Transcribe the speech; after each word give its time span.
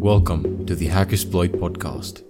Welcome 0.00 0.64
to 0.66 0.76
the 0.76 0.86
Hackersploit 0.86 1.56
podcast. 1.58 2.22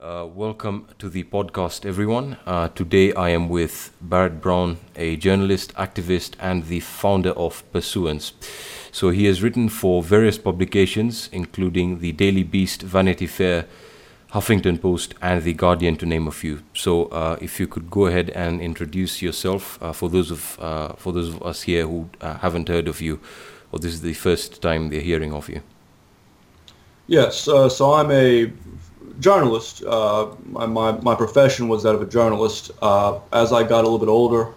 Uh, 0.00 0.28
welcome 0.28 0.86
to 1.00 1.08
the 1.08 1.24
podcast, 1.24 1.84
everyone. 1.84 2.36
Uh, 2.46 2.68
today 2.68 3.12
I 3.14 3.30
am 3.30 3.48
with 3.48 3.92
Barrett 4.00 4.40
Brown, 4.40 4.76
a 4.94 5.16
journalist, 5.16 5.74
activist, 5.74 6.34
and 6.38 6.66
the 6.66 6.78
founder 6.78 7.30
of 7.30 7.64
Pursuance. 7.72 8.32
So 8.92 9.10
he 9.10 9.24
has 9.24 9.42
written 9.42 9.68
for 9.68 10.04
various 10.04 10.38
publications, 10.38 11.28
including 11.32 11.98
the 11.98 12.12
Daily 12.12 12.44
Beast, 12.44 12.82
Vanity 12.82 13.26
Fair, 13.26 13.66
Huffington 14.32 14.80
Post, 14.80 15.16
and 15.20 15.42
The 15.42 15.52
Guardian, 15.52 15.96
to 15.96 16.06
name 16.06 16.28
a 16.28 16.30
few. 16.30 16.62
So, 16.74 17.06
uh, 17.06 17.38
if 17.40 17.58
you 17.58 17.66
could 17.66 17.90
go 17.90 18.06
ahead 18.06 18.30
and 18.30 18.60
introduce 18.60 19.20
yourself 19.20 19.82
uh, 19.82 19.92
for 19.92 20.08
those 20.08 20.30
of 20.30 20.60
uh, 20.60 20.92
for 20.92 21.12
those 21.12 21.30
of 21.30 21.42
us 21.42 21.62
here 21.62 21.86
who 21.86 22.08
uh, 22.20 22.34
haven't 22.34 22.68
heard 22.68 22.86
of 22.86 23.00
you, 23.00 23.18
or 23.72 23.78
this 23.78 23.92
is 23.92 24.00
the 24.00 24.14
first 24.14 24.62
time 24.62 24.90
they're 24.90 25.00
hearing 25.00 25.32
of 25.32 25.48
you. 25.48 25.60
Yes, 27.06 27.48
uh, 27.48 27.68
so 27.68 27.94
I'm 27.94 28.10
a 28.10 28.52
journalist. 29.20 29.82
Uh, 29.82 30.28
my, 30.46 30.66
my, 30.66 30.92
my 30.92 31.14
profession 31.14 31.68
was 31.68 31.82
that 31.82 31.94
of 31.94 32.02
a 32.02 32.06
journalist. 32.06 32.70
as 33.32 33.52
I 33.52 33.62
got 33.62 33.84
a 33.84 33.88
little 33.88 33.98
bit 33.98 34.08
older, 34.08 34.48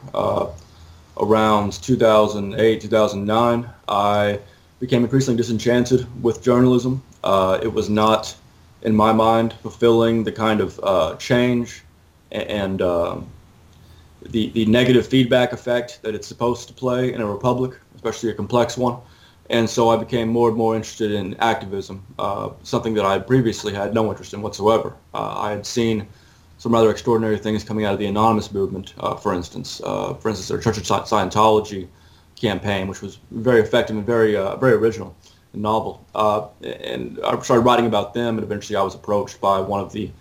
around 1.18 1.74
2008, 1.74 2.82
2009, 2.82 3.70
I 3.88 4.40
became 4.80 5.04
increasingly 5.04 5.38
disenchanted 5.38 6.08
with 6.24 6.44
journalism. 6.44 7.02
it 7.24 7.74
was 7.74 7.90
not 7.90 8.36
in 8.82 8.96
my 8.96 9.12
mind, 9.12 9.54
fulfilling 9.62 10.24
the 10.24 10.32
kind 10.32 10.62
of 10.62 10.80
uh, 10.84 11.16
change 11.18 11.84
and 12.32 12.82
uh, 12.82 13.18
the, 14.30 14.50
the 14.52 14.66
negative 14.66 15.06
feedback 15.06 15.54
effect 15.54 16.02
that 16.02 16.16
it's 16.16 16.28
supposed 16.28 16.68
to 16.68 16.74
play 16.74 17.14
in 17.14 17.22
a 17.22 17.26
republic, 17.26 17.78
especially 18.04 18.30
a 18.30 18.34
complex 18.34 18.78
one. 18.78 18.98
And 19.50 19.70
so 19.70 19.90
I 19.90 19.98
became 19.98 20.30
more 20.30 20.48
and 20.48 20.58
more 20.58 20.76
interested 20.76 21.12
in 21.12 21.36
activism, 21.36 22.06
uh, 22.18 22.52
something 22.64 22.94
that 22.94 23.06
I 23.06 23.20
previously 23.20 23.74
had 23.74 23.94
no 23.94 24.10
interest 24.10 24.34
in 24.34 24.42
whatsoever. 24.42 24.96
Uh, 25.14 25.34
I 25.38 25.52
had 25.52 25.66
seen 25.66 26.08
some 26.58 26.74
rather 26.74 26.90
extraordinary 26.90 27.38
things 27.38 27.64
coming 27.64 27.86
out 27.86 27.94
of 27.94 28.00
the 28.00 28.06
anonymous 28.06 28.52
movement, 28.52 28.94
uh, 29.00 29.16
for 29.16 29.34
instance. 29.34 29.82
Uh, 29.84 30.14
for 30.14 30.30
instance, 30.30 30.48
their 30.48 30.60
Church 30.60 30.78
of 30.78 30.84
Scientology 30.84 31.88
campaign, 32.36 32.88
which 32.88 33.02
was 33.02 33.20
very 33.32 33.60
effective 33.60 33.96
and 33.98 34.06
very, 34.06 34.34
very 34.34 34.74
original 34.74 35.16
novel. 35.54 36.06
Uh, 36.16 36.48
and 36.64 37.20
I 37.26 37.40
started 37.42 37.62
writing 37.62 37.88
about 37.88 38.14
them, 38.14 38.38
and 38.38 38.44
eventually 38.44 38.78
I 38.78 38.84
was 38.84 38.96
approached 38.96 39.42
by 39.42 39.60
one 39.60 39.80
of 39.80 39.92
the 39.92 40.12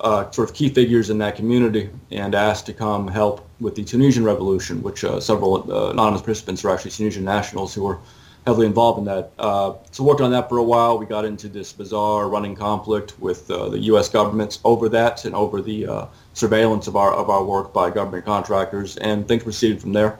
uh, 0.00 0.30
sort 0.30 0.48
of 0.48 0.54
key 0.54 0.68
figures 0.68 1.10
in 1.10 1.18
that 1.18 1.36
community 1.36 1.90
and 2.10 2.34
asked 2.34 2.66
to 2.66 2.72
come 2.72 3.08
help 3.08 3.47
with 3.60 3.74
the 3.74 3.84
Tunisian 3.84 4.24
revolution, 4.24 4.82
which 4.82 5.04
uh, 5.04 5.20
several 5.20 5.70
uh, 5.70 5.90
anonymous 5.90 6.20
participants 6.20 6.64
are 6.64 6.70
actually 6.70 6.92
Tunisian 6.92 7.24
nationals 7.24 7.74
who 7.74 7.84
were 7.84 7.98
heavily 8.46 8.66
involved 8.66 8.98
in 8.98 9.04
that. 9.04 9.32
Uh, 9.38 9.74
so 9.90 10.04
worked 10.04 10.20
on 10.20 10.30
that 10.30 10.48
for 10.48 10.58
a 10.58 10.62
while. 10.62 10.98
We 10.98 11.06
got 11.06 11.24
into 11.24 11.48
this 11.48 11.72
bizarre 11.72 12.28
running 12.28 12.54
conflict 12.54 13.18
with 13.18 13.48
the 13.48 13.78
U.S. 13.78 14.08
governments 14.08 14.58
over 14.64 14.88
that 14.90 15.24
and 15.24 15.34
over 15.34 15.60
the 15.60 16.08
surveillance 16.34 16.86
of 16.86 16.96
our 16.96 17.12
of 17.12 17.28
our 17.30 17.44
work 17.44 17.72
by 17.72 17.90
government 17.90 18.24
contractors, 18.24 18.96
and 18.98 19.26
things 19.26 19.42
proceeded 19.42 19.80
from 19.80 19.92
there. 19.92 20.18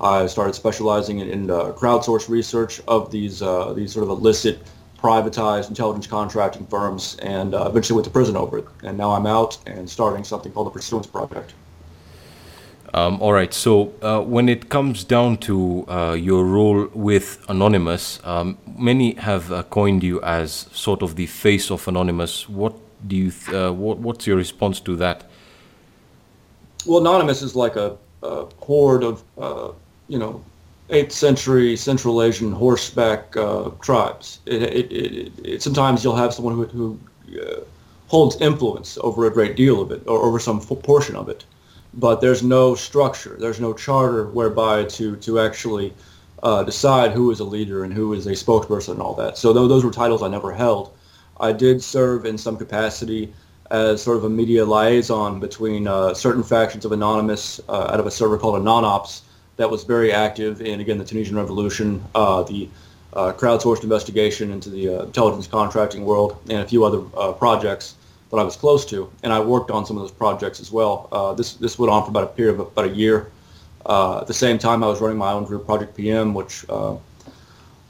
I 0.00 0.26
started 0.26 0.54
specializing 0.54 1.20
in, 1.20 1.28
in 1.28 1.50
uh, 1.50 1.72
crowdsourced 1.72 2.28
research 2.28 2.80
of 2.88 3.10
these 3.10 3.42
uh, 3.42 3.72
these 3.72 3.92
sort 3.92 4.04
of 4.04 4.10
illicit, 4.10 4.58
privatized 4.98 5.68
intelligence 5.68 6.06
contracting 6.06 6.66
firms, 6.66 7.16
and 7.22 7.54
uh, 7.54 7.66
eventually 7.68 7.96
went 7.96 8.04
to 8.04 8.10
prison 8.10 8.36
over 8.36 8.58
it. 8.58 8.66
And 8.82 8.98
now 8.98 9.12
I'm 9.12 9.26
out 9.26 9.56
and 9.66 9.88
starting 9.88 10.24
something 10.24 10.52
called 10.52 10.66
the 10.66 10.72
Pursuance 10.72 11.06
Project. 11.06 11.54
Um, 12.94 13.20
all 13.20 13.32
right. 13.32 13.52
So 13.52 13.92
uh, 14.02 14.20
when 14.20 14.48
it 14.48 14.68
comes 14.68 15.04
down 15.04 15.38
to 15.38 15.84
uh, 15.88 16.12
your 16.12 16.44
role 16.44 16.88
with 16.94 17.44
Anonymous, 17.48 18.20
um, 18.24 18.56
many 18.78 19.14
have 19.14 19.50
uh, 19.50 19.64
coined 19.64 20.02
you 20.04 20.22
as 20.22 20.68
sort 20.72 21.02
of 21.02 21.16
the 21.16 21.26
face 21.26 21.70
of 21.70 21.86
Anonymous. 21.88 22.48
What 22.48 22.74
do 23.06 23.16
you? 23.16 23.30
Th- 23.30 23.72
what, 23.72 23.98
what's 23.98 24.26
your 24.26 24.36
response 24.36 24.80
to 24.80 24.96
that? 24.96 25.24
Well, 26.86 27.00
Anonymous 27.00 27.42
is 27.42 27.56
like 27.56 27.76
a, 27.76 27.96
a 28.22 28.46
horde 28.60 29.02
of 29.02 29.24
you 30.08 30.18
know, 30.18 30.42
8th 30.90 31.12
century 31.12 31.76
Central 31.76 32.22
Asian 32.22 32.52
horseback 32.52 33.36
uh, 33.36 33.70
tribes. 33.80 34.40
It, 34.46 34.62
it, 34.62 35.32
it, 35.44 35.62
sometimes 35.62 36.04
you'll 36.04 36.16
have 36.16 36.34
someone 36.34 36.54
who, 36.54 36.64
who 36.66 37.40
uh, 37.40 37.60
holds 38.08 38.40
influence 38.40 38.98
over 39.00 39.26
a 39.26 39.30
great 39.30 39.56
deal 39.56 39.80
of 39.80 39.90
it 39.90 40.06
or 40.06 40.22
over 40.22 40.38
some 40.38 40.60
portion 40.60 41.16
of 41.16 41.28
it, 41.28 41.44
but 41.96 42.20
there's 42.20 42.42
no 42.42 42.74
structure, 42.74 43.36
there's 43.38 43.60
no 43.60 43.72
charter 43.72 44.26
whereby 44.26 44.84
to, 44.84 45.16
to 45.16 45.38
actually 45.38 45.92
uh, 46.42 46.62
decide 46.62 47.12
who 47.12 47.30
is 47.30 47.40
a 47.40 47.44
leader 47.44 47.84
and 47.84 47.92
who 47.92 48.12
is 48.12 48.26
a 48.26 48.32
spokesperson 48.32 48.92
and 48.92 49.02
all 49.02 49.14
that. 49.14 49.38
So 49.38 49.52
those 49.52 49.84
were 49.84 49.90
titles 49.90 50.22
I 50.22 50.28
never 50.28 50.52
held. 50.52 50.92
I 51.40 51.52
did 51.52 51.82
serve 51.82 52.26
in 52.26 52.36
some 52.36 52.56
capacity 52.56 53.32
as 53.70 54.02
sort 54.02 54.16
of 54.16 54.24
a 54.24 54.28
media 54.28 54.64
liaison 54.64 55.40
between 55.40 55.86
uh, 55.88 56.14
certain 56.14 56.42
factions 56.42 56.84
of 56.84 56.92
Anonymous 56.92 57.60
uh, 57.68 57.90
out 57.92 58.00
of 58.00 58.06
a 58.06 58.10
server 58.10 58.38
called 58.38 58.60
Anonops, 58.60 59.22
that 59.56 59.70
was 59.70 59.84
very 59.84 60.12
active 60.12 60.60
in, 60.60 60.80
again, 60.80 60.98
the 60.98 61.04
Tunisian 61.04 61.36
Revolution, 61.36 62.02
uh, 62.14 62.42
the 62.42 62.68
uh, 63.12 63.32
crowdsourced 63.32 63.84
investigation 63.84 64.50
into 64.50 64.68
the 64.68 64.88
uh, 64.88 65.02
intelligence 65.04 65.46
contracting 65.46 66.04
world, 66.04 66.36
and 66.48 66.58
a 66.58 66.66
few 66.66 66.84
other 66.84 67.00
projects 67.34 67.94
that 68.34 68.40
I 68.40 68.44
was 68.44 68.56
close 68.56 68.84
to. 68.86 69.10
And 69.22 69.32
I 69.32 69.40
worked 69.40 69.70
on 69.70 69.86
some 69.86 69.96
of 69.96 70.02
those 70.02 70.12
projects 70.12 70.60
as 70.60 70.70
well. 70.72 71.08
Uh, 71.12 71.34
this, 71.34 71.54
this 71.54 71.78
went 71.78 71.90
on 71.90 72.02
for 72.04 72.10
about 72.10 72.24
a 72.24 72.28
period 72.28 72.54
of 72.54 72.60
about 72.60 72.86
a 72.86 72.94
year. 72.94 73.30
Uh, 73.86 74.20
at 74.20 74.26
the 74.26 74.34
same 74.34 74.58
time, 74.58 74.82
I 74.82 74.86
was 74.86 75.00
running 75.00 75.18
my 75.18 75.32
own 75.32 75.44
group, 75.44 75.66
Project 75.66 75.94
PM, 75.96 76.32
which 76.32 76.64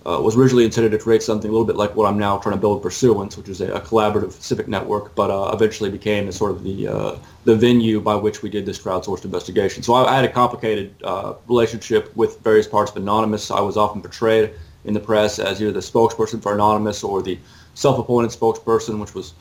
uh, 0.06 0.20
was 0.20 0.36
originally 0.36 0.64
intended 0.64 0.90
to 0.92 0.98
create 0.98 1.22
something 1.22 1.48
a 1.48 1.52
little 1.52 1.66
bit 1.66 1.76
like 1.76 1.94
what 1.96 2.06
I'm 2.06 2.18
now 2.18 2.36
trying 2.38 2.54
to 2.54 2.60
build 2.60 2.82
Pursuance, 2.82 3.36
which 3.36 3.48
is 3.48 3.60
a, 3.60 3.72
a 3.72 3.80
collaborative 3.80 4.32
civic 4.32 4.68
network, 4.68 5.14
but 5.14 5.30
uh, 5.30 5.50
eventually 5.54 5.90
became 5.90 6.30
sort 6.30 6.50
of 6.50 6.62
the 6.62 6.88
uh, 6.88 7.16
the 7.44 7.56
venue 7.56 8.00
by 8.00 8.14
which 8.14 8.42
we 8.42 8.50
did 8.50 8.66
this 8.66 8.78
crowdsourced 8.78 9.24
investigation. 9.24 9.82
So 9.82 9.94
I, 9.94 10.12
I 10.12 10.16
had 10.16 10.24
a 10.24 10.32
complicated 10.32 10.94
uh, 11.04 11.34
relationship 11.48 12.14
with 12.16 12.40
various 12.40 12.66
parts 12.66 12.90
of 12.90 12.98
Anonymous. 12.98 13.50
I 13.50 13.60
was 13.60 13.76
often 13.76 14.02
portrayed 14.02 14.50
in 14.84 14.92
the 14.92 15.00
press 15.00 15.38
as 15.38 15.62
either 15.62 15.72
the 15.72 15.80
spokesperson 15.80 16.42
for 16.42 16.52
Anonymous 16.52 17.02
or 17.02 17.22
the 17.22 17.38
self-appointed 17.74 18.30
spokesperson, 18.30 19.00
which 19.00 19.14
was 19.14 19.32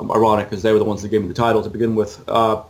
um, 0.00 0.10
ironic 0.12 0.48
because 0.48 0.62
they 0.62 0.72
were 0.72 0.78
the 0.78 0.84
ones 0.84 1.02
that 1.02 1.08
gave 1.08 1.22
me 1.22 1.28
the 1.28 1.34
title 1.34 1.62
to 1.62 1.70
begin 1.70 1.94
with. 1.94 2.22
Uh, 2.28 2.62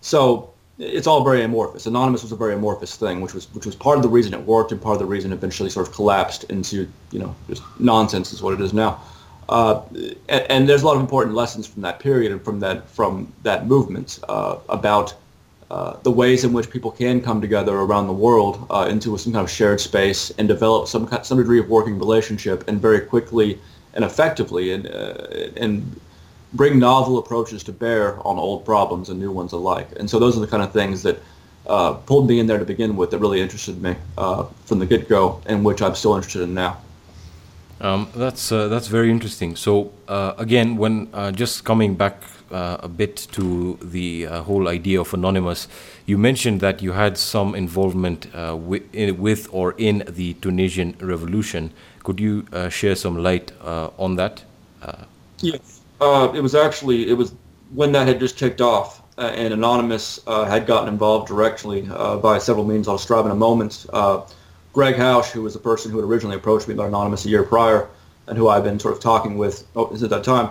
so 0.00 0.50
it's 0.78 1.06
all 1.06 1.22
very 1.24 1.42
amorphous. 1.42 1.86
Anonymous 1.86 2.22
was 2.22 2.32
a 2.32 2.36
very 2.36 2.54
amorphous 2.54 2.96
thing, 2.96 3.20
which 3.20 3.32
was 3.32 3.46
which 3.54 3.66
was 3.66 3.76
part 3.76 3.96
of 3.96 4.02
the 4.02 4.08
reason 4.08 4.34
it 4.34 4.40
worked 4.40 4.72
and 4.72 4.82
part 4.82 4.94
of 4.94 4.98
the 4.98 5.06
reason 5.06 5.32
it 5.32 5.36
eventually 5.36 5.70
sort 5.70 5.86
of 5.88 5.94
collapsed 5.94 6.44
into 6.44 6.88
you 7.12 7.18
know 7.18 7.34
just 7.48 7.62
nonsense 7.78 8.32
is 8.32 8.42
what 8.42 8.54
it 8.54 8.60
is 8.60 8.72
now. 8.72 9.00
Uh, 9.48 9.82
and, 10.30 10.46
and, 10.48 10.68
there's 10.68 10.82
a 10.82 10.86
lot 10.86 10.96
of 10.96 11.02
important 11.02 11.34
lessons 11.34 11.66
from 11.66 11.82
that 11.82 11.98
period 11.98 12.32
and 12.32 12.42
from 12.42 12.60
that 12.60 12.88
from 12.88 13.30
that 13.42 13.66
movement 13.66 14.18
uh, 14.28 14.56
about 14.70 15.14
uh, 15.70 15.96
the 16.02 16.10
ways 16.10 16.44
in 16.44 16.52
which 16.54 16.70
people 16.70 16.90
can 16.90 17.20
come 17.20 17.42
together 17.42 17.76
around 17.76 18.06
the 18.06 18.12
world 18.12 18.66
uh, 18.70 18.86
into 18.88 19.16
some 19.18 19.34
kind 19.34 19.44
of 19.44 19.50
shared 19.50 19.80
space 19.80 20.30
and 20.38 20.48
develop 20.48 20.88
some 20.88 21.06
some 21.22 21.38
degree 21.38 21.60
of 21.60 21.68
working 21.68 21.98
relationship 21.98 22.66
and 22.68 22.80
very 22.80 23.00
quickly 23.00 23.58
and 23.92 24.04
effectively 24.04 24.72
and 24.72 24.86
uh, 24.86 25.26
and 25.56 26.00
bring 26.54 26.78
novel 26.78 27.18
approaches 27.18 27.62
to 27.64 27.72
bear 27.72 28.16
on 28.26 28.38
old 28.38 28.64
problems 28.64 29.08
and 29.10 29.18
new 29.18 29.30
ones 29.30 29.52
alike. 29.52 29.88
And 29.98 30.08
so 30.08 30.18
those 30.18 30.36
are 30.36 30.40
the 30.40 30.46
kind 30.46 30.62
of 30.62 30.72
things 30.72 31.02
that 31.02 31.20
uh, 31.66 31.94
pulled 31.94 32.28
me 32.28 32.38
in 32.40 32.46
there 32.46 32.58
to 32.58 32.64
begin 32.64 32.96
with 32.96 33.10
that 33.10 33.18
really 33.18 33.40
interested 33.40 33.80
me 33.82 33.96
uh, 34.16 34.44
from 34.64 34.78
the 34.78 34.86
get-go 34.86 35.40
and 35.46 35.64
which 35.64 35.82
I'm 35.82 35.94
still 35.94 36.14
interested 36.14 36.42
in 36.42 36.54
now. 36.54 36.78
Um, 37.80 38.08
that's 38.14 38.52
uh, 38.52 38.68
that's 38.68 38.86
very 38.86 39.10
interesting. 39.10 39.56
So 39.56 39.92
uh, 40.08 40.34
again, 40.38 40.76
when 40.76 41.08
uh, 41.12 41.32
just 41.32 41.64
coming 41.64 41.96
back 41.96 42.22
uh, 42.50 42.76
a 42.80 42.88
bit 42.88 43.26
to 43.32 43.78
the 43.82 44.24
whole 44.24 44.68
idea 44.68 45.00
of 45.00 45.12
anonymous, 45.12 45.66
you 46.06 46.16
mentioned 46.16 46.60
that 46.60 46.82
you 46.82 46.92
had 46.92 47.18
some 47.18 47.54
involvement 47.54 48.28
with, 48.68 48.82
in, 48.94 49.18
with, 49.20 49.48
or 49.50 49.74
in 49.76 50.04
the 50.08 50.34
Tunisian 50.34 50.94
revolution. 51.00 51.72
Could 52.04 52.20
you 52.20 52.46
share 52.70 52.94
some 52.94 53.18
light 53.22 53.52
on 53.98 54.16
that? 54.16 54.44
yes. 55.40 55.83
Uh, 56.04 56.30
it 56.34 56.42
was 56.42 56.54
actually 56.54 57.08
it 57.08 57.14
was 57.14 57.34
when 57.72 57.90
that 57.92 58.06
had 58.06 58.20
just 58.20 58.36
kicked 58.36 58.60
off, 58.60 59.02
uh, 59.16 59.32
and 59.34 59.54
Anonymous 59.54 60.20
uh, 60.26 60.44
had 60.44 60.66
gotten 60.66 60.90
involved 60.90 61.28
directly 61.28 61.88
uh, 61.90 62.18
by 62.18 62.36
several 62.36 62.66
means. 62.66 62.86
I'll 62.86 62.98
describe 62.98 63.24
in 63.24 63.30
a 63.30 63.34
moment. 63.34 63.86
Uh, 63.90 64.20
Gregg 64.74 64.96
Housh, 64.96 65.30
who 65.30 65.40
was 65.40 65.54
the 65.54 65.60
person 65.60 65.90
who 65.90 65.96
had 65.96 66.04
originally 66.04 66.36
approached 66.36 66.68
me 66.68 66.74
about 66.74 66.88
Anonymous 66.88 67.24
a 67.24 67.30
year 67.30 67.42
prior, 67.42 67.88
and 68.26 68.36
who 68.36 68.48
I've 68.48 68.64
been 68.64 68.78
sort 68.78 68.94
of 68.94 69.00
talking 69.00 69.38
with 69.38 69.66
oh, 69.76 69.94
at 69.94 70.10
that 70.10 70.24
time, 70.24 70.50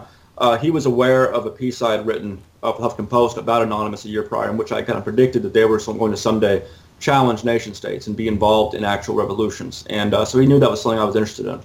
he 0.60 0.72
was 0.72 0.88
aware 0.88 1.32
of 1.32 1.46
a 1.46 1.52
piece 1.52 1.84
I 1.84 1.92
had 1.92 2.08
written 2.08 2.42
up 2.64 2.80
Huffington 2.80 3.08
Post 3.08 3.38
about 3.38 3.62
Anonymous 3.62 4.06
a 4.06 4.10
year 4.10 4.24
prior, 4.24 4.50
in 4.50 4.58
which 4.58 4.72
I 4.72 4.82
kind 4.82 4.98
of 4.98 5.04
predicted 5.04 5.44
that 5.44 5.54
they 5.54 5.66
were 5.66 5.78
going 5.78 6.12
to 6.12 6.18
someday 6.18 6.64
challenge 7.00 7.44
nation 7.44 7.76
states 7.76 8.08
and 8.08 8.18
be 8.18 8.28
involved 8.28 8.74
in 8.74 8.84
actual 8.84 9.14
revolutions. 9.14 9.86
And 9.88 10.16
so 10.28 10.40
he 10.40 10.48
knew 10.48 10.60
that 10.60 10.72
was 10.72 10.82
something 10.82 11.00
I 11.00 11.04
was 11.04 11.16
interested 11.16 11.46
in. 11.46 11.60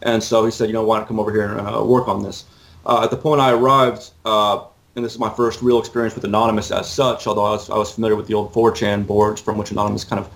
And 0.00 0.22
so 0.22 0.46
he 0.46 0.50
said, 0.50 0.68
you 0.68 0.72
know, 0.72 0.84
why 0.84 0.96
don't 0.96 1.08
come 1.08 1.20
over 1.20 1.30
here 1.30 1.44
and 1.44 1.86
work 1.86 2.08
on 2.08 2.22
this? 2.22 2.44
Uh, 2.88 3.02
at 3.04 3.10
the 3.10 3.16
point 3.16 3.38
I 3.38 3.52
arrived, 3.52 4.10
uh, 4.24 4.64
and 4.96 5.04
this 5.04 5.12
is 5.12 5.18
my 5.18 5.28
first 5.28 5.60
real 5.60 5.78
experience 5.78 6.14
with 6.14 6.24
Anonymous 6.24 6.70
as 6.70 6.90
such, 6.90 7.26
although 7.26 7.44
I 7.44 7.50
was, 7.50 7.68
I 7.68 7.76
was 7.76 7.92
familiar 7.92 8.16
with 8.16 8.26
the 8.26 8.34
old 8.34 8.52
4chan 8.54 9.06
boards 9.06 9.42
from 9.42 9.58
which 9.58 9.70
Anonymous 9.70 10.04
kind 10.04 10.24
of 10.24 10.30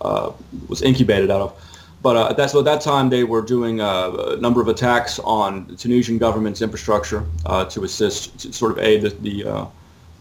uh, 0.00 0.32
was 0.68 0.80
incubated 0.80 1.30
out 1.30 1.42
of. 1.42 1.64
But 2.00 2.16
uh, 2.16 2.32
that's 2.32 2.52
so 2.52 2.60
at 2.60 2.64
that 2.64 2.80
time 2.80 3.10
they 3.10 3.24
were 3.24 3.42
doing 3.42 3.80
a, 3.80 4.36
number 4.40 4.62
of 4.62 4.68
attacks 4.68 5.18
on 5.18 5.66
the 5.66 5.76
Tunisian 5.76 6.16
government's 6.16 6.62
infrastructure 6.62 7.26
uh, 7.44 7.66
to 7.66 7.84
assist, 7.84 8.38
to 8.40 8.52
sort 8.52 8.72
of 8.72 8.78
aid 8.78 9.02
the 9.02 9.10
the, 9.10 9.44
uh, 9.44 9.66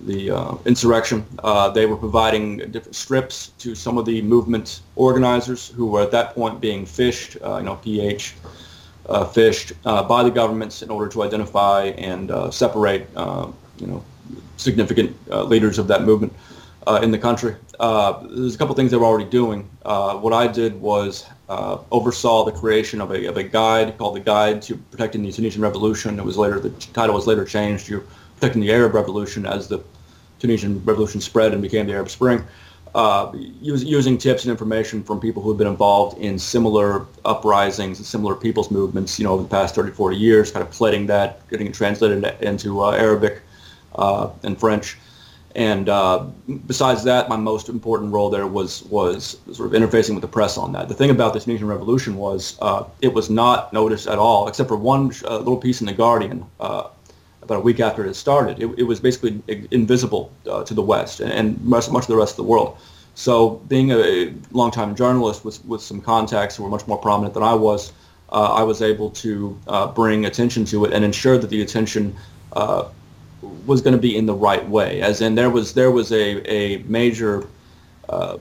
the 0.02 0.60
insurrection. 0.66 1.26
They 1.74 1.86
were 1.86 1.96
providing 1.96 2.58
different 2.72 2.96
strips 2.96 3.50
to 3.60 3.76
some 3.76 3.98
of 3.98 4.06
the 4.06 4.22
movement 4.24 4.82
organizers 4.96 5.70
who 5.70 5.86
were 5.86 6.02
at 6.02 6.12
that 6.12 6.34
point 6.34 6.60
being 6.60 6.86
phished, 6.86 7.38
uh, 7.46 7.60
you 7.60 7.64
know, 7.64 7.76
PH, 7.76 8.34
phished 9.08 9.74
by 10.08 10.24
the 10.24 10.32
governments 10.32 10.82
in 10.82 10.90
order 10.90 11.10
to 11.10 11.24
identify 11.24 11.86
and 11.98 12.32
separate, 12.54 13.08
you 13.16 13.88
know, 13.88 14.04
significant 14.58 15.16
leaders 15.50 15.80
of 15.80 15.88
that 15.88 16.04
movement 16.04 16.34
uh, 16.88 17.02
in 17.04 17.12
the 17.12 17.18
country. 17.18 17.56
Uh, 17.80 18.24
there's 18.30 18.56
a 18.56 18.58
couple 18.58 18.74
things 18.74 18.92
they 18.92 18.98
were 18.98 19.06
already 19.06 19.30
doing. 19.30 19.70
Uh, 19.86 20.16
what 20.16 20.34
I 20.34 20.48
did 20.48 20.80
was 20.80 21.26
uh, 21.50 21.78
oversaw 21.92 22.46
the 22.46 22.52
creation 22.52 23.02
of 23.02 23.12
a, 23.12 23.26
of 23.26 23.38
a 23.38 23.44
guide 23.44 23.98
called 23.98 24.16
the 24.16 24.22
Guide 24.22 24.62
to 24.64 24.78
Protecting 24.78 25.22
the 25.22 25.32
Tunisian 25.32 25.62
Revolution. 25.62 26.18
It 26.18 26.26
was 26.26 26.38
later 26.38 26.60
the 26.60 26.70
title 26.94 27.14
was 27.14 27.28
later 27.28 27.46
changed 27.46 27.86
to 27.88 28.04
Protecting 28.40 28.62
the 28.62 28.72
Arab 28.72 28.94
Revolution 28.94 29.46
as 29.46 29.68
the 29.68 29.84
Tunisian 30.40 30.84
Revolution 30.86 31.20
spread 31.20 31.52
and 31.52 31.62
became 31.62 31.88
the 31.88 31.94
Arab 31.94 32.10
Spring. 32.10 32.44
Uh, 32.98 33.32
using 33.62 34.18
tips 34.18 34.44
and 34.44 34.50
information 34.50 35.04
from 35.04 35.20
people 35.20 35.40
who 35.40 35.50
have 35.50 35.58
been 35.58 35.68
involved 35.68 36.18
in 36.18 36.40
similar 36.40 37.06
uprisings 37.26 38.00
and 38.00 38.08
similar 38.08 38.34
people's 38.34 38.72
movements, 38.72 39.20
you 39.20 39.24
know, 39.24 39.34
over 39.34 39.44
the 39.44 39.50
past 39.50 39.76
30, 39.76 39.92
40 39.92 40.18
years, 40.18 40.52
kind 40.52 40.66
of 40.66 40.72
plating 40.72 41.06
that, 41.06 41.48
getting 41.48 41.68
it 41.68 41.76
translated 41.76 42.26
into 42.42 42.82
uh, 42.82 42.90
Arabic 42.94 43.44
and 44.44 44.60
French. 44.60 44.98
And 45.58 45.90
uh, 45.90 46.26
besides 46.66 47.04
that, 47.04 47.30
my 47.30 47.36
most 47.36 47.70
important 47.70 48.14
role 48.14 48.32
there 48.32 48.48
was 48.48 48.84
was 48.86 49.38
sort 49.52 49.74
of 49.74 49.80
interfacing 49.80 50.16
with 50.16 50.22
the 50.22 50.28
press 50.28 50.58
on 50.58 50.72
that. 50.74 50.88
The 50.88 50.94
thing 50.94 51.10
about 51.10 51.34
this 51.34 51.46
Tunisian 51.46 51.68
Revolution 51.68 52.16
was 52.16 52.58
uh, 52.62 52.84
it 53.02 53.14
was 53.14 53.30
not 53.30 53.74
noticed 53.74 54.08
at 54.08 54.20
all, 54.20 54.48
except 54.48 54.70
for 54.70 54.76
one 54.76 55.12
uh, 55.26 55.38
little 55.38 55.58
piece 55.58 55.82
in 55.82 55.88
the 55.88 55.94
Guardian 55.94 56.46
uh, 56.60 56.90
about 57.48 57.60
a 57.60 57.64
week 57.64 57.80
after 57.80 58.06
it 58.06 58.16
started. 58.16 58.62
It, 58.62 58.70
it 58.78 58.84
was 58.84 59.00
basically 59.00 59.42
invisible 59.72 60.32
uh, 60.50 60.64
to 60.64 60.74
the 60.74 60.82
West 60.82 61.20
and, 61.20 61.60
much, 61.64 61.90
much 61.90 62.04
of 62.04 62.08
the 62.08 62.16
rest 62.16 62.34
of 62.34 62.38
the 62.38 62.50
world. 62.52 62.78
So, 63.16 63.62
being 63.68 63.92
a 63.92 64.34
longtime 64.52 64.96
journalist 64.96 65.44
with 65.44 65.66
with 65.66 65.82
some 65.82 66.02
contacts 66.02 66.56
who 66.56 66.64
were 66.64 66.70
much 66.70 66.86
more 66.88 67.00
prominent 67.00 67.34
than 67.34 67.42
I 67.42 67.56
was, 67.56 67.92
uh, 68.32 68.54
I 68.62 68.62
was 68.62 68.82
able 68.82 69.10
to 69.26 69.58
bring 69.96 70.26
attention 70.26 70.66
to 70.66 70.86
it 70.86 70.94
and 70.94 71.04
ensure 71.04 71.38
that 71.40 71.50
the 71.50 71.62
attention 71.64 72.16
was 73.66 73.82
going 73.82 73.96
to 73.96 74.02
be 74.02 74.16
in 74.16 74.26
the 74.26 74.34
right 74.34 74.68
way, 74.70 75.02
as 75.02 75.22
in 75.22 75.36
there 75.36 75.50
was 75.50 75.74
there 75.74 75.92
was 75.92 76.12
a 76.12 76.26
a 76.60 76.78
major 76.84 77.48
uh, 78.10 78.38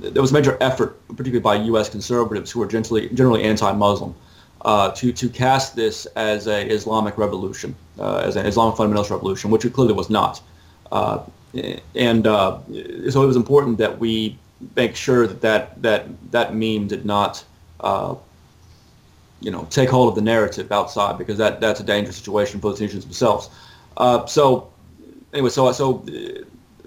there 0.00 0.22
was 0.22 0.30
a 0.30 0.34
major 0.34 0.56
effort, 0.60 0.98
particularly 1.08 1.40
by 1.40 1.54
U.S. 1.66 1.88
conservatives 1.88 2.50
who 2.50 2.62
are 2.62 2.66
generally 2.66 3.08
generally 3.10 3.42
anti-Muslim, 3.44 4.14
uh, 4.62 4.90
to 4.92 5.12
to 5.12 5.28
cast 5.28 5.76
this 5.76 6.06
as 6.16 6.46
a 6.46 6.66
Islamic 6.68 7.16
revolution, 7.18 7.74
uh, 7.98 8.18
as 8.18 8.36
an 8.36 8.46
Islamic 8.46 8.76
fundamentalist 8.76 9.10
revolution, 9.10 9.50
which 9.50 9.64
it 9.64 9.72
clearly 9.72 9.94
was 9.94 10.10
not. 10.10 10.40
Uh, 10.92 11.22
and 11.94 12.26
uh, 12.26 12.58
so 13.10 13.22
it 13.22 13.26
was 13.26 13.36
important 13.36 13.78
that 13.78 13.98
we 13.98 14.38
make 14.76 14.94
sure 14.94 15.26
that 15.26 15.40
that 15.40 15.82
that, 15.82 16.06
that 16.30 16.54
meme 16.54 16.86
did 16.86 17.04
not 17.04 17.44
uh, 17.80 18.14
you 19.40 19.50
know, 19.50 19.66
take 19.70 19.88
hold 19.88 20.08
of 20.08 20.14
the 20.14 20.20
narrative 20.20 20.70
outside 20.70 21.18
because 21.18 21.38
that, 21.38 21.60
that's 21.60 21.80
a 21.80 21.82
dangerous 21.82 22.16
situation 22.16 22.60
for 22.60 22.70
the 22.72 22.76
Tunisians 22.76 23.04
themselves. 23.04 23.48
Uh, 23.96 24.24
so 24.26 24.70
anyway, 25.32 25.48
so 25.48 25.72
so 25.72 26.04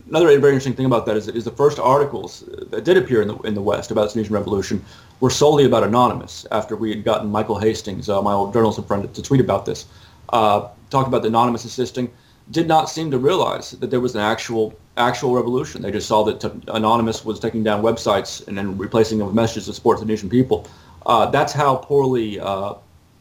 another 0.09 0.27
very 0.27 0.51
interesting 0.51 0.73
thing 0.73 0.85
about 0.85 1.05
that 1.05 1.15
is, 1.15 1.27
is 1.27 1.43
the 1.43 1.51
first 1.51 1.79
articles 1.79 2.43
that 2.69 2.83
did 2.83 2.97
appear 2.97 3.21
in 3.21 3.27
the 3.27 3.37
in 3.39 3.53
the 3.53 3.61
West 3.61 3.91
about 3.91 4.07
the 4.07 4.13
Tunisian 4.13 4.33
Revolution 4.33 4.83
were 5.19 5.29
solely 5.29 5.65
about 5.65 5.83
Anonymous. 5.83 6.45
After 6.51 6.75
we 6.75 6.89
had 6.89 7.03
gotten 7.03 7.29
Michael 7.29 7.57
Hastings, 7.59 8.09
uh, 8.09 8.21
my 8.21 8.33
old 8.33 8.53
journalist 8.53 8.85
friend, 8.85 9.13
to 9.13 9.21
tweet 9.21 9.41
about 9.41 9.65
this, 9.65 9.85
uh, 10.29 10.67
talked 10.89 11.07
about 11.07 11.21
the 11.21 11.29
Anonymous 11.29 11.65
assisting, 11.65 12.09
did 12.51 12.67
not 12.67 12.89
seem 12.89 13.09
to 13.11 13.17
realize 13.17 13.71
that 13.71 13.89
there 13.89 14.01
was 14.01 14.15
an 14.15 14.21
actual 14.21 14.73
actual 14.97 15.33
revolution. 15.35 15.81
They 15.81 15.91
just 15.91 16.07
saw 16.07 16.23
that 16.23 16.39
t- 16.41 16.51
Anonymous 16.67 17.25
was 17.25 17.39
taking 17.39 17.63
down 17.63 17.81
websites 17.81 18.47
and 18.47 18.57
then 18.57 18.77
replacing 18.77 19.17
them 19.17 19.27
with 19.27 19.35
messages 19.35 19.65
to 19.65 19.73
support 19.73 19.99
the 19.99 20.05
Tunisian 20.05 20.29
people. 20.29 20.67
Uh, 21.05 21.25
that's 21.31 21.53
how 21.53 21.75
poorly 21.77 22.39
uh, 22.39 22.75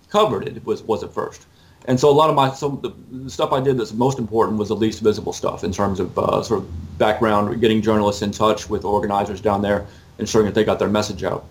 covered 0.09 0.47
it 0.47 0.65
was 0.67 0.83
was 0.83 1.03
at 1.03 1.13
first 1.13 1.47
and 1.87 1.99
so 1.99 2.09
a 2.09 2.13
lot 2.13 2.31
of 2.31 2.37
my 2.37 2.51
some 2.53 2.81
the 2.81 3.31
stuff 3.31 3.53
I 3.53 3.61
did 3.61 3.79
that's 3.79 3.93
most 3.93 4.19
important 4.19 4.59
was 4.59 4.69
the 4.69 4.77
least 4.77 5.01
visible 5.01 5.33
stuff 5.33 5.65
in 5.65 5.73
terms 5.73 6.01
of 6.01 6.17
uh, 6.19 6.43
sort 6.43 6.61
of 6.61 6.99
background, 6.99 7.61
getting 7.61 7.83
journalists 7.83 8.23
in 8.23 8.31
touch 8.31 8.69
with 8.69 8.85
organizers 8.85 9.41
down 9.41 9.63
there, 9.63 9.87
ensuring 10.19 10.47
that 10.47 10.55
they 10.55 10.65
got 10.65 10.79
their 10.79 10.89
message 10.89 11.25
out. 11.25 11.45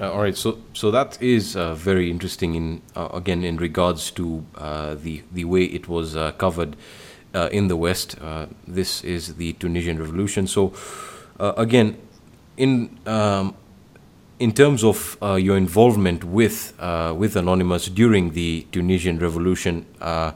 Uh, 0.00 0.10
all 0.10 0.20
right, 0.20 0.36
so 0.36 0.58
so 0.72 0.90
that 0.90 1.20
is 1.22 1.56
uh, 1.56 1.74
very 1.74 2.10
interesting 2.10 2.54
in 2.54 2.82
uh, 2.96 3.08
again 3.12 3.44
in 3.44 3.56
regards 3.56 4.10
to 4.10 4.44
uh, 4.56 4.94
the 4.94 5.22
the 5.32 5.44
way 5.44 5.64
it 5.64 5.88
was 5.88 6.16
uh, 6.16 6.32
covered 6.32 6.76
in 7.50 7.68
the 7.68 7.76
West. 7.76 8.16
this 8.68 9.02
is 9.04 9.36
the 9.36 9.54
Tunisian 9.54 9.98
Revolution. 9.98 10.46
So 10.46 10.74
again, 11.38 11.96
in 12.58 12.98
um, 13.06 13.54
in 14.42 14.50
terms 14.50 14.82
of 14.82 15.16
uh, 15.22 15.34
your 15.34 15.56
involvement 15.56 16.24
with 16.24 16.74
uh, 16.80 17.14
with 17.16 17.36
Anonymous 17.36 17.86
during 17.86 18.32
the 18.32 18.66
Tunisian 18.72 19.20
revolution, 19.20 19.86
uh, 20.00 20.32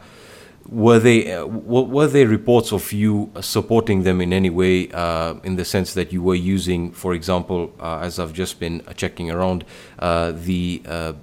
were 0.68 1.00
they 1.00 1.32
uh, 1.32 1.44
were 1.44 2.06
there 2.06 2.28
reports 2.28 2.72
of 2.72 2.92
you 2.92 3.32
supporting 3.40 4.04
them 4.04 4.20
in 4.20 4.32
any 4.32 4.48
way, 4.48 4.88
uh, 4.92 5.34
in 5.42 5.56
the 5.56 5.64
sense 5.64 5.94
that 5.94 6.12
you 6.12 6.22
were 6.22 6.36
using, 6.36 6.92
for 6.92 7.14
example, 7.14 7.72
uh, 7.80 7.98
as 7.98 8.20
I've 8.20 8.32
just 8.32 8.60
been 8.60 8.80
checking 8.94 9.28
around, 9.28 9.64
the 9.98 10.82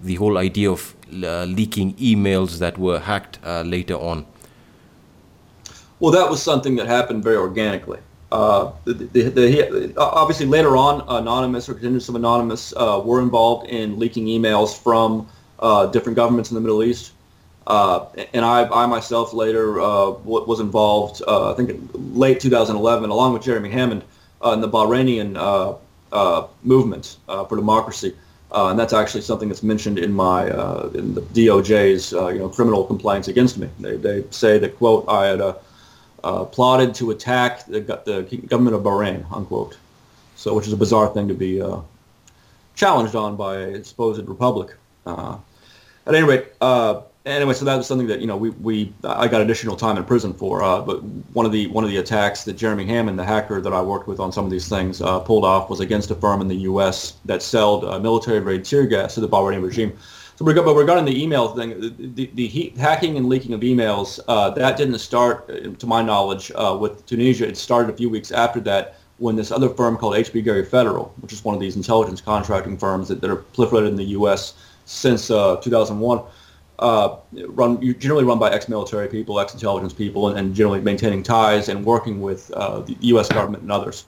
the 0.09 0.15
whole 0.15 0.37
idea 0.37 0.69
of 0.69 0.93
leaking 1.59 1.93
emails 1.93 2.59
that 2.59 2.77
were 2.77 2.99
hacked 2.99 3.39
later 3.45 3.95
on? 3.95 4.25
Well, 6.01 6.11
that 6.11 6.29
was 6.29 6.41
something 6.41 6.75
that 6.75 6.87
happened 6.87 7.23
very 7.23 7.37
organically. 7.37 7.99
Uh, 8.33 8.71
the, 8.85 8.93
the, 8.93 9.29
the, 9.29 9.93
obviously 9.95 10.47
later 10.47 10.75
on, 10.75 11.01
Anonymous 11.07 11.69
or 11.69 11.75
contingents 11.75 12.09
of 12.09 12.15
Anonymous 12.15 12.73
uh, 12.75 12.99
were 13.05 13.21
involved 13.21 13.69
in 13.69 13.99
leaking 13.99 14.25
emails 14.25 14.75
from 14.75 15.29
uh, 15.59 15.85
different 15.85 16.15
governments 16.15 16.49
in 16.49 16.55
the 16.55 16.61
Middle 16.61 16.83
East. 16.83 17.11
Uh, 17.67 18.07
and 18.33 18.43
I, 18.43 18.67
I 18.73 18.87
myself 18.87 19.33
later 19.33 19.79
uh, 19.79 20.09
was 20.09 20.59
involved, 20.59 21.21
I 21.27 21.53
think 21.53 21.69
in 21.69 21.87
late 21.93 22.39
2011, 22.39 23.11
along 23.11 23.33
with 23.33 23.43
Jeremy 23.43 23.69
Hammond, 23.69 24.03
in 24.43 24.61
the 24.61 24.67
Bahrainian 24.67 25.79
movement 26.63 27.17
for 27.27 27.55
democracy. 27.55 28.15
and 28.51 28.79
that's 28.79 28.93
actually 28.93 29.21
something 29.21 29.47
that's 29.47 29.61
mentioned 29.61 29.99
in 29.99 30.11
my 30.11 30.47
in 30.95 31.13
the 31.13 31.21
DOJ's 31.35 32.11
you 32.13 32.39
know 32.39 32.49
criminal 32.49 32.83
complaints 32.83 33.27
against 33.27 33.59
me. 33.59 33.69
They, 33.79 33.95
they 33.97 34.23
say 34.31 34.57
that 34.57 34.75
quote 34.77 35.05
I 35.07 35.27
had 35.27 35.55
uh, 36.23 36.45
plotted 36.45 36.95
to 36.95 37.11
attack 37.11 37.65
the, 37.65 37.81
the 37.81 38.37
government 38.47 38.75
of 38.75 38.83
Bahrain, 38.83 39.25
unquote. 39.31 39.77
So, 40.35 40.53
which 40.53 40.67
is 40.67 40.73
a 40.73 40.77
bizarre 40.77 41.07
thing 41.13 41.27
to 41.27 41.33
be 41.33 41.61
uh, 41.61 41.79
challenged 42.75 43.15
on 43.15 43.35
by 43.35 43.57
a 43.57 43.83
supposed 43.83 44.27
republic. 44.27 44.75
Uh, 45.05 45.37
at 46.05 46.15
any 46.15 46.27
rate, 46.27 46.47
uh, 46.59 47.01
anyway, 47.25 47.53
so 47.53 47.65
that 47.65 47.75
was 47.75 47.87
something 47.87 48.07
that 48.07 48.19
you 48.19 48.27
know 48.27 48.35
we, 48.35 48.49
we 48.49 48.93
I 49.03 49.27
got 49.27 49.41
additional 49.41 49.75
time 49.75 49.95
in 49.97 50.03
prison 50.03 50.33
for. 50.33 50.63
Uh, 50.63 50.81
but 50.81 51.03
one 51.33 51.45
of 51.45 51.51
the 51.51 51.67
one 51.67 51.83
of 51.83 51.89
the 51.89 51.97
attacks 51.97 52.43
that 52.45 52.53
Jeremy 52.53 52.85
Hammond, 52.85 53.17
the 53.17 53.23
hacker 53.23 53.61
that 53.61 53.73
I 53.73 53.81
worked 53.81 54.07
with 54.07 54.19
on 54.19 54.31
some 54.31 54.43
of 54.43 54.51
these 54.51 54.67
things, 54.67 55.01
uh, 55.01 55.19
pulled 55.19 55.45
off 55.45 55.69
was 55.69 55.79
against 55.79 56.11
a 56.11 56.15
firm 56.15 56.41
in 56.41 56.47
the 56.47 56.57
U.S. 56.71 57.13
that 57.25 57.41
sold 57.41 57.83
military-grade 58.01 58.65
tear 58.65 58.85
gas 58.85 59.15
to 59.15 59.21
the 59.21 59.29
Bahraini 59.29 59.63
regime. 59.63 59.97
But 60.43 60.75
regarding 60.75 61.05
the 61.05 61.23
email 61.23 61.55
thing, 61.55 61.79
the, 61.79 61.89
the, 62.15 62.29
the 62.33 62.69
hacking 62.77 63.15
and 63.15 63.29
leaking 63.29 63.53
of 63.53 63.61
emails, 63.61 64.19
uh, 64.27 64.49
that 64.49 64.75
didn't 64.75 64.99
start, 64.99 65.49
uh, 65.49 65.69
to 65.69 65.87
my 65.87 66.01
knowledge, 66.01 66.51
uh, 66.55 66.77
with 66.79 67.05
Tunisia. 67.05 67.47
It 67.47 67.55
started 67.55 67.93
a 67.93 67.95
few 67.95 68.09
weeks 68.09 68.31
after 68.31 68.59
that 68.61 68.95
when 69.19 69.37
this 69.37 69.51
other 69.51 69.69
firm 69.69 69.95
called 69.95 70.15
HB 70.15 70.43
Gary 70.43 70.65
Federal, 70.65 71.13
which 71.21 71.31
is 71.31 71.45
one 71.45 71.55
of 71.55 71.61
these 71.61 71.77
intelligence 71.77 72.19
contracting 72.19 72.77
firms 72.77 73.07
that, 73.07 73.21
that 73.21 73.29
are 73.29 73.37
proliferated 73.37 73.87
in 73.87 73.95
the 73.95 74.03
U.S. 74.19 74.55
since 74.83 75.31
uh, 75.31 75.55
2001, 75.57 76.21
uh, 76.79 77.15
run 77.47 77.81
generally 77.99 78.25
run 78.25 78.37
by 78.37 78.51
ex-military 78.51 79.07
people, 79.07 79.39
ex-intelligence 79.39 79.93
people, 79.93 80.27
and, 80.27 80.37
and, 80.37 80.53
generally 80.53 80.81
maintaining 80.81 81.23
ties 81.23 81.69
and 81.69 81.85
working 81.85 82.19
with 82.19 82.51
uh, 82.51 82.81
the 82.81 82.97
U.S. 82.99 83.29
government 83.29 83.63
and 83.63 83.71
others 83.71 84.05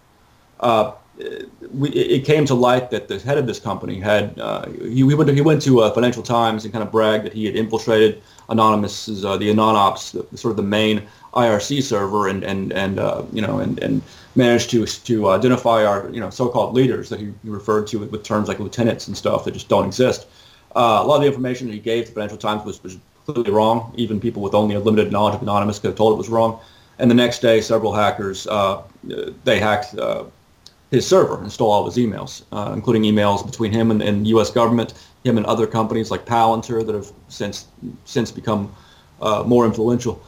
we, 1.74 1.90
it 1.90 2.26
came 2.26 2.46
to 2.46 2.54
light 2.54 2.92
that 2.92 3.08
the 3.08 3.20
head 3.20 3.38
of 3.38 3.48
this 3.48 3.60
company 3.60 4.00
had 4.00 4.38
uh, 4.40 4.66
he, 4.68 5.04
went 5.04 5.28
to, 5.28 5.34
he 5.34 5.42
went 5.42 5.62
to 5.62 5.82
uh, 5.82 5.92
Financial 5.92 6.24
Times 6.24 6.66
and 6.66 6.74
kind 6.74 6.84
of 6.84 6.92
bragged 6.92 7.26
that 7.26 7.34
he 7.34 7.46
had 7.46 7.56
infiltrated 7.56 8.22
Anonymous, 8.50 9.08
uh, 9.24 9.38
the 9.38 9.50
Anonops, 9.50 10.12
the, 10.30 10.38
sort 10.38 10.52
of 10.52 10.58
the 10.58 10.64
main 10.64 11.02
IRC 11.34 11.84
server, 11.84 12.28
and 12.28 12.44
and 12.44 12.74
and 12.74 13.00
uh, 13.00 13.24
you 13.32 13.42
know 13.42 13.60
and 13.60 13.80
and 13.80 14.02
managed 14.36 14.70
to 14.72 14.86
to 14.86 15.30
identify 15.30 15.86
our 15.86 16.10
you 16.10 16.20
know 16.20 16.30
so-called 16.30 16.74
leaders 16.74 17.10
that 17.10 17.20
he, 17.20 17.34
referred 17.44 17.88
to 17.88 18.00
with 18.00 18.24
terms 18.24 18.48
like 18.48 18.60
lieutenants 18.60 19.08
and 19.08 19.18
stuff 19.18 19.46
that 19.46 19.52
just 19.52 19.70
don't 19.70 19.86
exist. 19.86 20.28
Uh, 20.76 21.00
a 21.02 21.06
lot 21.06 21.16
of 21.16 21.22
the 21.22 21.28
information 21.28 21.68
that 21.68 21.74
he 21.74 21.80
gave 21.80 22.06
to 22.06 22.12
Financial 22.12 22.38
Times 22.38 22.66
was, 22.66 22.84
was 22.84 22.98
clearly 23.26 23.52
wrong. 23.52 23.94
Even 23.96 24.20
people 24.20 24.42
with 24.42 24.54
only 24.54 24.76
a 24.76 24.80
limited 24.80 25.12
knowledge 25.12 25.36
of 25.36 25.42
Anonymous 25.42 25.80
could 25.80 25.88
have 25.88 25.98
told 25.98 26.14
it 26.14 26.18
was 26.18 26.30
wrong. 26.30 26.60
And 27.00 27.10
the 27.10 27.16
next 27.16 27.40
day, 27.40 27.62
several 27.62 27.94
hackers 27.94 28.46
uh, 28.48 28.84
they 29.44 29.60
hacked 29.60 29.96
his 30.92 31.06
server 31.06 31.42
and 31.42 31.52
stole 31.52 31.72
all 31.72 31.88
of 31.88 31.94
his 31.94 32.04
emails, 32.04 32.44
uh, 32.52 32.72
including 32.74 33.04
emails 33.04 33.46
between 33.46 33.72
him 33.72 33.92
and, 33.92 34.02
and 34.02 34.28
U.S. 34.28 34.50
government, 34.50 34.94
him 35.24 35.38
and 35.38 35.46
other 35.46 35.68
companies 35.68 36.12
like 36.12 36.26
Palantir 36.26 36.86
that 36.86 36.96
have 36.96 37.12
since 37.28 37.66
since 38.06 38.32
become 38.32 38.74
uh, 39.22 39.44
more 39.46 39.66
influential. 39.66 40.22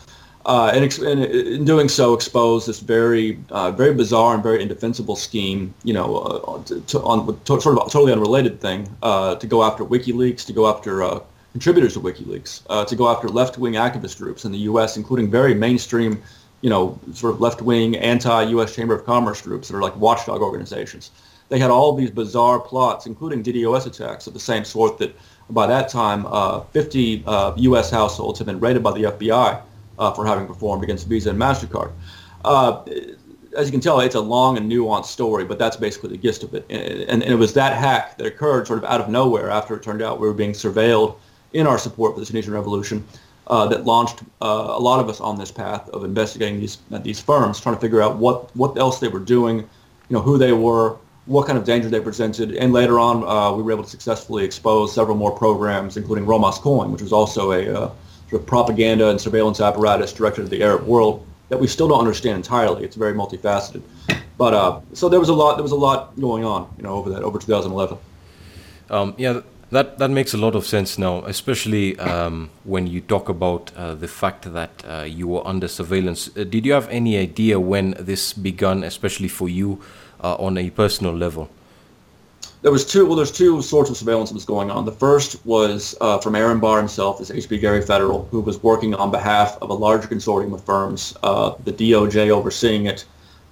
Uh, 0.45 0.71
and, 0.73 0.85
ex- 0.85 0.99
and, 0.99 1.25
in 1.25 1.65
doing 1.65 1.89
so, 1.89 2.13
exposed 2.13 2.69
this 2.69 2.79
very, 2.79 3.37
uh, 3.49 3.69
very 3.69 3.93
bizarre 3.93 4.33
and 4.33 4.41
very 4.41 4.61
indefensible 4.61 5.17
scheme, 5.17 5.73
you 5.83 5.93
know, 5.93 6.19
uh, 6.19 6.63
to, 6.63 7.01
on 7.01 7.37
to, 7.43 7.59
sort 7.59 7.77
of 7.77 7.91
totally 7.91 8.13
unrelated 8.13 8.61
thing, 8.61 8.87
uh, 9.03 9.35
to 9.35 9.45
go 9.45 9.61
after 9.61 9.83
WikiLeaks, 9.83 10.45
to 10.45 10.53
go 10.53 10.65
after 10.69 11.19
contributors 11.51 11.95
to 11.95 11.99
WikiLeaks, 11.99 12.87
to 12.87 12.95
go 12.95 13.09
after 13.09 13.27
left-wing 13.27 13.73
activist 13.73 14.19
groups 14.19 14.45
in 14.45 14.53
the 14.53 14.59
U.S., 14.59 14.95
including 14.95 15.29
very 15.29 15.53
mainstream, 15.53 16.23
you 16.61 16.69
know, 16.69 16.99
sort 17.13 17.33
of 17.33 17.41
left-wing 17.41 17.95
anti-U.S. 17.97 18.75
Chamber 18.75 18.95
of 18.95 19.05
Commerce 19.05 19.41
groups 19.41 19.67
that 19.67 19.77
are 19.77 19.81
like 19.81 19.95
watchdog 19.97 20.41
organizations. 20.41 21.11
They 21.49 21.59
had 21.59 21.71
all 21.71 21.95
these 21.95 22.11
bizarre 22.11 22.59
plots, 22.59 23.05
including 23.05 23.43
DDoS 23.43 23.85
attacks 23.85 24.27
of 24.27 24.33
the 24.33 24.39
same 24.39 24.65
sort 24.65 24.97
that 24.97 25.15
by 25.49 25.65
that 25.67 25.89
time, 25.89 26.25
50 26.71 27.23
U.S. 27.57 27.89
households 27.89 28.39
had 28.39 28.47
been 28.47 28.59
raided 28.59 28.83
by 28.83 28.91
the 28.91 29.03
FBI 29.03 29.61
uh, 29.99 30.11
for 30.11 30.25
having 30.25 30.45
performed 30.45 30.83
against 30.83 31.07
Visa 31.07 31.29
and 31.29 31.39
MasterCard. 31.39 31.91
Uh, 32.43 32.83
as 33.55 33.67
you 33.67 33.71
can 33.71 33.81
tell, 33.81 33.99
it's 33.99 34.15
a 34.15 34.21
long 34.21 34.57
and 34.57 34.71
nuanced 34.71 35.05
story, 35.05 35.43
but 35.43 35.57
that's 35.57 35.77
basically 35.77 36.09
the 36.09 36.17
gist 36.17 36.43
of 36.43 36.53
it. 36.53 36.65
And, 36.69 37.23
and, 37.23 37.23
it 37.23 37.35
was 37.35 37.53
that 37.53 37.75
hack 37.75 38.17
that 38.17 38.27
occurred 38.27 38.67
sort 38.67 38.79
of 38.79 38.85
out 38.85 39.01
of 39.01 39.09
nowhere 39.09 39.49
after 39.49 39.75
it 39.75 39.81
turned 39.81 40.01
out 40.01 40.19
we 40.19 40.27
were 40.27 40.33
being 40.33 40.51
surveilled 40.51 41.15
in 41.53 41.65
our 41.65 41.77
support 41.77 42.13
for 42.13 42.19
the 42.19 42.25
Tunisian 42.25 42.53
revolution 42.53 43.03
uh, 43.47 43.67
that 43.67 43.85
launched 43.85 44.21
uh, 44.41 44.67
a 44.69 44.79
lot 44.79 44.99
of 44.99 45.09
us 45.09 45.19
on 45.21 45.37
this 45.37 45.51
path 45.51 45.87
of 45.89 46.03
investigating 46.03 46.59
these 46.59 46.77
uh, 46.91 46.97
these 46.99 47.19
firms, 47.19 47.59
trying 47.59 47.75
to 47.75 47.81
figure 47.81 48.01
out 48.01 48.17
what, 48.17 48.55
what 48.55 48.77
else 48.77 48.99
they 48.99 49.07
were 49.07 49.19
doing, 49.19 49.59
you 49.59 49.67
know, 50.09 50.21
who 50.21 50.37
they 50.37 50.53
were, 50.53 50.97
what 51.25 51.47
kind 51.47 51.57
of 51.57 51.63
danger 51.63 51.89
they 51.89 51.99
presented. 51.99 52.53
And 52.53 52.73
later 52.73 52.99
on, 52.99 53.23
uh, 53.23 53.55
we 53.55 53.63
were 53.63 53.71
able 53.71 53.83
to 53.83 53.89
successfully 53.89 54.43
expose 54.43 54.93
several 54.93 55.15
more 55.15 55.31
programs, 55.31 55.97
including 55.97 56.25
Romas 56.25 56.59
COIN, 56.59 56.91
which 56.91 57.01
was 57.01 57.13
also 57.13 57.51
a 57.51 57.91
sort 58.29 58.41
of 58.41 58.45
propaganda 58.45 59.09
and 59.09 59.19
surveillance 59.19 59.61
apparatus 59.61 60.11
directed 60.11 60.43
at 60.45 60.51
the 60.51 60.61
Arab 60.61 60.85
world 60.85 61.25
that 61.49 61.57
we 61.57 61.67
still 61.67 61.87
don't 61.87 61.99
understand 61.99 62.35
entirely. 62.35 62.83
It's 62.83 62.95
very 62.95 63.13
multifaceted. 63.13 63.81
But 64.37 64.53
uh, 64.53 64.81
so 64.93 65.09
there 65.09 65.19
was 65.19 65.29
a 65.29 65.33
lot. 65.33 65.55
There 65.55 65.63
was 65.63 65.71
a 65.71 65.75
lot 65.75 66.19
going 66.19 66.43
on, 66.43 66.71
you 66.77 66.83
know, 66.83 66.93
over 66.93 67.09
that 67.11 67.23
over 67.23 67.39
2011. 67.39 67.97
Um, 68.89 69.15
yeah, 69.17 69.41
that 69.71 69.97
that 69.97 70.09
makes 70.09 70.33
a 70.33 70.37
lot 70.37 70.55
of 70.55 70.65
sense 70.65 70.97
now, 70.97 71.23
especially 71.25 71.97
um, 71.99 72.49
when 72.63 72.87
you 72.87 73.01
talk 73.01 73.29
about 73.29 73.71
uh, 73.75 73.95
the 73.95 74.07
fact 74.07 74.53
that 74.53 74.83
uh, 74.87 75.03
you 75.03 75.27
were 75.27 75.45
under 75.47 75.67
surveillance. 75.67 76.29
Uh, 76.37 76.43
did 76.43 76.65
you 76.65 76.73
have 76.73 76.87
any 76.89 77.17
idea 77.17 77.59
when 77.59 77.95
this 77.99 78.33
began, 78.33 78.83
especially 78.83 79.27
for 79.27 79.49
you, 79.49 79.81
uh, 80.23 80.35
on 80.35 80.57
a 80.57 80.69
personal 80.69 81.13
level? 81.13 81.49
there 82.61 82.71
was 82.71 82.85
two. 82.85 83.05
Well, 83.05 83.15
there's 83.15 83.31
two 83.31 83.61
sorts 83.61 83.89
of 83.89 83.97
surveillance 83.97 84.29
that 84.29 84.35
was 84.35 84.45
going 84.45 84.71
on. 84.71 84.85
The 84.85 84.91
first 84.91 85.45
was 85.45 85.95
uh, 86.01 86.17
from 86.19 86.35
Aaron 86.35 86.59
Barr 86.59 86.79
himself, 86.79 87.19
this 87.19 87.29
HB 87.29 87.61
Gary 87.61 87.81
Federal, 87.81 88.25
who 88.31 88.41
was 88.41 88.61
working 88.63 88.95
on 88.95 89.11
behalf 89.11 89.57
of 89.61 89.69
a 89.69 89.73
larger 89.73 90.07
consortium 90.07 90.53
of 90.53 90.63
firms, 90.63 91.15
uh, 91.23 91.53
the 91.63 91.71
DOJ 91.71 92.29
overseeing 92.29 92.85
it. 92.85 93.05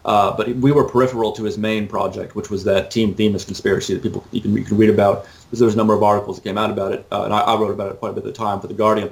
Uh, 0.05 0.35
but 0.37 0.47
we 0.57 0.71
were 0.71 0.83
peripheral 0.83 1.31
to 1.33 1.43
his 1.43 1.57
main 1.57 1.87
project, 1.87 2.35
which 2.35 2.49
was 2.49 2.63
that 2.63 2.91
Team 2.91 3.13
Themis 3.13 3.43
conspiracy 3.43 3.93
that 3.93 4.03
people 4.03 4.23
you 4.31 4.39
can, 4.39 4.55
you 4.55 4.63
can 4.63 4.77
read 4.77 4.89
about 4.89 5.25
because 5.45 5.59
there 5.59 5.65
was 5.65 5.73
a 5.73 5.77
number 5.77 5.93
of 5.93 6.03
articles 6.03 6.37
that 6.37 6.43
came 6.43 6.57
out 6.57 6.69
about 6.69 6.93
it, 6.93 7.05
uh, 7.11 7.23
and 7.23 7.33
I, 7.33 7.39
I, 7.39 7.59
wrote 7.59 7.71
about 7.71 7.91
it 7.91 7.99
quite 7.99 8.09
a 8.09 8.13
bit 8.13 8.19
at 8.19 8.25
the 8.25 8.31
time 8.31 8.61
for 8.61 8.67
the 8.67 8.73
Guardian. 8.73 9.09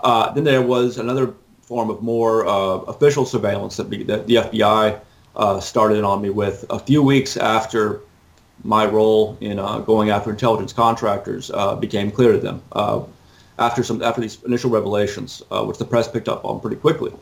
Uh, 0.00 0.32
then 0.32 0.44
there 0.44 0.62
was 0.62 0.96
another 0.96 1.34
form 1.60 1.90
of 1.90 2.02
more 2.02 2.46
uh, 2.46 2.78
official 2.88 3.26
surveillance 3.26 3.76
that, 3.76 3.90
be, 3.90 4.02
that 4.04 4.26
the 4.26 4.36
FBI 4.36 5.00
started 5.60 6.04
on 6.04 6.22
me 6.22 6.30
with 6.30 6.64
a 6.70 6.78
few 6.78 7.02
weeks 7.02 7.36
after 7.36 8.00
my 8.64 8.86
role 8.86 9.36
in 9.40 9.58
uh, 9.58 9.78
going 9.80 10.10
after 10.10 10.30
intelligence 10.30 10.72
contractors 10.72 11.50
uh, 11.52 11.74
became 11.74 12.10
clear 12.10 12.32
to 12.32 12.38
them 12.38 12.62
uh, 12.72 13.02
after 13.58 13.82
some 13.82 14.02
after 14.02 14.20
these 14.20 14.42
initial 14.44 14.70
revelations, 14.70 15.42
uh, 15.50 15.64
which 15.64 15.78
the 15.78 15.84
press 15.84 16.08
picked 16.08 16.28
up 16.28 16.44
on 16.44 16.60
pretty 16.60 16.76
quickly. 16.76 17.12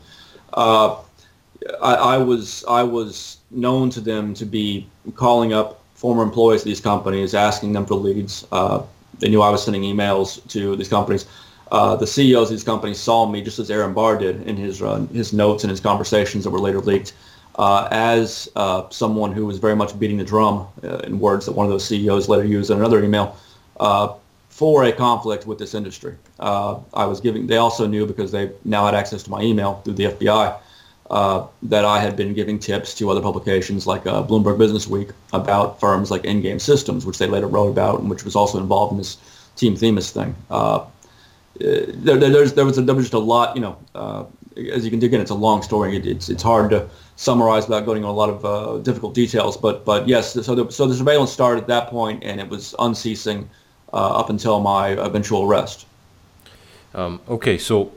Uh, 0.53 0.97
I, 1.81 1.93
I, 1.95 2.17
was 2.17 2.63
I 2.67 2.83
was 2.83 3.37
known 3.51 3.89
to 3.91 4.01
them 4.01 4.33
to 4.35 4.45
be 4.45 4.87
calling 5.15 5.53
up 5.53 5.81
former 5.95 6.23
employees 6.23 6.61
of 6.61 6.65
these 6.65 6.81
companies, 6.81 7.33
asking 7.33 7.73
them 7.73 7.85
for 7.85 7.95
leads. 7.95 8.47
Uh, 8.51 8.83
they 9.19 9.29
knew 9.29 9.41
I 9.41 9.49
was 9.49 9.63
sending 9.63 9.81
emails 9.83 10.45
to 10.49 10.75
these 10.75 10.87
companies. 10.87 11.25
the 11.71 12.05
CEOs 12.05 12.49
of 12.49 12.51
these 12.51 12.63
companies 12.63 12.99
saw 12.99 13.25
me 13.25 13.41
just 13.41 13.59
as 13.59 13.69
Aaron 13.69 13.93
Barr 13.93 14.17
did 14.17 14.47
in 14.47 14.55
his 14.55 14.79
his 15.11 15.33
notes 15.33 15.63
and 15.63 15.71
his 15.71 15.79
conversations 15.79 16.43
that 16.45 16.51
were 16.51 16.59
later 16.59 16.79
leaked 16.79 17.13
uh, 17.59 17.89
as 17.91 18.49
uh, 18.55 18.87
someone 18.89 19.33
who 19.33 19.45
was 19.45 19.57
very 19.57 19.75
much 19.75 19.99
beating 19.99 20.17
the 20.17 20.23
drum, 20.23 20.65
uh, 20.83 20.97
in 20.99 21.19
words 21.19 21.45
that 21.45 21.51
one 21.51 21.65
of 21.65 21.71
those 21.71 21.85
CEOs 21.85 22.29
later 22.29 22.45
used 22.45 22.71
in 22.71 22.77
another 22.77 23.03
email, 23.03 23.35
uh, 23.81 24.13
for 24.49 24.85
a 24.85 24.91
conflict 24.91 25.45
with 25.45 25.59
this 25.59 25.73
industry. 25.73 26.15
Uh, 26.39 26.79
I 26.93 27.05
was 27.05 27.19
giving. 27.19 27.47
They 27.47 27.57
also 27.57 27.85
knew 27.85 28.05
because 28.05 28.31
they 28.31 28.51
now 28.63 28.85
had 28.85 28.95
access 28.95 29.23
to 29.23 29.29
my 29.29 29.41
email 29.41 29.81
through 29.83 29.95
the 29.95 30.05
FBI 30.05 30.57
uh, 31.09 31.45
that 31.63 31.85
I 31.85 31.99
had 31.99 32.15
been 32.15 32.33
giving 32.33 32.59
tips 32.59 32.93
to 32.95 33.09
other 33.09 33.21
publications 33.21 33.87
like 33.87 34.03
Bloomberg 34.03 34.57
Business 34.57 34.87
Week 34.87 35.09
about 35.33 35.79
firms 35.79 36.11
like 36.11 36.23
Endgame 36.23 36.61
Systems, 36.61 37.05
which 37.05 37.17
they 37.17 37.27
later 37.27 37.47
wrote 37.47 37.69
about, 37.69 37.99
and 37.99 38.09
which 38.09 38.23
was 38.23 38.35
also 38.35 38.59
involved 38.59 38.91
in 38.91 38.97
this 38.97 39.17
Team 39.55 39.75
Themis 39.75 40.11
thing. 40.11 40.35
There, 41.59 42.17
there, 42.17 42.29
there, 42.29 42.65
was 42.65 42.77
a, 42.77 42.81
there 42.81 42.95
was 42.95 43.05
just 43.05 43.13
a 43.13 43.19
lot, 43.19 43.55
you 43.55 43.61
know, 43.61 44.29
as 44.55 44.83
you 44.83 44.91
can 44.91 44.99
dig 44.99 45.13
in, 45.13 45.21
it's 45.21 45.31
a 45.31 45.35
long 45.35 45.61
story. 45.61 45.95
It, 45.95 46.05
it's 46.05 46.29
it's 46.29 46.43
hard 46.43 46.69
to 46.71 46.89
summarize 47.15 47.67
without 47.67 47.85
going 47.85 47.97
into 47.97 48.09
a 48.09 48.11
lot 48.11 48.29
of 48.29 48.45
uh, 48.45 48.77
difficult 48.83 49.13
details. 49.13 49.57
But 49.57 49.85
but 49.85 50.07
yes, 50.07 50.33
so 50.33 50.55
the, 50.55 50.71
so 50.71 50.87
the 50.87 50.95
surveillance 50.95 51.31
started 51.31 51.61
at 51.61 51.67
that 51.67 51.87
point, 51.87 52.23
and 52.23 52.39
it 52.39 52.49
was 52.49 52.75
unceasing 52.79 53.49
uh, 53.93 54.19
up 54.19 54.29
until 54.29 54.59
my 54.59 54.89
eventual 54.89 55.43
arrest. 55.43 55.85
Um, 56.93 57.21
okay, 57.29 57.57
so 57.57 57.91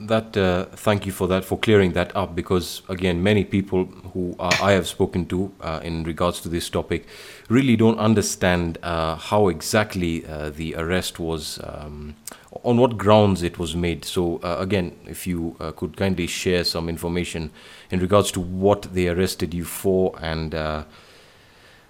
that 0.00 0.36
uh, 0.36 0.66
thank 0.66 1.06
you 1.06 1.12
for 1.12 1.26
that 1.28 1.44
for 1.44 1.58
clearing 1.58 1.92
that 1.92 2.14
up 2.16 2.34
because 2.34 2.82
again 2.88 3.22
many 3.22 3.44
people 3.44 3.84
who 4.12 4.34
uh, 4.38 4.50
I 4.62 4.72
have 4.72 4.86
spoken 4.86 5.26
to 5.26 5.52
uh, 5.60 5.80
in 5.82 6.04
regards 6.04 6.40
to 6.42 6.48
this 6.48 6.70
topic 6.70 7.06
really 7.48 7.76
don't 7.76 7.98
understand 7.98 8.78
uh, 8.82 9.16
how 9.16 9.48
exactly 9.48 10.26
uh, 10.26 10.50
the 10.50 10.74
arrest 10.76 11.18
was 11.18 11.60
um, 11.64 12.16
on 12.62 12.78
what 12.78 12.96
grounds 12.98 13.42
it 13.42 13.58
was 13.58 13.76
made. 13.76 14.04
So 14.04 14.38
uh, 14.42 14.56
again 14.58 14.96
if 15.06 15.26
you 15.26 15.56
could 15.76 15.96
kindly 15.96 16.26
share 16.26 16.64
some 16.64 16.88
information 16.88 17.50
in 17.90 18.00
regards 18.00 18.30
to 18.32 18.40
what 18.40 18.82
they 18.94 19.08
arrested 19.08 19.54
you 19.54 19.64
for 19.64 20.14
and 20.20 20.54
and, 20.54 20.84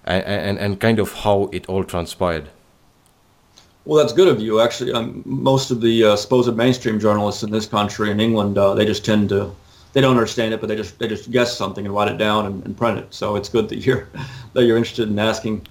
and 0.05 0.57
and 0.57 0.79
kind 0.79 0.99
of 0.99 1.13
how 1.13 1.49
it 1.51 1.67
all 1.67 1.83
transpired 1.83 2.49
well, 3.89 3.97
that's 3.97 4.13
good 4.13 4.27
of 4.27 4.39
you. 4.39 4.59
Actually, 4.59 4.91
um, 4.91 5.23
most 5.25 5.71
of 5.71 5.81
the 5.81 6.03
uh, 6.03 6.15
supposed 6.15 6.55
mainstream 6.55 6.99
journalists 6.99 7.41
in 7.41 7.49
this 7.49 7.65
country, 7.65 8.11
in 8.11 8.19
England, 8.19 8.55
uh, 8.55 8.75
they 8.75 8.85
just 8.85 9.03
tend 9.03 9.29
to 9.29 9.51
they 9.93 10.01
don't 10.01 10.15
understand 10.15 10.53
it, 10.53 10.59
but 10.59 10.67
they 10.67 10.75
just 10.75 10.99
they 10.99 11.07
just 11.07 11.31
guess 11.31 11.57
something 11.57 11.87
and 11.87 11.95
write 11.95 12.07
it 12.07 12.19
down 12.19 12.45
and, 12.45 12.63
and 12.65 12.77
print 12.77 12.99
it. 12.99 13.11
So 13.11 13.35
it's 13.35 13.49
good 13.49 13.67
that 13.69 13.79
you're 13.79 14.07
that 14.53 14.65
you're 14.65 14.77
interested 14.77 15.09
in 15.09 15.17
asking 15.17 15.65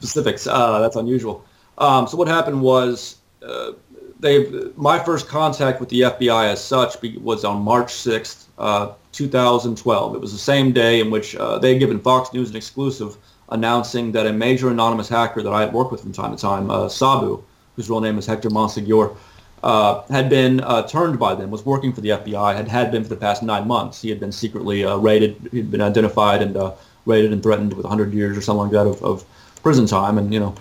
specifics. 0.00 0.46
Uh, 0.46 0.80
that's 0.80 0.96
unusual. 0.96 1.46
Um, 1.78 2.06
so 2.06 2.18
what 2.18 2.28
happened 2.28 2.60
was 2.60 3.16
uh, 3.42 3.72
they 4.20 4.50
my 4.76 4.98
first 4.98 5.26
contact 5.26 5.80
with 5.80 5.88
the 5.88 6.02
FBI 6.02 6.52
as 6.52 6.62
such 6.62 6.96
was 7.22 7.42
on 7.42 7.62
March 7.62 7.90
6th, 7.90 8.48
uh, 8.58 8.92
2012. 9.12 10.14
It 10.14 10.20
was 10.20 10.32
the 10.32 10.38
same 10.38 10.72
day 10.72 11.00
in 11.00 11.10
which 11.10 11.34
uh, 11.36 11.58
they 11.58 11.70
had 11.70 11.78
given 11.78 12.00
Fox 12.00 12.34
News 12.34 12.50
an 12.50 12.56
exclusive 12.56 13.16
announcing 13.48 14.12
that 14.12 14.26
a 14.26 14.32
major 14.32 14.68
anonymous 14.68 15.08
hacker 15.08 15.42
that 15.42 15.54
I 15.54 15.60
had 15.62 15.72
worked 15.72 15.90
with 15.90 16.02
from 16.02 16.12
time 16.12 16.36
to 16.36 16.40
time, 16.40 16.68
Sabu, 16.90 17.42
whose 17.76 17.88
real 17.88 18.00
name 18.00 18.18
is 18.18 18.26
Hector 18.26 18.50
Monsegur, 18.50 19.16
uh, 19.62 20.02
had 20.08 20.28
been 20.28 20.60
uh, 20.60 20.82
turned 20.82 21.18
by 21.18 21.34
them, 21.34 21.50
was 21.50 21.64
working 21.64 21.92
for 21.92 22.00
the 22.00 22.10
FBI, 22.10 22.54
had 22.56 22.68
had 22.68 22.90
been 22.90 23.02
for 23.02 23.10
the 23.10 23.16
past 23.16 23.42
nine 23.42 23.66
months. 23.66 24.02
He 24.02 24.08
had 24.08 24.18
been 24.18 24.32
secretly 24.32 24.84
uh, 24.84 24.96
raided, 24.96 25.48
he'd 25.52 25.70
been 25.70 25.80
identified 25.80 26.42
and 26.42 26.56
uh, 26.56 26.72
raided 27.06 27.32
and 27.32 27.42
threatened 27.42 27.72
with 27.72 27.84
100 27.84 28.12
years 28.12 28.36
or 28.36 28.40
something 28.40 28.64
like 28.64 28.72
that 28.72 28.86
of, 28.86 29.02
of, 29.02 29.24
prison 29.62 29.86
time. 29.86 30.18
And, 30.18 30.34
you 30.34 30.40
know, 30.40 30.52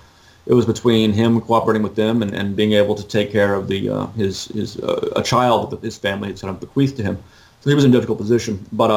it 0.45 0.53
was 0.53 0.67
between 0.67 1.11
him 1.11 1.41
cooperating 1.41 1.81
with 1.81 1.95
them 1.95 2.21
and, 2.21 2.35
and 2.35 2.55
being 2.55 2.73
able 2.73 2.93
to 2.93 3.03
take 3.03 3.31
care 3.31 3.55
of 3.55 3.67
the 3.67 3.89
uh, 3.89 4.05
his, 4.09 4.45
his 4.49 4.77
uh, 4.77 5.11
a 5.15 5.23
child 5.23 5.71
that 5.71 5.81
his 5.81 5.97
family 5.97 6.27
had 6.27 6.39
kind 6.39 6.53
of 6.53 6.59
bequeathed 6.59 6.97
to 6.97 7.03
him. 7.03 7.17
So 7.61 7.71
he 7.71 7.75
was 7.75 7.83
in 7.83 7.89
a 7.89 7.93
difficult 7.93 8.19
position. 8.19 8.63
But 8.71 8.91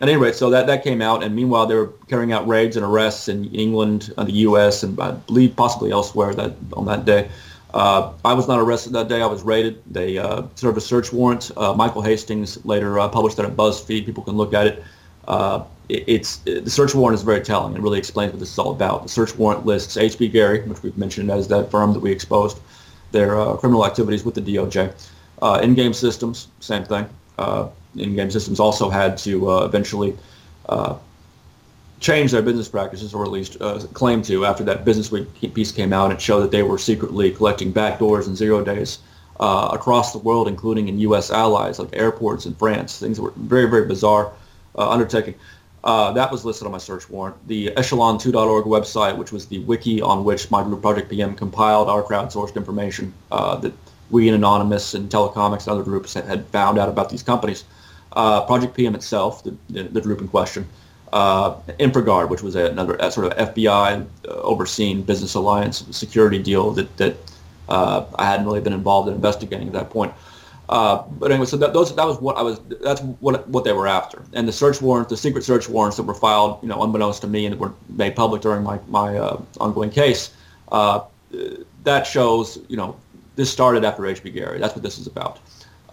at 0.00 0.08
any 0.08 0.16
rate, 0.16 0.34
so 0.34 0.48
that, 0.48 0.66
that 0.66 0.82
came 0.82 1.02
out, 1.02 1.22
and 1.22 1.36
meanwhile 1.36 1.66
they 1.66 1.74
were 1.74 1.92
carrying 2.08 2.32
out 2.32 2.48
raids 2.48 2.76
and 2.76 2.86
arrests 2.86 3.28
in 3.28 3.54
England, 3.54 4.14
and 4.16 4.26
the 4.26 4.32
U.S., 4.48 4.82
and 4.82 4.98
I 4.98 5.10
believe 5.10 5.54
possibly 5.56 5.92
elsewhere 5.92 6.32
that 6.34 6.54
on 6.72 6.86
that 6.86 7.04
day. 7.04 7.28
Uh, 7.74 8.12
I 8.24 8.32
was 8.32 8.48
not 8.48 8.58
arrested 8.58 8.92
that 8.94 9.08
day. 9.08 9.22
I 9.22 9.26
was 9.26 9.42
raided. 9.42 9.82
They 9.90 10.18
uh, 10.18 10.42
served 10.54 10.76
a 10.78 10.80
search 10.80 11.12
warrant. 11.12 11.50
Uh, 11.56 11.72
Michael 11.74 12.02
Hastings 12.02 12.64
later 12.64 12.98
uh, 12.98 13.08
published 13.08 13.36
that 13.36 13.46
at 13.46 13.56
BuzzFeed. 13.56 14.06
People 14.06 14.24
can 14.24 14.36
look 14.36 14.54
at 14.54 14.66
it. 14.66 14.84
Uh, 15.28 15.64
it 15.88 16.04
it's 16.06 16.40
it, 16.46 16.64
the 16.64 16.70
search 16.70 16.94
warrant 16.94 17.14
is 17.14 17.22
very 17.22 17.40
telling. 17.40 17.74
It 17.74 17.80
really 17.80 17.98
explains 17.98 18.32
what 18.32 18.40
this 18.40 18.52
is 18.52 18.58
all 18.58 18.72
about. 18.72 19.04
The 19.04 19.08
search 19.08 19.36
warrant 19.36 19.66
lists 19.66 19.96
HB 19.96 20.32
Gary, 20.32 20.62
which 20.62 20.82
we've 20.82 20.96
mentioned 20.98 21.30
as 21.30 21.46
that 21.48 21.70
firm 21.70 21.92
that 21.92 22.00
we 22.00 22.10
exposed, 22.10 22.58
their 23.12 23.38
uh, 23.38 23.56
criminal 23.56 23.86
activities 23.86 24.24
with 24.24 24.34
the 24.34 24.40
DOJ. 24.40 24.92
Endgame 25.40 25.94
systems, 25.94 26.48
same 26.60 26.84
thing. 26.84 27.06
Endgame 27.38 28.30
systems 28.30 28.60
also 28.60 28.90
had 28.90 29.16
to 29.18 29.62
eventually 29.64 30.16
changed 32.00 32.32
their 32.32 32.42
business 32.42 32.68
practices, 32.68 33.14
or 33.14 33.24
at 33.24 33.30
least 33.30 33.58
uh, 33.60 33.78
claimed 33.92 34.24
to, 34.24 34.46
after 34.46 34.64
that 34.64 34.84
Business 34.84 35.12
Week 35.12 35.54
piece 35.54 35.70
came 35.70 35.92
out. 35.92 36.10
It 36.10 36.20
showed 36.20 36.40
that 36.40 36.50
they 36.50 36.62
were 36.62 36.78
secretly 36.78 37.30
collecting 37.30 37.72
backdoors 37.72 38.26
and 38.26 38.36
zero 38.36 38.64
days 38.64 38.98
uh, 39.38 39.68
across 39.72 40.12
the 40.12 40.18
world, 40.18 40.48
including 40.48 40.88
in 40.88 40.98
U.S. 41.00 41.30
allies 41.30 41.78
like 41.78 41.90
airports 41.92 42.46
in 42.46 42.54
France. 42.54 42.98
Things 42.98 43.18
that 43.18 43.22
were 43.22 43.34
very, 43.36 43.68
very 43.68 43.86
bizarre 43.86 44.32
uh, 44.76 44.90
undertaking. 44.90 45.34
Uh, 45.82 46.12
that 46.12 46.30
was 46.30 46.44
listed 46.44 46.66
on 46.66 46.72
my 46.72 46.78
search 46.78 47.08
warrant. 47.08 47.36
The 47.48 47.68
Echelon2.org 47.68 48.64
website, 48.66 49.16
which 49.16 49.32
was 49.32 49.46
the 49.46 49.60
wiki 49.60 50.02
on 50.02 50.24
which 50.24 50.50
my 50.50 50.62
group 50.62 50.82
Project 50.82 51.08
PM 51.08 51.34
compiled 51.34 51.88
our 51.88 52.02
crowdsourced 52.02 52.56
information 52.56 53.14
uh, 53.30 53.56
that 53.56 53.72
we 54.10 54.28
and 54.28 54.34
Anonymous 54.34 54.94
and 54.94 55.08
Telecomix 55.10 55.60
and 55.60 55.68
other 55.68 55.82
groups 55.82 56.14
had 56.14 56.46
found 56.48 56.78
out 56.78 56.88
about 56.88 57.08
these 57.08 57.22
companies. 57.22 57.64
Uh, 58.12 58.44
Project 58.44 58.74
PM 58.74 58.94
itself, 58.94 59.42
the, 59.44 59.56
the, 59.70 59.84
the 59.84 60.00
group 60.00 60.20
in 60.20 60.28
question, 60.28 60.66
uh, 61.12 61.54
which 62.26 62.42
was 62.42 62.54
another 62.54 63.10
sort 63.10 63.26
of 63.32 63.54
FBI 63.54 64.06
uh, 64.28 64.28
overseen 64.28 65.02
business 65.02 65.34
alliance 65.34 65.84
security 65.90 66.42
deal 66.42 66.70
that, 66.72 66.96
that 66.96 67.16
uh, 67.68 68.04
I 68.16 68.26
hadn't 68.26 68.46
really 68.46 68.60
been 68.60 68.72
involved 68.72 69.08
in 69.08 69.14
investigating 69.14 69.66
at 69.68 69.72
that 69.74 69.90
point. 69.90 70.12
Uh, 70.68 71.02
but 71.18 71.32
anyway, 71.32 71.46
so 71.46 71.56
that, 71.56 71.72
those, 71.72 71.94
that 71.96 72.06
was 72.06 72.20
what 72.20 72.36
I 72.36 72.42
was. 72.42 72.60
That's 72.80 73.00
what 73.00 73.48
what 73.48 73.64
they 73.64 73.72
were 73.72 73.88
after. 73.88 74.22
And 74.34 74.46
the 74.46 74.52
search 74.52 74.80
warrants, 74.80 75.10
the 75.10 75.16
secret 75.16 75.42
search 75.42 75.68
warrants 75.68 75.96
that 75.96 76.04
were 76.04 76.14
filed, 76.14 76.62
you 76.62 76.68
know, 76.68 76.80
unbeknownst 76.80 77.22
to 77.22 77.26
me 77.26 77.44
and 77.46 77.58
were 77.58 77.72
made 77.88 78.14
public 78.14 78.40
during 78.40 78.62
my 78.62 78.78
my 78.86 79.18
uh, 79.18 79.42
ongoing 79.58 79.90
case, 79.90 80.30
uh, 80.70 81.00
that 81.82 82.06
shows, 82.06 82.60
you 82.68 82.76
know, 82.76 82.94
this 83.34 83.50
started 83.50 83.84
after 83.84 84.06
H.B. 84.06 84.30
Gary. 84.30 84.60
That's 84.60 84.74
what 84.74 84.84
this 84.84 84.98
is 84.98 85.08
about. 85.08 85.40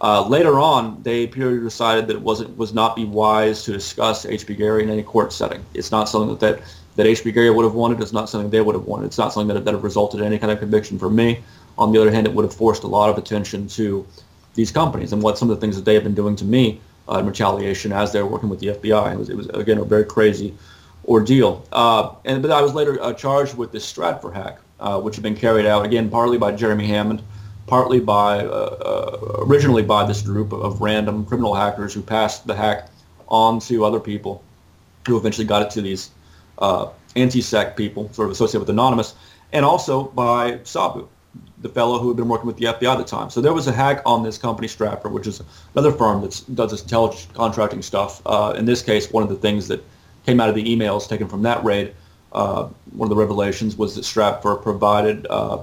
Uh, 0.00 0.26
later 0.28 0.60
on, 0.60 1.02
they 1.02 1.26
to 1.26 1.60
decided 1.60 2.06
that 2.06 2.16
it 2.16 2.22
wasn't 2.22 2.56
was 2.56 2.72
not 2.72 2.94
be 2.94 3.04
wise 3.04 3.64
to 3.64 3.72
discuss 3.72 4.24
H.B. 4.26 4.54
Gary 4.54 4.84
in 4.84 4.90
any 4.90 5.02
court 5.02 5.32
setting. 5.32 5.64
It's 5.74 5.90
not 5.90 6.08
something 6.08 6.36
that 6.36 6.40
that, 6.40 6.62
that 6.96 7.06
H.B. 7.06 7.32
Gary 7.32 7.50
would 7.50 7.64
have 7.64 7.74
wanted. 7.74 8.00
It's 8.00 8.12
not 8.12 8.28
something 8.28 8.48
they 8.50 8.60
would 8.60 8.76
have 8.76 8.84
wanted. 8.84 9.06
It's 9.06 9.18
not 9.18 9.32
something 9.32 9.52
that 9.54 9.64
that 9.64 9.74
have 9.74 9.82
resulted 9.82 10.20
in 10.20 10.26
any 10.26 10.38
kind 10.38 10.52
of 10.52 10.60
conviction 10.60 10.98
for 10.98 11.10
me. 11.10 11.40
On 11.78 11.92
the 11.92 12.00
other 12.00 12.10
hand, 12.10 12.26
it 12.26 12.32
would 12.32 12.44
have 12.44 12.54
forced 12.54 12.84
a 12.84 12.86
lot 12.86 13.10
of 13.10 13.18
attention 13.18 13.66
to 13.68 14.06
these 14.54 14.70
companies 14.70 15.12
and 15.12 15.22
what 15.22 15.38
some 15.38 15.50
of 15.50 15.56
the 15.56 15.60
things 15.60 15.76
that 15.76 15.84
they 15.84 15.94
have 15.94 16.04
been 16.04 16.14
doing 16.14 16.36
to 16.36 16.44
me 16.44 16.80
uh, 17.08 17.18
in 17.18 17.26
retaliation 17.26 17.92
as 17.92 18.12
they're 18.12 18.26
working 18.26 18.48
with 18.48 18.60
the 18.60 18.68
FBI. 18.68 19.12
It 19.12 19.18
was, 19.18 19.30
it 19.30 19.36
was 19.36 19.48
again 19.48 19.78
a 19.78 19.84
very 19.84 20.04
crazy 20.04 20.54
ordeal. 21.06 21.66
Uh, 21.72 22.14
and 22.24 22.40
but 22.40 22.52
I 22.52 22.62
was 22.62 22.74
later 22.74 23.02
uh, 23.02 23.12
charged 23.14 23.56
with 23.56 23.72
this 23.72 23.90
Stratfor 23.90 24.32
hack, 24.32 24.58
uh, 24.78 25.00
which 25.00 25.16
had 25.16 25.22
been 25.22 25.36
carried 25.36 25.66
out 25.66 25.84
again 25.84 26.08
partly 26.08 26.38
by 26.38 26.52
Jeremy 26.52 26.86
Hammond 26.86 27.22
partly 27.68 28.00
by 28.00 28.40
uh, 28.40 28.48
uh, 28.48 29.44
originally 29.46 29.82
by 29.82 30.04
this 30.04 30.22
group 30.22 30.52
of 30.52 30.80
random 30.80 31.24
criminal 31.24 31.54
hackers 31.54 31.94
who 31.94 32.02
passed 32.02 32.46
the 32.46 32.54
hack 32.54 32.88
on 33.28 33.60
to 33.60 33.84
other 33.84 34.00
people, 34.00 34.42
who 35.06 35.16
eventually 35.16 35.46
got 35.46 35.62
it 35.62 35.70
to 35.70 35.82
these 35.82 36.10
uh, 36.58 36.88
anti-sec 37.14 37.76
people, 37.76 38.10
sort 38.12 38.26
of 38.26 38.32
associated 38.32 38.60
with 38.60 38.70
Anonymous, 38.70 39.14
and 39.52 39.64
also 39.64 40.04
by 40.04 40.58
Sabu, 40.64 41.08
the 41.60 41.68
fellow 41.68 41.98
who 41.98 42.08
had 42.08 42.16
been 42.16 42.28
working 42.28 42.46
with 42.46 42.56
the 42.56 42.66
FBI 42.66 42.92
at 42.92 42.98
the 42.98 43.04
time. 43.04 43.30
So 43.30 43.40
there 43.40 43.52
was 43.52 43.66
a 43.66 43.72
hack 43.72 44.02
on 44.06 44.22
this 44.22 44.38
company, 44.38 44.68
Stratfor, 44.68 45.10
which 45.10 45.26
is 45.26 45.42
another 45.74 45.92
firm 45.92 46.22
that 46.22 46.42
does 46.54 46.70
this 46.70 46.82
intelligence 46.82 47.28
contracting 47.34 47.82
stuff. 47.82 48.22
Uh, 48.26 48.54
in 48.56 48.64
this 48.64 48.82
case, 48.82 49.10
one 49.10 49.22
of 49.22 49.28
the 49.28 49.36
things 49.36 49.68
that 49.68 49.84
came 50.24 50.40
out 50.40 50.48
of 50.48 50.54
the 50.54 50.64
emails 50.64 51.08
taken 51.08 51.28
from 51.28 51.42
that 51.42 51.62
raid, 51.64 51.94
uh, 52.32 52.68
one 52.92 53.06
of 53.06 53.10
the 53.10 53.16
revelations 53.16 53.76
was 53.76 53.94
that 53.94 54.02
Stratfor 54.02 54.62
provided 54.62 55.26
uh, 55.30 55.58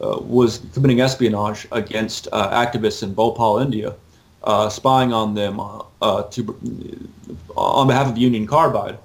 was 0.00 0.60
committing 0.72 1.00
espionage 1.00 1.66
against 1.72 2.28
uh, 2.32 2.50
activists 2.50 3.02
in 3.02 3.14
Bhopal, 3.14 3.58
India, 3.58 3.94
uh, 4.42 4.68
spying 4.68 5.12
on 5.12 5.34
them 5.34 5.56
to 6.30 7.10
on 7.56 7.86
behalf 7.86 8.08
of 8.10 8.18
Union 8.18 8.46
Carbide, 8.46 8.98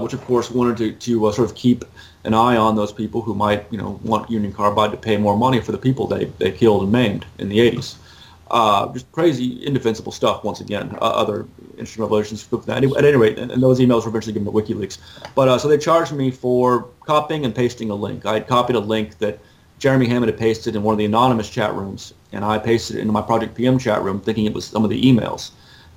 which 0.00 0.12
of 0.12 0.24
course 0.24 0.50
wanted 0.50 0.76
to, 0.78 0.92
to 0.92 1.32
sort 1.32 1.48
of 1.48 1.54
keep 1.54 1.84
an 2.26 2.34
eye 2.34 2.56
on 2.56 2.74
those 2.74 2.92
people 2.92 3.22
who 3.22 3.34
might, 3.34 3.64
you 3.70 3.78
know, 3.78 4.00
want 4.02 4.28
Union 4.28 4.52
Carbide 4.52 4.90
to 4.90 4.96
pay 4.96 5.16
more 5.16 5.36
money 5.36 5.60
for 5.60 5.72
the 5.72 5.78
people 5.78 6.06
they, 6.06 6.24
they 6.38 6.50
killed 6.50 6.82
and 6.82 6.92
maimed 6.92 7.24
in 7.38 7.48
the 7.48 7.58
80s. 7.58 7.96
Uh, 8.50 8.92
just 8.92 9.10
crazy, 9.12 9.64
indefensible 9.66 10.12
stuff. 10.12 10.44
Once 10.44 10.60
again, 10.60 10.96
uh, 11.00 11.04
other 11.04 11.46
interesting 11.72 12.02
revelations. 12.02 12.46
At 12.68 12.78
any 12.78 13.16
rate, 13.16 13.38
and, 13.38 13.50
and, 13.50 13.62
those 13.62 13.80
emails 13.80 14.02
were 14.02 14.10
eventually 14.10 14.32
given 14.34 14.46
to 14.46 14.52
WikiLeaks. 14.52 14.98
But 15.34 15.48
uh, 15.48 15.58
so 15.58 15.66
they 15.66 15.78
charged 15.78 16.12
me 16.12 16.30
for 16.30 16.88
copying 17.04 17.44
and 17.44 17.52
pasting 17.54 17.90
a 17.90 17.94
link. 17.94 18.24
I 18.24 18.34
had 18.34 18.46
copied 18.46 18.76
a 18.76 18.80
link 18.80 19.18
that 19.18 19.40
Jeremy 19.78 20.06
Hammond 20.06 20.30
had 20.30 20.38
pasted 20.38 20.74
in 20.74 20.82
one 20.82 20.94
of 20.94 20.98
the 20.98 21.04
anonymous 21.04 21.50
chat 21.50 21.74
rooms, 21.74 22.14
and 22.32 22.44
I 22.44 22.58
pasted 22.58 22.96
it 22.96 23.00
into 23.00 23.12
my 23.12 23.20
Project 23.20 23.54
PM 23.54 23.78
chat 23.78 24.02
room 24.02 24.20
thinking 24.20 24.46
it 24.46 24.54
was 24.54 24.64
some 24.64 24.84
of 24.84 24.90
the 24.90 25.02
emails, 25.02 25.50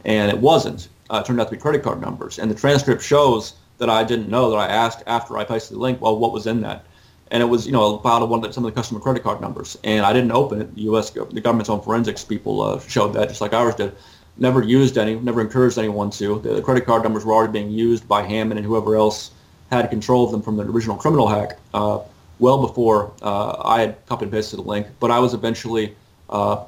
and 0.03 0.29
it 0.29 0.37
wasn't. 0.37 0.89
Uh, 1.09 1.21
it 1.23 1.25
turned 1.25 1.39
out 1.39 1.45
to 1.45 1.51
be 1.51 1.57
credit 1.57 1.81
card 1.81 2.01
numbers, 2.01 2.39
and 2.39 2.51
the 2.51 2.55
transcript 2.55 3.01
shows 3.01 3.53
that 3.77 3.89
I 3.89 4.03
didn't 4.03 4.29
know 4.29 4.49
that 4.49 4.57
I 4.57 4.67
asked 4.67 5.03
after 5.07 5.37
I 5.37 5.45
pasted 5.45 5.77
the 5.77 5.81
link, 5.81 6.01
well, 6.01 6.17
what 6.17 6.33
was 6.33 6.45
in 6.45 6.61
that? 6.61 6.85
And 7.31 7.41
it 7.41 7.45
was, 7.45 7.65
you 7.65 7.71
know, 7.71 7.95
a 7.95 8.01
file 8.01 8.23
of 8.23 8.29
one 8.29 8.39
of 8.39 8.43
the, 8.43 8.53
some 8.53 8.65
of 8.65 8.73
the 8.73 8.75
customer 8.75 8.99
credit 8.99 9.23
card 9.23 9.39
numbers, 9.39 9.77
and 9.83 10.05
I 10.05 10.11
didn't 10.11 10.31
open 10.31 10.61
it. 10.61 10.75
The 10.75 10.81
U.S. 10.81 11.11
the 11.11 11.41
government's 11.41 11.69
own 11.69 11.81
forensics 11.81 12.23
people 12.23 12.61
uh, 12.61 12.79
showed 12.81 13.13
that, 13.13 13.29
just 13.29 13.39
like 13.39 13.53
ours 13.53 13.75
did. 13.75 13.95
Never 14.37 14.61
used 14.61 14.97
any, 14.97 15.15
never 15.15 15.41
encouraged 15.41 15.77
anyone 15.77 16.09
to. 16.11 16.39
The, 16.39 16.55
the 16.55 16.61
credit 16.61 16.85
card 16.85 17.03
numbers 17.03 17.25
were 17.25 17.33
already 17.33 17.53
being 17.53 17.71
used 17.71 18.07
by 18.07 18.23
Hammond 18.23 18.57
and 18.57 18.65
whoever 18.65 18.95
else 18.95 19.31
had 19.71 19.89
control 19.89 20.25
of 20.25 20.31
them 20.31 20.41
from 20.41 20.57
the 20.57 20.63
original 20.63 20.97
criminal 20.97 21.27
hack. 21.27 21.59
Uh, 21.73 21.99
well 22.39 22.65
before 22.65 23.11
uh, 23.21 23.61
I 23.63 23.81
had 23.81 24.05
copied 24.07 24.25
and 24.25 24.31
pasted 24.31 24.59
the 24.59 24.63
link. 24.63 24.87
But 24.99 25.11
I 25.11 25.19
was 25.19 25.33
eventually, 25.33 25.95
uh, 26.29 26.63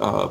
uh, 0.00 0.28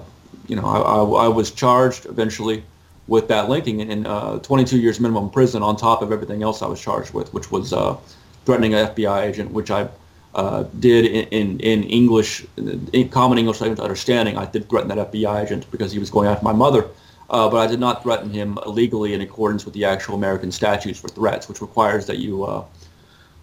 you 0.47 0.55
know, 0.55 0.65
I, 0.65 0.79
I, 0.79 1.25
I, 1.25 1.27
was 1.27 1.51
charged 1.51 2.07
eventually 2.07 2.63
with 3.07 3.27
that 3.27 3.49
linking 3.49 3.81
and 3.81 4.05
uh, 4.05 4.39
22 4.39 4.79
years 4.79 4.99
minimum 4.99 5.29
prison 5.29 5.63
on 5.63 5.75
top 5.75 6.01
of 6.01 6.11
everything 6.11 6.43
else 6.43 6.61
I 6.61 6.67
was 6.67 6.81
charged 6.81 7.13
with, 7.13 7.33
which 7.33 7.51
was 7.51 7.71
uh, 7.71 7.97
threatening 8.45 8.73
an 8.73 8.87
FBI 8.87 9.23
agent, 9.23 9.51
which 9.51 9.71
I 9.71 9.87
uh, 10.35 10.63
did 10.79 11.05
in, 11.05 11.27
in, 11.27 11.59
in, 11.59 11.83
English, 11.83 12.45
in 12.93 13.09
common 13.09 13.37
English 13.37 13.61
language 13.61 13.79
understanding. 13.79 14.37
I 14.37 14.45
did 14.45 14.69
threaten 14.69 14.89
that 14.89 15.11
FBI 15.11 15.43
agent 15.43 15.69
because 15.71 15.91
he 15.91 15.99
was 15.99 16.09
going 16.09 16.27
after 16.27 16.43
my 16.43 16.53
mother. 16.53 16.87
but 17.27 17.55
I 17.55 17.67
did 17.67 17.79
not 17.79 18.03
threaten 18.03 18.29
him 18.31 18.57
illegally 18.65 19.13
in 19.13 19.21
accordance 19.21 19.65
with 19.65 19.73
the 19.73 19.85
actual 19.85 20.15
American 20.15 20.51
statutes 20.51 20.99
for 20.99 21.09
threats, 21.09 21.47
which 21.49 21.61
requires 21.61 22.05
that 22.05 22.17
you 22.19 22.65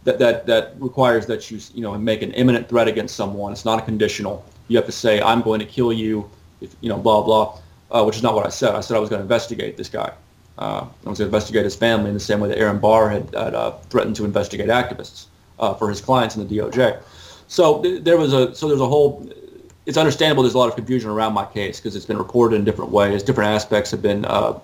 that, 0.06 0.20
that, 0.20 0.46
that 0.46 0.74
requires 0.78 1.26
that 1.26 1.50
you, 1.50 1.58
you 1.74 1.82
know, 1.82 1.98
make 1.98 2.22
an 2.22 2.32
imminent 2.32 2.68
threat 2.68 2.86
against 2.86 3.16
someone. 3.16 3.52
It's 3.52 3.64
not 3.64 3.80
a 3.80 3.82
conditional. 3.82 4.44
You 4.68 4.76
have 4.76 4.86
to 4.86 4.92
say, 4.92 5.20
I'm 5.20 5.42
going 5.42 5.58
to 5.58 5.66
kill 5.66 5.92
you, 5.92 6.30
if, 6.60 6.76
you 6.80 6.88
know, 6.88 6.96
blah, 6.96 7.22
blah, 7.22 7.58
uh, 7.90 8.04
which 8.04 8.14
is 8.14 8.22
not 8.22 8.34
what 8.34 8.46
I 8.46 8.48
said. 8.48 8.76
I 8.76 8.80
said 8.80 8.96
I 8.96 9.00
was 9.00 9.10
going 9.10 9.18
to 9.18 9.24
investigate 9.24 9.76
this 9.76 9.88
guy. 9.88 10.12
Uh, 10.58 10.62
I 10.62 10.82
was 10.82 11.02
going 11.02 11.16
to 11.16 11.24
investigate 11.24 11.64
his 11.64 11.74
family 11.74 12.08
in 12.08 12.14
the 12.14 12.20
same 12.20 12.38
way 12.38 12.48
that 12.48 12.56
Aaron 12.56 12.78
Barr 12.78 13.10
had, 13.10 13.34
had 13.34 13.54
uh, 13.56 13.72
threatened 13.90 14.14
to 14.16 14.24
investigate 14.24 14.68
activists 14.68 15.26
uh, 15.58 15.74
for 15.74 15.88
his 15.88 16.00
clients 16.00 16.36
in 16.36 16.46
the 16.46 16.56
DOJ. 16.56 17.02
So 17.48 17.82
th- 17.82 18.04
there 18.04 18.16
was 18.16 18.32
a, 18.32 18.54
so 18.54 18.68
there's 18.68 18.80
a 18.80 18.86
whole, 18.86 19.28
it's 19.86 19.98
understandable 19.98 20.44
there's 20.44 20.54
a 20.54 20.58
lot 20.58 20.68
of 20.68 20.76
confusion 20.76 21.10
around 21.10 21.32
my 21.32 21.46
case 21.46 21.80
because 21.80 21.96
it's 21.96 22.06
been 22.06 22.18
reported 22.18 22.56
in 22.56 22.64
different 22.64 22.92
ways. 22.92 23.24
Different 23.24 23.50
aspects 23.50 23.90
have 23.90 24.02
been 24.02 24.24
uh, 24.24 24.58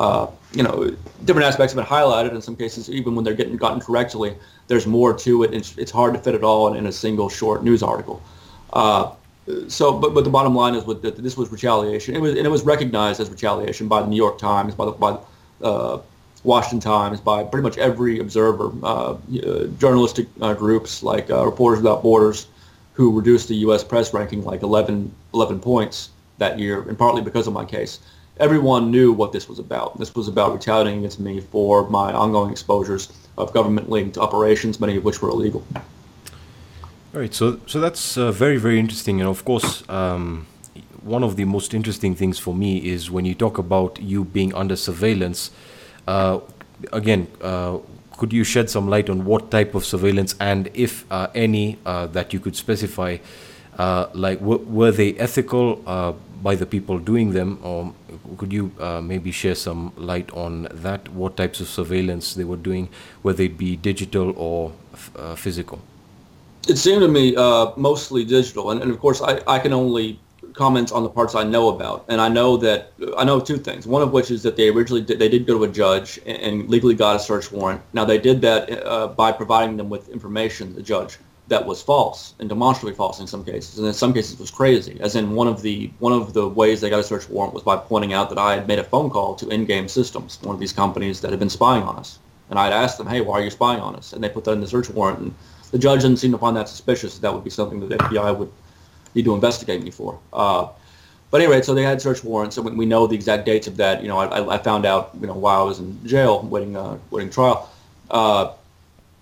uh, 0.00 0.26
you 0.52 0.62
know, 0.62 0.90
different 1.26 1.46
aspects 1.46 1.74
have 1.74 1.84
been 1.84 1.98
highlighted. 1.98 2.34
In 2.34 2.40
some 2.40 2.56
cases, 2.56 2.90
even 2.90 3.14
when 3.14 3.24
they're 3.24 3.34
getting 3.34 3.56
gotten 3.56 3.80
correctly, 3.80 4.34
there's 4.70 4.86
more 4.86 5.12
to 5.12 5.42
it. 5.42 5.52
It's, 5.52 5.76
it's 5.76 5.90
hard 5.90 6.14
to 6.14 6.20
fit 6.20 6.36
it 6.36 6.44
all 6.44 6.68
in, 6.68 6.76
in 6.76 6.86
a 6.86 6.92
single 6.92 7.28
short 7.28 7.64
news 7.64 7.82
article. 7.82 8.22
Uh, 8.72 9.10
so, 9.66 9.98
but, 9.98 10.14
but 10.14 10.22
the 10.22 10.30
bottom 10.30 10.54
line 10.54 10.76
is 10.76 10.84
that 10.84 11.16
this 11.16 11.36
was 11.36 11.50
retaliation. 11.50 12.14
It 12.14 12.20
was 12.20 12.36
and 12.36 12.46
it 12.46 12.50
was 12.50 12.62
recognized 12.62 13.20
as 13.20 13.28
retaliation 13.28 13.88
by 13.88 14.00
the 14.00 14.06
New 14.06 14.16
York 14.16 14.38
Times, 14.38 14.76
by 14.76 14.84
the 14.84 14.92
by 14.92 15.18
uh, 15.60 15.98
Washington 16.44 16.78
Times, 16.78 17.20
by 17.20 17.42
pretty 17.42 17.64
much 17.64 17.78
every 17.78 18.20
observer, 18.20 18.70
uh, 18.84 19.16
uh 19.16 19.66
journalistic 19.78 20.28
uh, 20.40 20.54
groups 20.54 21.02
like 21.02 21.28
uh, 21.30 21.44
Reporters 21.44 21.80
Without 21.80 22.04
Borders, 22.04 22.46
who 22.92 23.10
reduced 23.10 23.48
the 23.48 23.56
U.S. 23.66 23.82
press 23.82 24.14
ranking 24.14 24.44
like 24.44 24.62
11, 24.62 25.12
11 25.34 25.58
points 25.58 26.10
that 26.38 26.60
year, 26.60 26.82
and 26.88 26.96
partly 26.96 27.22
because 27.22 27.48
of 27.48 27.52
my 27.52 27.64
case 27.64 27.98
everyone 28.38 28.90
knew 28.90 29.12
what 29.12 29.32
this 29.32 29.50
was 29.50 29.58
about. 29.58 29.98
This 29.98 30.14
was 30.14 30.26
about 30.26 30.54
retaliating 30.54 31.00
against 31.00 31.20
me 31.20 31.40
for 31.40 31.86
my 31.90 32.10
ongoing 32.10 32.50
exposures 32.50 33.12
of 33.36 33.52
government-linked 33.52 34.18
operations, 34.18 34.80
many 34.80 34.96
of 34.96 35.04
which 35.04 35.22
were 35.22 35.30
illegal. 35.30 35.64
All 37.12 37.20
right, 37.20 37.34
so 37.34 37.58
so 37.66 37.80
that's 37.80 38.16
uh, 38.16 38.30
very 38.30 38.56
very 38.56 38.78
interesting, 38.78 39.20
and 39.20 39.28
of 39.28 39.44
course, 39.44 39.82
um, 39.88 40.46
one 41.02 41.24
of 41.24 41.36
the 41.36 41.44
most 41.44 41.74
interesting 41.74 42.14
things 42.14 42.38
for 42.38 42.54
me 42.54 42.78
is 42.78 43.10
when 43.10 43.24
you 43.24 43.34
talk 43.34 43.58
about 43.58 44.00
you 44.00 44.24
being 44.24 44.54
under 44.54 44.76
surveillance. 44.76 45.50
Uh, 46.06 46.40
again, 46.92 47.26
uh, 47.42 47.78
could 48.16 48.32
you 48.32 48.44
shed 48.44 48.68
some 48.68 48.88
light 48.88 49.08
on 49.08 49.24
what 49.24 49.50
type 49.50 49.74
of 49.74 49.84
surveillance 49.84 50.34
and 50.40 50.70
if 50.74 51.10
uh, 51.10 51.28
any 51.34 51.78
uh, 51.86 52.06
that 52.06 52.32
you 52.32 52.40
could 52.40 52.54
specify? 52.54 53.16
Uh, 53.82 54.06
like, 54.26 54.38
w- 54.40 54.64
were 54.78 54.92
they 55.00 55.10
ethical? 55.26 55.64
by 56.42 56.54
the 56.54 56.66
people 56.66 56.98
doing 56.98 57.32
them, 57.32 57.58
or 57.62 57.92
could 58.38 58.52
you 58.52 58.72
uh, 58.80 59.00
maybe 59.00 59.30
share 59.30 59.54
some 59.54 59.92
light 59.96 60.30
on 60.32 60.68
that? 60.72 61.08
What 61.10 61.36
types 61.36 61.60
of 61.60 61.68
surveillance 61.68 62.34
they 62.34 62.44
were 62.44 62.56
doing, 62.56 62.88
whether 63.22 63.42
it 63.42 63.58
be 63.58 63.76
digital 63.76 64.32
or 64.36 64.72
uh, 65.16 65.34
physical? 65.34 65.80
It 66.68 66.76
seemed 66.76 67.02
to 67.02 67.08
me 67.08 67.36
uh, 67.36 67.72
mostly 67.76 68.24
digital, 68.24 68.70
and, 68.70 68.82
and, 68.82 68.90
of 68.90 68.98
course 69.00 69.20
I, 69.22 69.40
I 69.46 69.58
can 69.58 69.72
only 69.72 70.18
comments 70.52 70.92
on 70.92 71.02
the 71.02 71.08
parts 71.08 71.34
I 71.34 71.44
know 71.44 71.68
about, 71.68 72.04
and 72.08 72.20
I 72.20 72.28
know 72.28 72.56
that 72.58 72.92
I 73.16 73.24
know 73.24 73.40
two 73.40 73.56
things. 73.56 73.86
One 73.86 74.02
of 74.02 74.12
which 74.12 74.30
is 74.30 74.42
that 74.42 74.56
they 74.56 74.68
originally 74.68 75.02
did, 75.02 75.18
they 75.18 75.28
did 75.28 75.46
go 75.46 75.58
to 75.58 75.64
a 75.64 75.68
judge 75.68 76.18
and, 76.26 76.38
and 76.38 76.68
legally 76.68 76.94
got 76.94 77.16
a 77.16 77.18
search 77.18 77.52
warrant. 77.52 77.80
Now 77.92 78.04
they 78.04 78.18
did 78.18 78.40
that 78.42 78.86
uh, 78.86 79.08
by 79.08 79.32
providing 79.32 79.76
them 79.76 79.88
with 79.88 80.08
information, 80.08 80.74
the 80.74 80.82
judge, 80.82 81.18
that 81.50 81.66
was 81.66 81.82
false 81.82 82.34
and 82.38 82.48
demonstrably 82.48 82.94
false 82.94 83.18
in 83.18 83.26
some 83.26 83.44
cases, 83.44 83.76
and 83.78 83.86
in 83.86 83.92
some 83.92 84.14
cases 84.14 84.38
was 84.38 84.52
crazy. 84.52 84.96
As 85.00 85.16
in 85.16 85.32
one 85.32 85.48
of 85.48 85.62
the 85.62 85.90
one 85.98 86.12
of 86.12 86.32
the 86.32 86.48
ways 86.48 86.80
they 86.80 86.88
got 86.88 87.00
a 87.00 87.04
search 87.04 87.28
warrant 87.28 87.52
was 87.52 87.64
by 87.64 87.76
pointing 87.76 88.12
out 88.12 88.28
that 88.30 88.38
I 88.38 88.54
had 88.54 88.68
made 88.68 88.78
a 88.78 88.84
phone 88.84 89.10
call 89.10 89.34
to 89.34 89.46
Endgame 89.46 89.90
Systems, 89.90 90.38
one 90.42 90.54
of 90.54 90.60
these 90.60 90.72
companies 90.72 91.20
that 91.20 91.30
had 91.30 91.40
been 91.40 91.50
spying 91.50 91.82
on 91.82 91.96
us, 91.96 92.20
and 92.48 92.58
I'd 92.58 92.72
asked 92.72 92.98
them, 92.98 93.08
"Hey, 93.08 93.20
why 93.20 93.40
are 93.40 93.42
you 93.42 93.50
spying 93.50 93.80
on 93.80 93.96
us?" 93.96 94.12
And 94.12 94.22
they 94.22 94.28
put 94.28 94.44
that 94.44 94.52
in 94.52 94.60
the 94.60 94.68
search 94.68 94.88
warrant, 94.90 95.18
and 95.18 95.34
the 95.72 95.78
judge 95.78 96.02
didn't 96.02 96.18
seem 96.18 96.30
to 96.32 96.38
find 96.38 96.56
that 96.56 96.68
suspicious. 96.68 97.18
That 97.18 97.34
would 97.34 97.44
be 97.44 97.50
something 97.50 97.80
that 97.80 97.88
the 97.88 97.96
FBI 97.96 98.38
would 98.38 98.52
need 99.16 99.24
to 99.24 99.34
investigate 99.34 99.82
me 99.82 99.90
for. 99.90 100.20
Uh, 100.32 100.68
but 101.32 101.40
anyway, 101.40 101.62
so 101.62 101.74
they 101.74 101.82
had 101.82 102.00
search 102.00 102.22
warrants, 102.22 102.58
and 102.58 102.78
we 102.78 102.86
know 102.86 103.08
the 103.08 103.16
exact 103.16 103.44
dates 103.44 103.66
of 103.66 103.76
that. 103.78 104.02
You 104.02 104.08
know, 104.08 104.18
I, 104.18 104.54
I 104.54 104.58
found 104.58 104.86
out, 104.86 105.10
you 105.20 105.26
know, 105.26 105.34
while 105.34 105.62
I 105.62 105.64
was 105.64 105.80
in 105.80 106.06
jail 106.06 106.42
waiting, 106.42 106.76
uh, 106.76 106.98
waiting 107.10 107.30
trial. 107.30 107.68
Uh, 108.08 108.52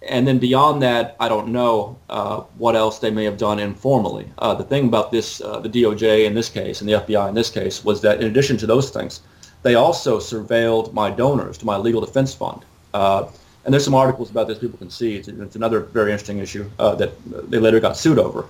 and 0.02 0.26
then 0.26 0.38
beyond 0.38 0.80
that, 0.82 1.16
I 1.18 1.28
don't 1.28 1.48
know 1.48 1.98
uh, 2.08 2.40
what 2.56 2.76
else 2.76 2.98
they 2.98 3.10
may 3.10 3.24
have 3.24 3.36
done 3.36 3.58
informally. 3.58 4.30
Uh, 4.38 4.54
the 4.54 4.64
thing 4.64 4.86
about 4.86 5.10
this, 5.10 5.40
uh, 5.40 5.58
the 5.58 5.68
DOJ 5.68 6.24
in 6.24 6.34
this 6.34 6.48
case 6.48 6.80
and 6.80 6.88
the 6.88 6.94
FBI 6.94 7.28
in 7.28 7.34
this 7.34 7.50
case, 7.50 7.84
was 7.84 8.00
that 8.02 8.20
in 8.20 8.28
addition 8.28 8.56
to 8.58 8.66
those 8.66 8.90
things, 8.90 9.20
they 9.62 9.74
also 9.74 10.18
surveilled 10.18 10.92
my 10.92 11.10
donors 11.10 11.58
to 11.58 11.66
my 11.66 11.76
legal 11.76 12.00
defense 12.00 12.32
fund. 12.32 12.64
Uh, 12.94 13.26
and 13.64 13.72
there's 13.74 13.84
some 13.84 13.94
articles 13.94 14.30
about 14.30 14.46
this 14.46 14.58
people 14.58 14.78
can 14.78 14.88
see. 14.88 15.16
It's, 15.16 15.28
it's 15.28 15.56
another 15.56 15.80
very 15.80 16.12
interesting 16.12 16.38
issue 16.38 16.70
uh, 16.78 16.94
that 16.94 17.12
they 17.50 17.58
later 17.58 17.80
got 17.80 17.96
sued 17.96 18.18
over. 18.18 18.46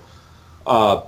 Uh, 0.67 1.01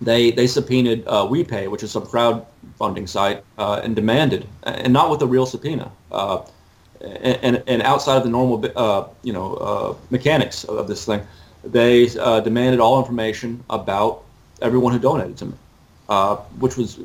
they 0.00 0.30
they 0.30 0.46
subpoenaed 0.46 1.04
WePay, 1.06 1.68
which 1.68 1.82
is 1.82 1.90
some 1.90 2.04
crowdfunding 2.04 3.08
site, 3.08 3.42
and 3.56 3.96
demanded, 3.96 4.46
and 4.62 4.92
not 4.92 5.10
with 5.10 5.22
a 5.22 5.26
real 5.26 5.46
subpoena 5.46 5.90
and, 7.00 7.62
and 7.66 7.82
outside 7.82 8.16
of 8.16 8.24
the 8.24 8.28
normal, 8.28 8.64
uh, 8.76 9.08
you 9.22 9.32
know, 9.32 9.54
uh, 9.54 9.94
mechanics 10.10 10.64
of 10.64 10.88
this 10.88 11.04
thing, 11.04 11.22
they 11.64 12.08
uh, 12.18 12.40
demanded 12.40 12.80
all 12.80 12.98
information 12.98 13.62
about 13.70 14.24
everyone 14.62 14.92
who 14.92 14.98
donated 14.98 15.36
to 15.36 15.46
me, 15.46 15.54
uh, 16.08 16.36
which 16.58 16.76
was 16.76 16.98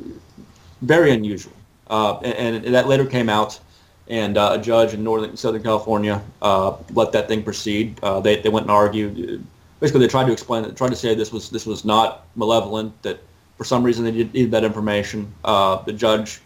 very 0.82 1.12
unusual. 1.12 1.54
Uh, 1.90 2.18
and, 2.20 2.66
and, 2.66 2.74
that 2.74 2.88
later 2.88 3.06
came 3.06 3.30
out, 3.30 3.60
and 4.08 4.38
a 4.38 4.58
judge 4.58 4.94
in 4.94 5.04
Northern 5.04 5.38
Southern 5.38 5.64
California 5.64 6.22
let 6.42 7.12
that 7.12 7.28
thing 7.28 7.44
proceed. 7.44 7.98
they, 8.24 8.42
they 8.42 8.50
went 8.50 8.66
and 8.66 8.72
argued. 8.72 9.46
Basically, 9.80 10.02
they 10.02 10.08
tried 10.08 10.26
to 10.26 10.32
explain 10.32 10.66
it, 10.66 10.76
tried 10.76 10.90
to 10.90 10.96
say 10.96 11.14
this 11.14 11.32
was 11.32 11.50
this 11.50 11.66
was 11.66 11.86
not 11.86 12.26
malevolent. 12.36 13.00
That 13.04 13.20
for 13.58 13.64
some 13.64 13.84
reason 13.84 14.06
they 14.06 14.12
needed 14.12 14.52
that 14.52 14.64
information. 14.64 15.34
the 15.44 15.94
judge 15.96 16.42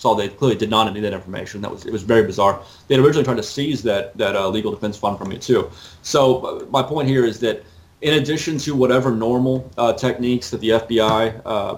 saw 0.00 0.14
they 0.14 0.28
clearly 0.28 0.56
did 0.56 0.70
not 0.70 0.92
need 0.92 1.02
that 1.02 1.12
information. 1.12 1.60
That 1.60 1.70
was 1.70 1.84
it 1.84 1.92
was 1.92 2.02
very 2.02 2.22
bizarre. 2.22 2.62
They 2.88 2.94
had 2.94 3.04
originally 3.04 3.24
tried 3.24 3.36
to 3.36 3.42
seize 3.42 3.82
that 3.82 4.16
that 4.16 4.34
uh, 4.34 4.48
legal 4.48 4.72
defense 4.72 4.96
fund 4.96 5.18
from 5.18 5.28
me 5.28 5.38
too. 5.38 5.70
So 6.02 6.20
uh, 6.46 6.64
my 6.70 6.82
point 6.82 7.06
here 7.06 7.26
is 7.26 7.38
that 7.40 7.62
in 8.00 8.14
addition 8.14 8.56
to 8.58 8.74
whatever 8.74 9.10
normal 9.10 9.70
uh, 9.76 9.92
techniques 9.92 10.48
that 10.50 10.60
the 10.62 10.70
FBI, 10.70 11.42
uh, 11.44 11.76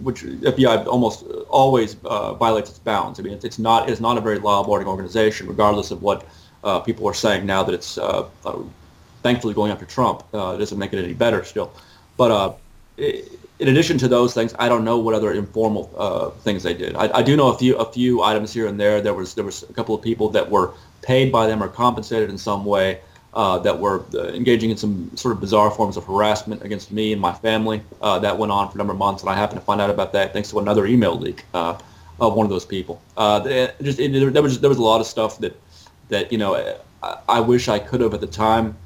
which 0.00 0.22
FBI 0.22 0.86
almost 0.86 1.24
always 1.50 1.96
uh, 2.06 2.32
violates 2.34 2.70
its 2.70 2.78
bounds. 2.78 3.20
I 3.20 3.22
mean, 3.22 3.38
it's, 3.42 3.58
not 3.58 3.90
it's 3.90 4.00
not 4.00 4.16
a 4.16 4.22
very 4.22 4.38
law-abiding 4.38 4.88
organization, 4.88 5.46
regardless 5.46 5.90
of 5.90 6.00
what 6.00 6.26
uh, 6.64 6.80
people 6.80 7.06
are 7.06 7.14
saying 7.14 7.44
now 7.44 7.62
that 7.62 7.74
it's 7.74 7.98
thankfully 9.22 9.52
going 9.52 9.70
after 9.70 9.84
Trump. 9.84 10.24
it 10.32 10.58
doesn't 10.58 10.78
make 10.78 10.94
it 10.94 11.04
any 11.04 11.14
better 11.14 11.44
still, 11.44 11.70
but. 12.16 12.58
It, 12.96 13.38
in 13.58 13.68
addition 13.68 13.98
to 13.98 14.08
those 14.08 14.34
things, 14.34 14.54
I 14.58 14.68
don't 14.68 14.84
know 14.84 14.98
what 14.98 15.14
other 15.14 15.32
informal 15.32 15.90
uh, 15.96 16.30
things 16.42 16.62
they 16.62 16.74
did. 16.74 16.94
I, 16.94 17.18
I, 17.18 17.22
do 17.22 17.36
know 17.36 17.48
a 17.48 17.58
few 17.58 17.76
a 17.76 17.90
few 17.90 18.22
items 18.22 18.52
here 18.52 18.66
and 18.66 18.78
there. 18.78 19.00
There 19.00 19.14
was 19.14 19.34
there 19.34 19.44
was 19.44 19.64
a 19.64 19.72
couple 19.72 19.94
of 19.94 20.02
people 20.02 20.28
that 20.30 20.48
were 20.48 20.74
paid 21.02 21.32
by 21.32 21.46
them 21.46 21.62
or 21.62 21.68
compensated 21.68 22.30
in 22.30 22.38
some 22.38 22.64
way 22.64 23.00
uh, 23.34 23.58
that 23.58 23.78
were 23.78 24.04
uh, 24.14 24.28
engaging 24.28 24.70
in 24.70 24.76
some 24.76 25.10
sort 25.16 25.34
of 25.34 25.40
bizarre 25.40 25.70
forms 25.70 25.96
of 25.96 26.04
harassment 26.04 26.62
against 26.62 26.92
me 26.92 27.12
and 27.12 27.20
my 27.20 27.32
family. 27.32 27.82
Uh, 28.00 28.18
that 28.20 28.38
went 28.38 28.52
on 28.52 28.68
for 28.70 28.76
a 28.76 28.78
number 28.78 28.92
of 28.92 28.98
months, 28.98 29.22
and 29.22 29.30
I 29.30 29.34
happened 29.34 29.60
to 29.60 29.66
find 29.66 29.80
out 29.80 29.90
about 29.90 30.12
that 30.12 30.32
thanks 30.32 30.50
to 30.50 30.60
another 30.60 30.86
email 30.86 31.18
leak 31.18 31.44
uh, 31.52 31.76
of 32.20 32.34
one 32.34 32.46
of 32.46 32.50
those 32.50 32.64
people. 32.64 33.02
Uh, 33.16 33.68
just 33.82 33.98
it, 33.98 34.12
there 34.32 34.42
was 34.42 34.60
there 34.60 34.70
was 34.70 34.78
a 34.78 34.82
lot 34.82 35.00
of 35.00 35.06
stuff 35.06 35.38
that 35.40 35.60
that 36.10 36.30
you 36.30 36.38
know 36.38 36.76
I, 37.02 37.16
I 37.28 37.40
wish 37.40 37.68
I 37.68 37.80
could 37.80 38.00
have 38.02 38.14
at 38.14 38.20
the 38.20 38.28
time 38.28 38.76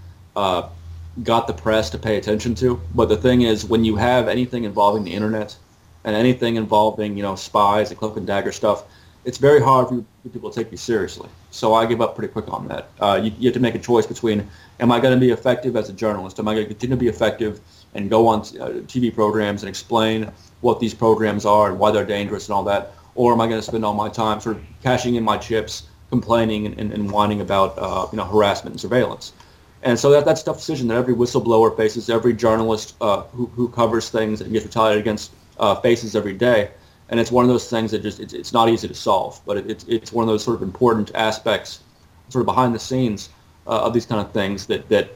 got 1.22 1.46
the 1.46 1.52
press 1.52 1.90
to 1.90 1.98
pay 1.98 2.16
attention 2.16 2.54
to. 2.56 2.80
But 2.94 3.08
the 3.08 3.16
thing 3.16 3.42
is, 3.42 3.64
when 3.64 3.84
you 3.84 3.96
have 3.96 4.28
anything 4.28 4.64
involving 4.64 5.04
the 5.04 5.12
internet 5.12 5.56
and 6.04 6.16
anything 6.16 6.56
involving, 6.56 7.16
you 7.16 7.22
know, 7.22 7.36
spies 7.36 7.90
and 7.90 7.98
cloak 7.98 8.16
and 8.16 8.26
dagger 8.26 8.52
stuff, 8.52 8.84
it's 9.24 9.38
very 9.38 9.60
hard 9.60 9.88
for 9.88 10.04
people 10.30 10.50
to 10.50 10.62
take 10.62 10.72
you 10.72 10.76
seriously. 10.76 11.28
So 11.50 11.74
I 11.74 11.86
give 11.86 12.00
up 12.00 12.16
pretty 12.16 12.32
quick 12.32 12.52
on 12.52 12.66
that. 12.68 12.88
Uh, 12.98 13.20
you, 13.22 13.32
you, 13.38 13.48
have 13.48 13.54
to 13.54 13.60
make 13.60 13.74
a 13.74 13.78
choice 13.78 14.06
between, 14.06 14.48
am 14.80 14.90
I 14.90 14.98
going 14.98 15.14
to 15.14 15.20
be 15.20 15.30
effective 15.30 15.76
as 15.76 15.88
a 15.88 15.92
journalist? 15.92 16.38
Am 16.40 16.48
I 16.48 16.54
going 16.54 16.66
to 16.66 16.68
continue 16.68 16.96
to 16.96 17.00
be 17.00 17.08
effective 17.08 17.60
and 17.94 18.10
go 18.10 18.26
on 18.26 18.40
uh, 18.40 18.82
TV 18.88 19.14
programs 19.14 19.62
and 19.62 19.68
explain 19.68 20.32
what 20.60 20.80
these 20.80 20.94
programs 20.94 21.44
are 21.44 21.70
and 21.70 21.78
why 21.78 21.92
they're 21.92 22.06
dangerous 22.06 22.48
and 22.48 22.54
all 22.54 22.64
that? 22.64 22.94
Or 23.14 23.32
am 23.32 23.40
I 23.40 23.46
going 23.46 23.60
to 23.60 23.66
spend 23.66 23.84
all 23.84 23.94
my 23.94 24.08
time 24.08 24.40
sort 24.40 24.56
of 24.56 24.62
cashing 24.82 25.14
in 25.14 25.22
my 25.22 25.36
chips, 25.36 25.84
complaining 26.08 26.66
and, 26.66 26.80
and, 26.80 26.92
and 26.92 27.10
whining 27.10 27.42
about, 27.42 27.78
uh, 27.78 28.08
you 28.10 28.16
know, 28.16 28.24
harassment 28.24 28.74
and 28.74 28.80
surveillance? 28.80 29.32
And 29.82 29.98
so 29.98 30.10
that, 30.10 30.24
that's 30.24 30.42
a 30.42 30.44
tough 30.44 30.58
decision 30.58 30.88
that 30.88 30.96
every 30.96 31.14
whistleblower 31.14 31.76
faces, 31.76 32.08
every 32.08 32.32
journalist 32.32 32.94
uh, 33.00 33.22
who, 33.32 33.46
who 33.46 33.68
covers 33.68 34.10
things 34.10 34.40
and 34.40 34.52
gets 34.52 34.64
retaliated 34.64 35.00
against 35.00 35.32
uh, 35.58 35.74
faces 35.76 36.14
every 36.14 36.34
day. 36.34 36.70
And 37.08 37.18
it's 37.18 37.32
one 37.32 37.44
of 37.44 37.48
those 37.48 37.68
things 37.68 37.90
that 37.90 38.02
just, 38.02 38.20
it's, 38.20 38.32
it's 38.32 38.52
not 38.52 38.68
easy 38.68 38.88
to 38.88 38.94
solve, 38.94 39.40
but 39.44 39.56
it, 39.56 39.70
it's, 39.70 39.84
it's 39.88 40.12
one 40.12 40.22
of 40.22 40.28
those 40.28 40.44
sort 40.44 40.56
of 40.56 40.62
important 40.62 41.10
aspects, 41.14 41.80
sort 42.28 42.42
of 42.42 42.46
behind 42.46 42.74
the 42.74 42.78
scenes 42.78 43.30
uh, 43.66 43.82
of 43.82 43.92
these 43.92 44.06
kind 44.06 44.20
of 44.20 44.32
things 44.32 44.66
that, 44.66 44.88
that 44.88 45.10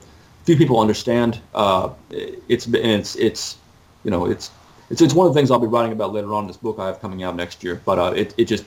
few 0.44 0.57
people 0.57 0.81
understand. 0.81 1.40
Uh, 1.55 1.90
it's, 2.11 2.66
it's, 2.66 3.16
it's, 3.16 3.57
you 4.05 4.11
know, 4.11 4.26
it's, 4.26 4.50
it's, 4.90 5.00
it's 5.00 5.14
one 5.14 5.26
of 5.26 5.33
the 5.33 5.38
things 5.38 5.50
I'll 5.50 5.59
be 5.59 5.66
writing 5.66 5.92
about 5.92 6.12
later 6.12 6.33
on 6.35 6.44
in 6.44 6.48
this 6.48 6.57
book 6.57 6.79
I 6.79 6.87
have 6.87 7.00
coming 7.00 7.22
out 7.22 7.35
next 7.35 7.64
year. 7.64 7.81
But 7.85 7.98
uh, 7.98 8.12
it, 8.14 8.35
it 8.37 8.44
just, 8.44 8.64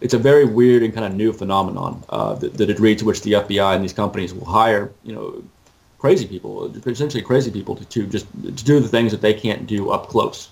it's 0.00 0.14
a 0.14 0.18
very 0.18 0.44
weird 0.44 0.82
and 0.82 0.92
kind 0.92 1.06
of 1.06 1.14
new 1.14 1.32
phenomenon. 1.32 2.02
Uh, 2.08 2.34
the, 2.34 2.48
the, 2.48 2.66
degree 2.66 2.94
to 2.96 3.04
which 3.04 3.22
the 3.22 3.32
FBI 3.32 3.74
and 3.74 3.82
these 3.82 3.92
companies 3.92 4.34
will 4.34 4.44
hire, 4.44 4.92
you 5.02 5.14
know, 5.14 5.42
crazy 5.98 6.26
people, 6.26 6.74
essentially 6.86 7.22
crazy 7.22 7.50
people, 7.50 7.74
to, 7.76 7.84
to 7.86 8.06
just 8.06 8.26
to 8.42 8.64
do 8.64 8.80
the 8.80 8.88
things 8.88 9.10
that 9.12 9.20
they 9.20 9.32
can't 9.32 9.66
do 9.66 9.90
up 9.90 10.08
close. 10.08 10.50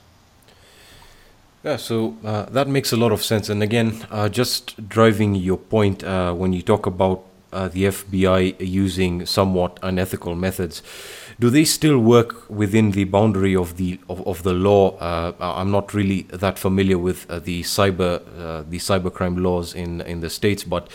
Yeah, 1.64 1.76
so 1.76 2.16
uh, 2.24 2.46
that 2.46 2.66
makes 2.66 2.92
a 2.92 2.96
lot 2.96 3.12
of 3.12 3.22
sense. 3.22 3.48
And 3.48 3.62
again, 3.62 4.05
uh, 4.11 4.28
just 4.28 4.88
driving 4.88 5.35
your 5.35 5.59
point 5.59 6.02
uh, 6.02 6.33
when 6.35 6.52
you 6.52 6.62
talk 6.62 6.87
about 6.87 7.22
uh, 7.52 7.68
the 7.68 7.85
FBI 7.85 8.57
using 8.59 9.26
somewhat 9.26 9.78
unethical 9.83 10.35
methods 10.35 10.83
do 11.38 11.51
they 11.51 11.64
still 11.64 11.99
work 11.99 12.49
within 12.51 12.92
the 12.92 13.05
boundary 13.05 13.57
of 13.57 13.77
the 13.77 13.99
of, 14.09 14.27
of 14.27 14.42
the 14.42 14.53
law? 14.53 14.97
Uh, 14.99 15.33
I'm 15.40 15.71
not 15.71 15.95
really 15.95 16.23
that 16.23 16.59
familiar 16.59 16.99
with 16.99 17.31
uh, 17.31 17.38
the 17.38 17.62
cyber 17.62 18.21
uh, 18.38 18.62
the 18.68 18.79
cybercrime 18.79 19.42
laws 19.42 19.75
in 19.75 20.01
in 20.03 20.21
the 20.21 20.31
states, 20.31 20.64
but 20.64 20.88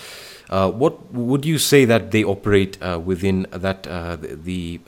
uh, 0.50 0.72
what 0.72 1.14
would 1.14 1.46
you 1.46 1.58
say 1.58 1.86
that 1.86 2.12
they 2.12 2.24
operate 2.24 2.78
uh, 2.82 3.00
within 3.04 3.48
that 3.52 3.88
uh, 3.88 4.18
the 4.20 4.80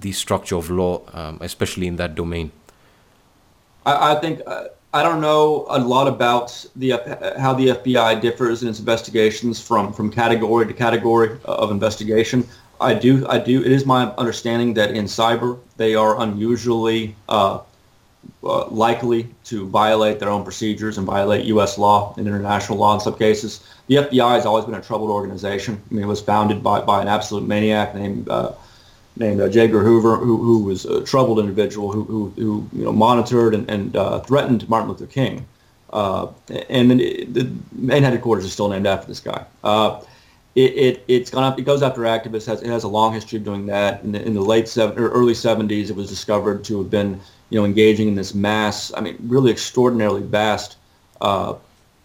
the 0.00 0.12
structure 0.12 0.56
of 0.56 0.70
law, 0.70 1.02
um, 1.12 1.38
especially 1.40 1.86
in 1.86 1.96
that 1.96 2.14
domain? 2.14 2.50
I, 3.86 4.12
I 4.12 4.20
think. 4.20 4.40
I 4.94 5.02
don't 5.02 5.20
know 5.20 5.66
a 5.68 5.78
lot 5.78 6.08
about 6.08 6.64
the 6.74 6.92
how 7.38 7.52
the 7.52 7.68
FBI 7.68 8.22
differs 8.22 8.62
in 8.62 8.70
its 8.70 8.78
investigations 8.78 9.60
from, 9.60 9.92
from 9.92 10.10
category 10.10 10.66
to 10.66 10.72
category 10.72 11.38
of 11.44 11.70
investigation. 11.70 12.48
I 12.80 12.94
do. 12.94 13.26
I 13.28 13.38
do. 13.38 13.60
It 13.60 13.72
is 13.72 13.84
my 13.84 14.06
understanding 14.16 14.74
that 14.74 14.92
in 14.92 15.06
cyber 15.06 15.58
they 15.76 15.94
are 15.94 16.20
unusually 16.20 17.16
uh, 17.28 17.60
uh, 18.44 18.66
likely 18.66 19.28
to 19.44 19.66
violate 19.68 20.20
their 20.20 20.28
own 20.28 20.44
procedures 20.44 20.98
and 20.98 21.06
violate 21.06 21.44
U.S. 21.46 21.78
law 21.78 22.14
and 22.16 22.26
international 22.26 22.78
law 22.78 22.94
in 22.94 23.00
some 23.00 23.16
cases. 23.16 23.64
The 23.88 23.96
FBI 23.96 24.34
has 24.34 24.46
always 24.46 24.64
been 24.64 24.74
a 24.74 24.80
troubled 24.80 25.10
organization. 25.10 25.80
I 25.90 25.94
mean, 25.94 26.04
it 26.04 26.06
was 26.06 26.20
founded 26.20 26.62
by, 26.62 26.80
by 26.80 27.02
an 27.02 27.08
absolute 27.08 27.46
maniac 27.46 27.94
named 27.94 28.28
uh, 28.28 28.52
named 29.16 29.40
uh, 29.40 29.48
J. 29.48 29.62
Edgar 29.62 29.82
Hoover, 29.82 30.16
who, 30.16 30.36
who 30.36 30.62
was 30.62 30.84
a 30.84 31.02
troubled 31.02 31.40
individual 31.40 31.90
who, 31.90 32.04
who, 32.04 32.32
who 32.36 32.68
you 32.72 32.84
know 32.84 32.92
monitored 32.92 33.54
and, 33.54 33.68
and 33.68 33.96
uh, 33.96 34.20
threatened 34.20 34.68
Martin 34.68 34.88
Luther 34.88 35.06
King. 35.06 35.46
Uh, 35.90 36.28
and 36.68 36.90
the 36.90 37.50
main 37.72 38.02
headquarters 38.02 38.44
is 38.44 38.52
still 38.52 38.68
named 38.68 38.86
after 38.86 39.08
this 39.08 39.20
guy 39.20 39.42
it, 40.58 40.76
it 40.76 41.04
it's 41.06 41.30
gone 41.30 41.44
up. 41.44 41.58
It 41.58 41.62
goes 41.62 41.82
after 41.82 42.00
activists. 42.02 42.46
Has, 42.46 42.62
it 42.62 42.68
has 42.68 42.82
a 42.82 42.88
long 42.88 43.12
history 43.12 43.38
of 43.38 43.44
doing 43.44 43.66
that. 43.66 44.02
In 44.02 44.12
the, 44.12 44.22
in 44.22 44.34
the 44.34 44.40
late 44.40 44.68
seven 44.68 44.98
or 44.98 45.08
early 45.10 45.32
70s, 45.32 45.88
it 45.88 45.94
was 45.94 46.08
discovered 46.08 46.64
to 46.64 46.78
have 46.78 46.90
been 46.90 47.20
you 47.50 47.60
know 47.60 47.64
engaging 47.64 48.08
in 48.08 48.14
this 48.16 48.34
mass. 48.34 48.92
I 48.96 49.00
mean, 49.00 49.16
really 49.22 49.52
extraordinarily 49.52 50.22
vast 50.22 50.76
uh, 51.20 51.54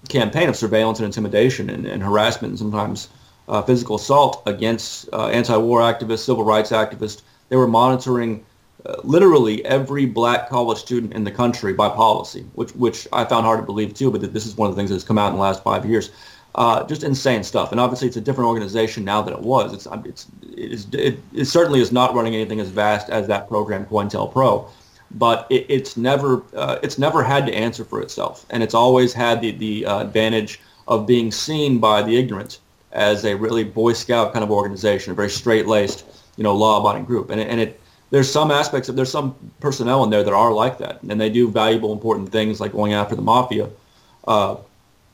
campaign 0.08 0.50
of 0.50 0.56
surveillance 0.56 1.00
and 1.00 1.08
intimidation 1.08 1.70
and, 1.72 1.88
and 1.88 2.04
harassment 2.04 2.52
and 2.52 2.60
sometimes 2.60 3.10
uh, 3.48 3.64
physical 3.64 3.96
assault 3.96 4.44
against 4.46 5.10
uh, 5.14 5.28
anti-war 5.28 5.80
activists, 5.80 6.20
civil 6.20 6.44
rights 6.44 6.72
activists. 6.72 7.24
They 7.50 7.56
were 7.56 7.68
monitoring 7.68 8.46
uh, 8.86 8.98
literally 9.04 9.66
every 9.66 10.06
black 10.06 10.50
college 10.50 10.78
student 10.78 11.14
in 11.14 11.24
the 11.24 11.32
country 11.32 11.74
by 11.74 11.90
policy, 11.90 12.46
which 12.54 12.72
which 12.76 13.08
I 13.12 13.26
found 13.26 13.46
hard 13.46 13.62
to 13.62 13.66
believe 13.66 13.96
too. 13.96 14.12
But 14.12 14.32
this 14.32 14.46
is 14.46 14.56
one 14.56 14.70
of 14.70 14.76
the 14.76 14.80
things 14.80 14.92
that's 14.92 15.04
come 15.04 15.18
out 15.18 15.30
in 15.30 15.38
the 15.38 15.42
last 15.42 15.64
five 15.64 15.88
years. 15.88 16.12
Uh, 16.56 16.84
just 16.86 17.04
insane 17.04 17.44
stuff. 17.44 17.72
And 17.72 17.80
obviously, 17.80 18.08
it's 18.08 18.18
a 18.18 18.22
different 18.22 18.48
organization 18.48 19.04
now 19.04 19.24
than 19.24 19.34
it 19.34 19.40
was. 19.40 19.74
It's 19.74 19.88
it's, 20.06 20.28
it's 20.52 20.88
it, 20.94 21.20
it 21.34 21.46
certainly 21.46 21.82
is 21.82 21.92
not 21.92 22.14
running 22.14 22.36
anything 22.36 22.60
as 22.60 22.70
vast 22.70 23.10
as 23.10 23.26
that 23.28 23.48
program 23.48 23.86
COINTELPRO, 23.88 24.68
but 25.16 25.48
it, 25.50 25.66
it's 25.68 25.98
never 25.98 26.44
uh, 26.56 26.78
it's 26.84 27.00
never 27.00 27.24
had 27.24 27.48
to 27.48 27.54
answer 27.56 27.84
for 27.84 28.02
itself, 28.02 28.46
and 28.52 28.62
it's 28.62 28.76
always 28.76 29.14
had 29.14 29.42
the 29.42 29.52
the 29.52 29.86
uh, 29.86 30.02
advantage 30.02 30.60
of 30.88 31.08
being 31.08 31.32
seen 31.32 31.80
by 31.80 32.04
the 32.04 32.16
ignorant 32.16 32.60
as 32.92 33.26
a 33.26 33.34
really 33.36 33.64
Boy 33.64 33.94
Scout 33.94 34.32
kind 34.34 34.44
of 34.44 34.52
organization, 34.52 35.12
a 35.12 35.16
very 35.16 35.30
straight-laced, 35.30 36.06
you 36.38 36.44
know, 36.44 36.56
law-abiding 36.56 37.06
group. 37.06 37.32
And 37.32 37.42
it, 37.42 37.48
and 37.48 37.60
it 37.60 37.80
there's 38.12 38.32
some 38.32 38.52
aspects 38.52 38.90
of 38.90 38.96
there's 38.96 39.12
some 39.12 39.34
personnel 39.60 40.04
in 40.04 40.12
there 40.12 40.24
that 40.24 40.34
are 40.34 40.54
like 40.54 40.78
that, 40.78 41.02
and 41.02 41.20
they 41.20 41.32
do 41.32 41.50
valuable, 41.50 41.92
important 41.92 42.32
things 42.32 42.60
like 42.62 42.74
going 42.74 42.94
after 42.94 43.16
the 43.16 43.24
mafia. 43.24 43.70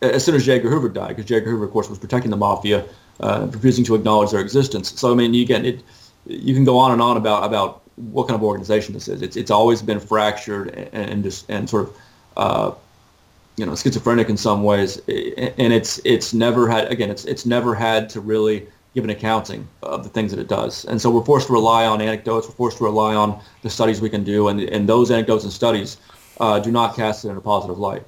As 0.02 0.24
soon 0.24 0.36
as 0.36 0.46
J. 0.46 0.60
Hoover 0.60 0.90
died, 0.90 1.10
because 1.10 1.26
J. 1.26 1.42
Hoover, 1.42 1.66
of 1.66 1.72
course, 1.72 1.90
was 1.90 2.00
protecting 2.00 2.32
the 2.32 2.38
mafia, 2.38 2.86
uh, 3.20 3.48
refusing 3.52 3.84
to 3.86 3.96
acknowledge 3.96 4.32
their 4.32 4.40
existence. 4.40 4.98
So 5.00 5.12
I 5.12 5.16
mean, 5.16 5.34
you 5.34 5.46
can 5.46 5.66
it, 5.66 5.82
you 6.26 6.54
can 6.54 6.64
go 6.64 6.78
on 6.78 6.92
and 6.92 7.02
on 7.02 7.18
about 7.18 7.44
about 7.44 7.82
what 7.96 8.28
kind 8.28 8.36
of 8.36 8.44
organization 8.44 8.94
this 8.94 9.08
is. 9.08 9.22
It's 9.22 9.36
it's 9.36 9.52
always 9.52 9.82
been 9.82 10.00
fractured 10.00 10.70
and, 10.70 11.10
and 11.10 11.24
just 11.24 11.50
and 11.50 11.70
sort 11.70 11.90
of 11.90 11.98
uh, 12.38 12.72
you 13.58 13.66
know 13.66 13.76
schizophrenic 13.76 14.30
in 14.30 14.38
some 14.38 14.64
ways, 14.64 14.98
and 15.08 15.74
it's 15.74 16.00
it's 16.06 16.34
never 16.34 16.70
had 16.70 16.92
again 16.92 17.10
it's 17.10 17.26
it's 17.26 17.46
never 17.46 17.76
had 17.76 18.10
to 18.10 18.22
really 18.22 18.68
give 18.96 19.04
an 19.04 19.10
accounting 19.10 19.68
of 19.84 20.04
the 20.04 20.10
things 20.10 20.32
that 20.32 20.40
it 20.40 20.48
does, 20.48 20.86
and 20.86 21.02
so 21.02 21.12
we're 21.12 21.26
forced 21.26 21.48
to 21.48 21.54
rely 21.54 21.86
on 21.86 22.02
anecdotes. 22.02 22.48
We're 22.48 22.56
forced 22.56 22.78
to 22.78 22.86
rely 22.86 23.16
on 23.16 23.40
the 23.64 23.70
studies 23.70 24.00
we 24.00 24.10
can 24.10 24.24
do, 24.24 24.48
and 24.48 24.62
and 24.62 24.88
those 24.88 25.12
anecdotes 25.12 25.44
and 25.44 25.52
studies 25.52 25.98
uh, 26.40 26.60
do 26.60 26.72
not 26.72 26.96
cast 26.96 27.26
it 27.26 27.30
in 27.30 27.38
a 27.38 27.42
positive 27.42 27.78
light. 27.78 28.04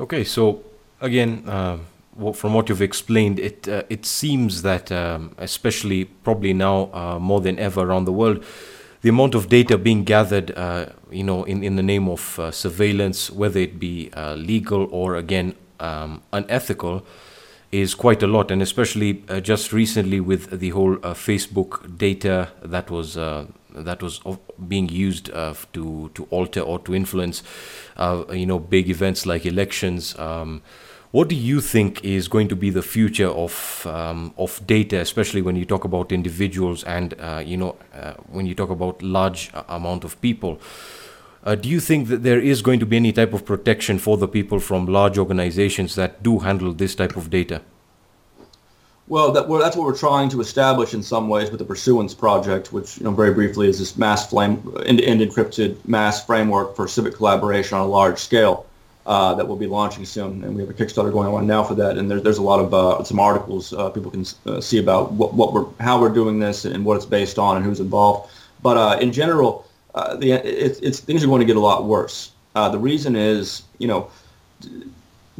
Okay, 0.00 0.24
so 0.24 0.62
again. 1.00 1.44
Uh 1.46 1.78
from 2.34 2.54
what 2.54 2.68
you've 2.68 2.82
explained, 2.82 3.38
it 3.38 3.68
uh, 3.68 3.82
it 3.88 4.04
seems 4.04 4.62
that, 4.62 4.92
um, 4.92 5.34
especially 5.38 6.04
probably 6.04 6.52
now 6.52 6.90
uh, 6.92 7.18
more 7.18 7.40
than 7.40 7.58
ever 7.58 7.80
around 7.80 8.04
the 8.04 8.12
world, 8.12 8.44
the 9.02 9.08
amount 9.08 9.34
of 9.34 9.48
data 9.48 9.78
being 9.78 10.04
gathered, 10.04 10.50
uh, 10.56 10.86
you 11.10 11.24
know, 11.24 11.44
in, 11.44 11.62
in 11.62 11.76
the 11.76 11.82
name 11.82 12.08
of 12.08 12.38
uh, 12.38 12.50
surveillance, 12.50 13.30
whether 13.30 13.60
it 13.60 13.78
be 13.78 14.10
uh, 14.12 14.34
legal 14.34 14.88
or 14.90 15.16
again 15.16 15.54
um, 15.78 16.22
unethical, 16.32 17.02
is 17.72 17.94
quite 17.94 18.22
a 18.22 18.26
lot. 18.26 18.50
And 18.50 18.60
especially 18.60 19.22
just 19.40 19.72
recently 19.72 20.20
with 20.20 20.60
the 20.60 20.70
whole 20.70 20.96
Facebook 20.96 21.96
data 21.96 22.48
that 22.62 22.90
was 22.90 23.16
that 23.74 24.02
was 24.02 24.20
being 24.68 24.88
used 24.88 25.26
to 25.26 26.10
to 26.14 26.26
alter 26.30 26.60
or 26.60 26.78
to 26.80 26.94
influence, 26.94 27.42
you 28.32 28.46
know, 28.46 28.58
big 28.58 28.88
events 28.88 29.26
like 29.26 29.46
elections. 29.46 30.18
Um, 30.18 30.62
what 31.12 31.26
do 31.26 31.34
you 31.34 31.60
think 31.60 32.04
is 32.04 32.28
going 32.28 32.46
to 32.48 32.56
be 32.56 32.70
the 32.70 32.82
future 32.82 33.26
of 33.28 33.84
um, 33.86 34.32
of 34.38 34.64
data, 34.66 35.00
especially 35.00 35.42
when 35.42 35.56
you 35.56 35.64
talk 35.64 35.84
about 35.84 36.12
individuals 36.12 36.84
and 36.84 37.14
uh, 37.18 37.42
you 37.44 37.56
know 37.56 37.76
uh, 37.94 38.14
when 38.28 38.46
you 38.46 38.54
talk 38.54 38.70
about 38.70 39.02
large 39.02 39.50
uh, 39.52 39.64
amount 39.68 40.04
of 40.04 40.20
people? 40.20 40.60
Uh, 41.42 41.54
do 41.54 41.68
you 41.68 41.80
think 41.80 42.08
that 42.08 42.22
there 42.22 42.38
is 42.38 42.62
going 42.62 42.78
to 42.78 42.86
be 42.86 42.96
any 42.96 43.12
type 43.12 43.32
of 43.32 43.44
protection 43.44 43.98
for 43.98 44.18
the 44.18 44.28
people 44.28 44.60
from 44.60 44.86
large 44.86 45.18
organizations 45.18 45.94
that 45.94 46.22
do 46.22 46.38
handle 46.40 46.72
this 46.72 46.94
type 46.94 47.16
of 47.16 47.28
data? 47.30 47.62
Well, 49.10 49.32
that, 49.32 49.48
well, 49.48 49.60
that's 49.60 49.74
what 49.74 49.86
we're 49.86 49.98
trying 49.98 50.28
to 50.28 50.40
establish 50.40 50.94
in 50.94 51.02
some 51.02 51.28
ways 51.28 51.50
with 51.50 51.58
the 51.58 51.64
Pursuance 51.64 52.14
Project, 52.14 52.72
which, 52.72 52.96
you 52.96 53.02
know, 53.02 53.10
very 53.10 53.34
briefly 53.34 53.68
is 53.68 53.80
this 53.80 53.96
mass 53.98 54.30
flame, 54.30 54.62
end-to-end 54.86 55.20
encrypted 55.20 55.76
mass 55.84 56.24
framework 56.24 56.76
for 56.76 56.86
civic 56.86 57.16
collaboration 57.16 57.76
on 57.76 57.80
a 57.82 57.88
large 57.88 58.20
scale 58.20 58.66
uh, 59.06 59.34
that 59.34 59.48
will 59.48 59.56
be 59.56 59.66
launching 59.66 60.04
soon, 60.04 60.44
and 60.44 60.54
we 60.54 60.62
have 60.62 60.70
a 60.70 60.72
Kickstarter 60.72 61.10
going 61.10 61.26
on 61.26 61.44
now 61.44 61.64
for 61.64 61.74
that. 61.74 61.98
And 61.98 62.08
there, 62.08 62.20
there's 62.20 62.38
a 62.38 62.42
lot 62.42 62.60
of 62.60 62.72
uh, 62.72 63.02
some 63.02 63.18
articles 63.18 63.72
uh, 63.72 63.90
people 63.90 64.12
can 64.12 64.24
uh, 64.46 64.60
see 64.60 64.78
about 64.78 65.10
what, 65.10 65.34
what 65.34 65.52
we're 65.52 65.66
how 65.80 66.00
we're 66.00 66.14
doing 66.14 66.38
this 66.38 66.64
and 66.64 66.84
what 66.84 66.96
it's 66.96 67.04
based 67.04 67.36
on 67.36 67.56
and 67.56 67.64
who's 67.64 67.80
involved. 67.80 68.30
But 68.62 68.76
uh, 68.76 68.98
in 69.00 69.10
general, 69.10 69.66
uh, 69.96 70.14
the 70.14 70.34
it, 70.34 70.78
it's 70.80 71.00
things 71.00 71.24
are 71.24 71.26
going 71.26 71.40
to 71.40 71.46
get 71.46 71.56
a 71.56 71.60
lot 71.60 71.82
worse. 71.82 72.30
the 72.54 72.78
reason 72.78 73.16
is, 73.16 73.62
you 73.78 73.88
know, 73.88 74.08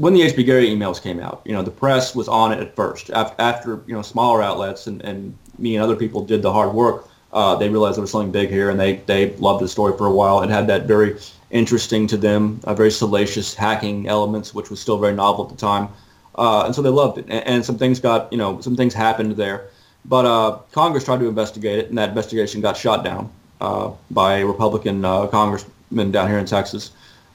when 0.00 0.14
the 0.14 0.20
HB 0.20 0.46
Gary 0.46 0.68
emails 0.68 1.02
came 1.02 1.20
out, 1.20 1.42
you 1.44 1.52
know, 1.52 1.62
the 1.62 1.70
press 1.70 2.14
was 2.14 2.26
on 2.26 2.52
it 2.52 2.60
at 2.60 2.74
first. 2.74 3.10
After, 3.10 3.82
you 3.86 3.94
know, 3.94 4.02
smaller 4.02 4.42
outlets 4.42 4.86
and, 4.86 5.02
and 5.02 5.36
me 5.58 5.76
and 5.76 5.84
other 5.84 5.96
people 5.96 6.24
did 6.24 6.40
the 6.42 6.52
hard 6.52 6.72
work. 6.72 7.08
they 7.32 7.68
realized 7.68 7.96
there 7.96 8.02
was 8.02 8.10
something 8.10 8.32
big 8.32 8.48
here, 8.48 8.70
and 8.70 8.80
they 8.80 8.96
they 9.06 9.36
loved 9.36 9.62
the 9.62 9.68
story 9.68 9.96
for 9.98 10.06
a 10.06 10.12
while. 10.12 10.42
It 10.42 10.50
had 10.50 10.66
that 10.68 10.86
very 10.86 11.16
interesting 11.50 12.06
to 12.06 12.16
them, 12.16 12.60
uh, 12.64 12.74
very 12.74 12.90
salacious 12.90 13.54
hacking 13.54 14.08
elements, 14.08 14.54
which 14.54 14.70
was 14.70 14.80
still 14.80 14.98
very 14.98 15.14
novel 15.14 15.44
at 15.44 15.50
the 15.50 15.56
time. 15.56 15.88
Uh, 16.36 16.64
and 16.64 16.74
so 16.74 16.80
they 16.80 16.88
loved 16.88 17.18
it. 17.18 17.26
And, 17.28 17.46
and, 17.46 17.64
some 17.64 17.76
things 17.76 17.98
got, 17.98 18.32
you 18.32 18.38
know, 18.38 18.60
some 18.60 18.76
things 18.76 18.94
happened 18.94 19.32
there. 19.36 19.68
But 20.04 20.24
uh, 20.24 20.58
Congress 20.72 21.04
tried 21.04 21.20
to 21.20 21.28
investigate 21.28 21.78
it, 21.78 21.88
and 21.88 21.98
that 21.98 22.10
investigation 22.10 22.60
got 22.60 22.76
shot 22.76 23.04
down 23.04 23.30
uh, 23.60 23.90
by 24.10 24.38
a 24.38 24.46
Republican 24.46 25.04
uh, 25.04 25.26
congressman 25.26 26.10
down 26.10 26.28
here 26.28 26.38
in 26.38 26.46
Texas. 26.46 26.92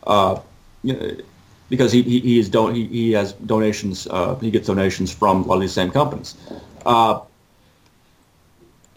Uh, 0.07 0.39
you 0.83 0.93
know, 0.93 1.15
because 1.69 1.91
he, 1.91 2.01
he, 2.03 2.19
he 2.19 2.39
is 2.39 2.49
don- 2.49 2.75
he, 2.75 2.85
he 2.87 3.11
has 3.11 3.33
donations, 3.33 4.07
uh, 4.07 4.35
he 4.35 4.51
gets 4.51 4.67
donations 4.67 5.13
from 5.13 5.43
a 5.43 5.47
lot 5.47 5.55
of 5.55 5.61
these 5.61 5.73
same 5.73 5.91
companies 5.91 6.35
uh, 6.85 7.19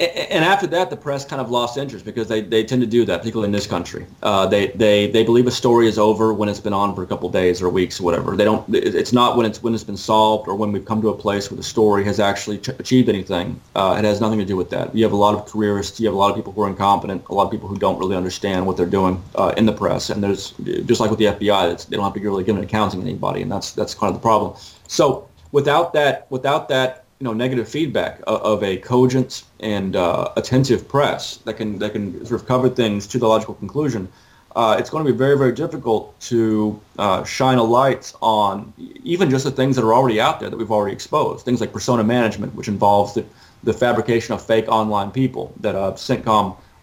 and 0.00 0.44
after 0.44 0.68
that, 0.68 0.90
the 0.90 0.96
press 0.96 1.24
kind 1.24 1.40
of 1.42 1.50
lost 1.50 1.76
interest 1.76 2.04
because 2.04 2.28
they, 2.28 2.40
they 2.40 2.62
tend 2.62 2.80
to 2.82 2.86
do 2.86 3.04
that, 3.04 3.18
particularly 3.18 3.46
in 3.46 3.52
this 3.52 3.66
country. 3.66 4.06
Uh, 4.22 4.46
they, 4.46 4.68
they 4.68 5.10
they 5.10 5.24
believe 5.24 5.48
a 5.48 5.50
story 5.50 5.88
is 5.88 5.98
over 5.98 6.32
when 6.32 6.48
it's 6.48 6.60
been 6.60 6.72
on 6.72 6.94
for 6.94 7.02
a 7.02 7.06
couple 7.06 7.28
days 7.28 7.60
or 7.60 7.68
weeks 7.68 7.98
or 7.98 8.04
whatever. 8.04 8.36
They 8.36 8.44
don't. 8.44 8.64
It's 8.72 9.12
not 9.12 9.36
when 9.36 9.44
it's 9.44 9.60
when 9.60 9.74
it's 9.74 9.82
been 9.82 9.96
solved 9.96 10.46
or 10.46 10.54
when 10.54 10.70
we've 10.70 10.84
come 10.84 11.02
to 11.02 11.08
a 11.08 11.16
place 11.16 11.50
where 11.50 11.56
the 11.56 11.64
story 11.64 12.04
has 12.04 12.20
actually 12.20 12.58
ch- 12.58 12.68
achieved 12.68 13.08
anything. 13.08 13.60
Uh, 13.74 13.96
it 13.98 14.04
has 14.04 14.20
nothing 14.20 14.38
to 14.38 14.44
do 14.44 14.56
with 14.56 14.70
that. 14.70 14.94
You 14.94 15.02
have 15.02 15.12
a 15.12 15.16
lot 15.16 15.34
of 15.34 15.50
careerists. 15.50 15.98
You 15.98 16.06
have 16.06 16.14
a 16.14 16.18
lot 16.18 16.30
of 16.30 16.36
people 16.36 16.52
who 16.52 16.62
are 16.62 16.68
incompetent. 16.68 17.26
A 17.28 17.34
lot 17.34 17.46
of 17.46 17.50
people 17.50 17.68
who 17.68 17.76
don't 17.76 17.98
really 17.98 18.14
understand 18.14 18.66
what 18.66 18.76
they're 18.76 18.86
doing 18.86 19.20
uh, 19.34 19.52
in 19.56 19.66
the 19.66 19.72
press. 19.72 20.10
And 20.10 20.22
there's 20.22 20.52
just 20.86 21.00
like 21.00 21.10
with 21.10 21.18
the 21.18 21.26
FBI, 21.26 21.88
they 21.88 21.96
don't 21.96 22.04
have 22.04 22.14
to 22.14 22.20
really 22.20 22.44
give 22.44 22.56
an 22.56 22.62
accounting 22.62 23.00
to 23.00 23.06
anybody, 23.06 23.42
and 23.42 23.50
that's 23.50 23.72
that's 23.72 23.94
kind 23.94 24.14
of 24.14 24.20
the 24.20 24.22
problem. 24.22 24.56
So 24.86 25.28
without 25.50 25.92
that, 25.94 26.30
without 26.30 26.68
that 26.68 27.04
you 27.20 27.24
know 27.24 27.32
negative 27.32 27.68
feedback 27.68 28.20
of, 28.26 28.40
of 28.42 28.62
a 28.62 28.76
cogent 28.78 29.44
and 29.60 29.96
uh, 29.96 30.32
attentive 30.36 30.88
press 30.88 31.38
that 31.38 31.54
can 31.54 31.78
that 31.78 31.92
can 31.92 32.24
sort 32.24 32.40
of 32.40 32.46
cover 32.46 32.68
things 32.68 33.06
to 33.08 33.18
the 33.18 33.26
logical 33.26 33.54
conclusion, 33.54 34.08
uh, 34.54 34.76
it's 34.78 34.90
going 34.90 35.04
to 35.04 35.10
be 35.10 35.16
very 35.16 35.36
very 35.36 35.52
difficult 35.52 36.18
to 36.20 36.80
uh, 36.98 37.24
shine 37.24 37.58
a 37.58 37.62
light 37.62 38.12
on 38.22 38.72
even 39.02 39.30
just 39.30 39.44
the 39.44 39.50
things 39.50 39.74
that 39.76 39.84
are 39.84 39.94
already 39.94 40.20
out 40.20 40.38
there 40.40 40.48
that 40.48 40.56
we've 40.56 40.70
already 40.72 40.94
exposed. 40.94 41.44
Things 41.44 41.60
like 41.60 41.72
persona 41.72 42.04
management, 42.04 42.54
which 42.54 42.68
involves 42.68 43.14
the, 43.14 43.24
the 43.64 43.72
fabrication 43.72 44.34
of 44.34 44.44
fake 44.44 44.68
online 44.68 45.10
people 45.10 45.52
that 45.60 45.74
uh, 45.74 45.96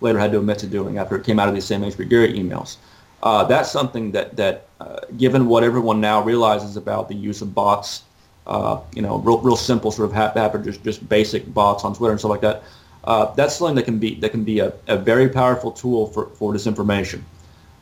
later 0.02 0.20
had 0.20 0.32
to 0.32 0.40
admit 0.40 0.60
to 0.60 0.68
doing 0.68 0.98
after 0.98 1.16
it 1.16 1.24
came 1.24 1.40
out 1.40 1.48
of 1.48 1.54
these 1.54 1.66
same 1.66 1.82
HB 1.82 2.10
Gary 2.10 2.34
emails. 2.34 2.78
Uh, 3.24 3.44
that's 3.46 3.72
something 3.72 4.12
that 4.12 4.36
that 4.36 4.68
uh, 4.82 5.00
given 5.18 5.48
what 5.48 5.64
everyone 5.64 6.02
now 6.02 6.22
realizes 6.22 6.76
about 6.76 7.08
the 7.08 7.16
use 7.16 7.42
of 7.42 7.56
bots 7.56 8.04
uh, 8.48 8.80
you 8.94 9.02
know, 9.02 9.18
real, 9.20 9.40
real 9.40 9.56
simple 9.56 9.92
sort 9.92 10.08
of 10.08 10.14
happen, 10.14 10.64
just, 10.64 10.84
just 10.84 11.08
basic 11.10 11.52
bots 11.54 11.84
on 11.84 11.96
Twitter 11.96 12.12
and 12.12 12.20
stuff 12.20 12.30
like 12.30 12.42
that. 12.42 12.64
Uh, 13.04 13.34
that's 13.36 13.56
something 13.56 13.76
that 13.76 13.86
can 13.86 14.00
be 14.00 14.16
that 14.16 14.30
can 14.30 14.44
be 14.44 14.60
a, 14.60 14.74
a 14.88 14.98
very 14.98 15.30
powerful 15.30 15.72
tool 15.72 16.08
for, 16.08 16.28
for 16.30 16.54
disinformation. 16.54 17.22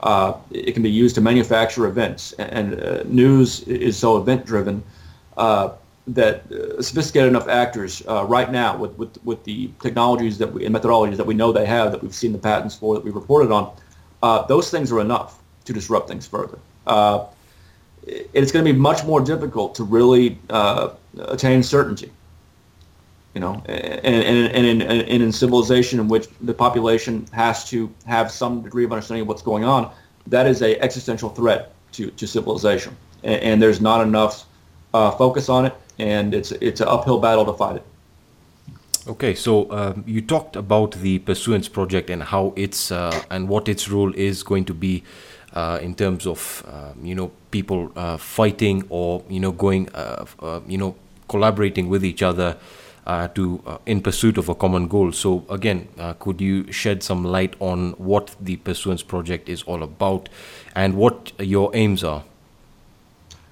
Uh, 0.02 0.34
it 0.52 0.74
can 0.74 0.84
be 0.84 0.90
used 0.90 1.16
to 1.16 1.22
manufacture 1.22 1.86
events, 1.86 2.34
and, 2.34 2.74
and 2.74 2.82
uh, 2.82 3.04
news 3.06 3.62
is 3.62 3.98
so 3.98 4.18
event 4.18 4.46
driven 4.46 4.84
uh, 5.38 5.70
that 6.08 6.44
sophisticated 6.82 7.30
enough 7.30 7.48
actors 7.48 8.04
right 8.06 8.52
now 8.52 8.76
with, 8.76 8.98
with 8.98 9.18
with 9.24 9.42
the 9.46 9.70
technologies 9.82 10.38
that 10.38 10.52
we 10.52 10.66
and 10.66 10.76
methodologies 10.76 11.16
that 11.16 11.26
we 11.26 11.34
know 11.34 11.54
they 11.54 11.66
have 11.66 11.94
that 11.94 12.02
we've 12.04 12.14
seen 12.14 12.34
the 12.34 12.38
patents 12.38 12.76
for 12.76 12.94
that 12.94 13.04
we've 13.04 13.16
reported 13.16 13.50
on, 13.50 13.74
those 14.50 14.70
things 14.70 14.92
are 14.92 15.00
enough 15.00 15.40
to 15.64 15.72
disrupt 15.72 16.10
things 16.10 16.28
further 16.28 16.60
it's 18.06 18.52
going 18.52 18.66
to 18.66 18.74
be 18.74 18.78
much 18.78 19.04
more 19.06 19.22
difficult 19.22 19.76
to 19.76 19.84
really 19.84 20.38
uh, 20.50 20.90
attain 21.18 21.64
certainty. 21.64 22.12
You 23.34 23.42
know, 23.42 23.64
and, 23.66 24.06
and, 24.06 24.56
and, 24.56 24.66
in, 24.66 24.82
and 24.84 25.24
in 25.24 25.32
civilization 25.32 26.00
in 26.00 26.08
which 26.08 26.28
the 26.42 26.54
population 26.54 27.26
has 27.32 27.68
to 27.72 27.92
have 28.06 28.32
some 28.32 28.62
degree 28.62 28.86
of 28.86 28.92
understanding 28.92 29.24
of 29.24 29.28
what's 29.28 29.42
going 29.42 29.64
on, 29.64 29.92
that 30.28 30.46
is 30.46 30.62
a 30.62 30.80
existential 30.80 31.30
threat 31.30 31.74
to, 31.94 32.12
to 32.12 32.28
civilization. 32.28 32.96
And, 33.24 33.42
and 33.42 33.62
there's 33.62 33.82
not 33.82 34.02
enough 34.02 34.46
uh, 34.94 35.10
focus 35.12 35.50
on 35.50 35.66
it, 35.66 35.74
and 35.98 36.34
it's 36.34 36.52
it's 36.52 36.82
an 36.82 36.88
uphill 36.88 37.20
battle 37.20 37.46
to 37.46 37.54
fight 37.54 37.78
it. 37.78 37.84
Okay, 39.08 39.36
so 39.36 39.70
um, 39.72 40.04
you 40.08 40.22
talked 40.22 40.56
about 40.56 40.92
the 40.92 41.20
Pursuance 41.20 41.68
project 41.68 42.10
and 42.10 42.24
how 42.24 42.54
it's 42.56 42.92
uh, 42.92 43.24
and 43.32 43.50
what 43.50 43.68
its 43.68 43.90
role 43.90 44.14
is 44.16 44.44
going 44.44 44.66
to 44.66 44.74
be 44.74 45.04
uh, 45.54 45.80
in 45.82 45.96
terms 45.96 46.26
of 46.26 46.64
um, 46.68 47.06
you 47.06 47.16
know 47.16 47.32
people 47.52 47.92
uh, 47.96 48.18
fighting 48.18 48.84
or 48.90 49.24
you 49.30 49.40
know 49.40 49.52
going 49.52 49.90
uh, 49.94 50.26
uh, 50.40 50.60
you 50.68 50.78
know 50.78 50.96
collaborating 51.28 51.90
with 51.90 52.04
each 52.04 52.22
other 52.22 52.58
uh, 53.06 53.28
to 53.30 53.62
in 53.86 54.02
pursuit 54.02 54.38
of 54.38 54.50
a 54.50 54.56
common 54.56 54.88
goal. 54.88 55.12
So 55.12 55.46
again, 55.50 55.88
could 56.20 56.42
you 56.42 56.72
shed 56.72 57.04
some 57.04 57.24
light 57.24 57.56
on 57.60 57.92
what 57.94 58.36
the 58.40 58.58
Pursuance 58.58 59.04
Project 59.04 59.50
is 59.50 59.64
all 59.64 59.84
about 59.84 60.30
and 60.76 60.96
what 60.96 61.32
your 61.40 61.72
aims 61.76 62.04
are? 62.04 62.24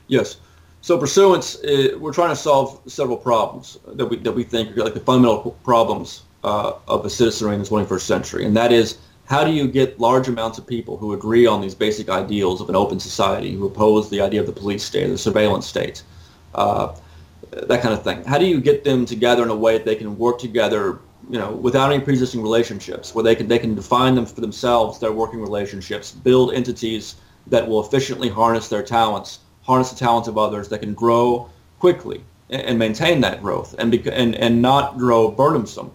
Yes. 0.08 0.38
So 0.82 0.98
Pursuance, 0.98 1.58
we're 2.00 2.14
trying 2.14 2.30
to 2.30 2.36
solve 2.36 2.80
several 2.88 3.18
problems 3.18 3.78
that 3.86 4.06
we 4.06 4.18
that 4.18 4.32
we 4.32 4.44
think 4.44 4.78
are 4.78 4.84
like 4.84 4.94
the 4.94 5.00
fundamental 5.00 5.52
problems 5.64 6.24
uh, 6.44 6.74
of 6.88 7.06
a 7.06 7.10
citizenry 7.10 7.56
in 7.56 7.62
the 7.62 7.68
21st 7.68 8.02
century, 8.02 8.46
and 8.46 8.56
that 8.58 8.72
is 8.72 8.98
how 9.32 9.46
do 9.46 9.52
you 9.54 9.66
get 9.66 9.98
large 9.98 10.28
amounts 10.28 10.58
of 10.58 10.68
people 10.68 10.98
who 10.98 11.14
agree 11.14 11.48
on 11.48 11.62
these 11.62 11.74
basic 11.74 12.10
ideals 12.10 12.60
of 12.60 12.68
an 12.68 12.76
open 12.76 13.00
society, 13.00 13.54
who 13.54 13.66
oppose 13.66 14.10
the 14.10 14.20
idea 14.20 14.42
of 14.42 14.46
the 14.46 14.52
police 14.52 14.84
state, 14.84 15.08
the 15.08 15.18
surveillance 15.18 15.66
state, 15.66 16.04
uh, 16.54 16.94
that 17.52 17.82
kind 17.82 17.94
of 17.94 18.04
thing? 18.04 18.22
How 18.26 18.38
do 18.38 18.46
you 18.46 18.60
get 18.60 18.84
them 18.84 19.06
together 19.06 19.42
in 19.44 19.50
a 19.50 19.56
way 19.56 19.78
that 19.78 19.86
they 19.86 19.96
can 19.96 20.18
work 20.18 20.38
together, 20.38 21.00
you 21.30 21.40
know, 21.40 21.52
without 21.54 21.94
any 21.94 22.04
pre-existing 22.04 22.42
relationships, 22.42 23.16
where 23.16 23.24
they 23.24 23.34
can 23.34 23.48
they 23.48 23.58
can 23.58 23.74
define 23.74 24.16
them 24.16 24.26
for 24.26 24.42
themselves, 24.42 25.00
their 25.00 25.14
working 25.14 25.40
relationships, 25.40 26.12
build 26.12 26.54
entities 26.54 27.16
that 27.48 27.66
will 27.66 27.82
efficiently 27.86 28.28
harness 28.28 28.68
their 28.68 28.84
talents, 28.84 29.40
harness 29.62 29.92
the 29.92 29.98
talents 29.98 30.28
of 30.28 30.38
others, 30.38 30.68
that 30.68 30.80
can 30.80 30.94
grow 30.94 31.50
quickly 31.80 32.22
and 32.50 32.78
maintain 32.78 33.22
that 33.22 33.42
growth, 33.42 33.76
and 33.80 33.94
and 34.08 34.36
and 34.36 34.62
not 34.62 34.98
grow 34.98 35.32
burdensome 35.32 35.90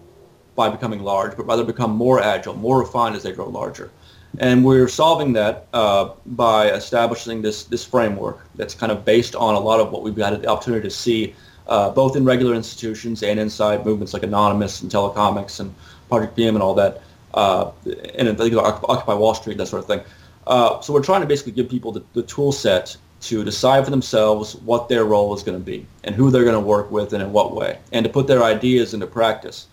by 0.57 0.69
becoming 0.69 1.03
large, 1.03 1.37
but 1.37 1.45
rather 1.45 1.63
become 1.63 1.91
more 1.91 2.19
agile, 2.19 2.55
more 2.55 2.79
refined 2.79 3.15
as 3.15 3.23
they 3.23 3.31
grow 3.31 3.47
larger. 3.47 3.91
And 4.39 4.65
we're 4.65 4.87
solving 4.87 5.31
that 5.33 5.67
uh, 5.71 6.09
by 6.25 6.71
establishing 6.71 7.41
this 7.41 7.63
this 7.63 7.85
framework 7.85 8.39
that's 8.55 8.75
kind 8.75 8.91
of 8.91 9.05
based 9.05 9.35
on 9.35 9.55
a 9.55 9.59
lot 9.59 9.79
of 9.79 9.91
what 9.91 10.03
we've 10.03 10.17
had 10.17 10.41
the 10.41 10.47
opportunity 10.47 10.83
to 10.89 10.93
see, 10.93 11.35
uh, 11.67 11.91
both 11.91 12.15
in 12.17 12.25
regular 12.25 12.55
institutions 12.55 13.23
and 13.23 13.39
inside 13.39 13.85
movements 13.85 14.13
like 14.13 14.23
Anonymous 14.23 14.81
and 14.81 14.91
Telecomix 14.91 15.59
and 15.59 15.73
Project 16.09 16.35
PM 16.35 16.55
and 16.55 16.63
all 16.63 16.73
that, 16.73 17.01
uh, 17.35 17.71
and 18.15 18.27
I 18.27 18.33
think 18.33 18.55
Occupy 18.55 19.13
Wall 19.13 19.35
Street, 19.35 19.57
that 19.59 19.67
sort 19.67 19.81
of 19.81 19.87
thing. 19.87 20.01
Uh, 20.47 20.81
so 20.81 20.91
we're 20.93 21.03
trying 21.03 21.21
to 21.21 21.27
basically 21.27 21.51
give 21.51 21.69
people 21.69 21.91
the, 21.91 22.03
the 22.13 22.23
tool 22.23 22.51
set 22.51 22.97
to 23.19 23.43
decide 23.43 23.83
for 23.83 23.91
themselves 23.91 24.55
what 24.57 24.89
their 24.89 25.05
role 25.05 25.33
is 25.35 25.43
going 25.43 25.57
to 25.57 25.63
be 25.63 25.85
and 26.03 26.15
who 26.15 26.31
they're 26.31 26.43
going 26.43 26.53
to 26.53 26.67
work 26.75 26.89
with 26.91 27.13
and 27.13 27.21
in 27.21 27.31
what 27.31 27.53
way, 27.53 27.77
and 27.91 28.03
to 28.05 28.09
put 28.11 28.27
their 28.27 28.43
ideas 28.43 28.93
into 28.93 29.07
practice. 29.07 29.67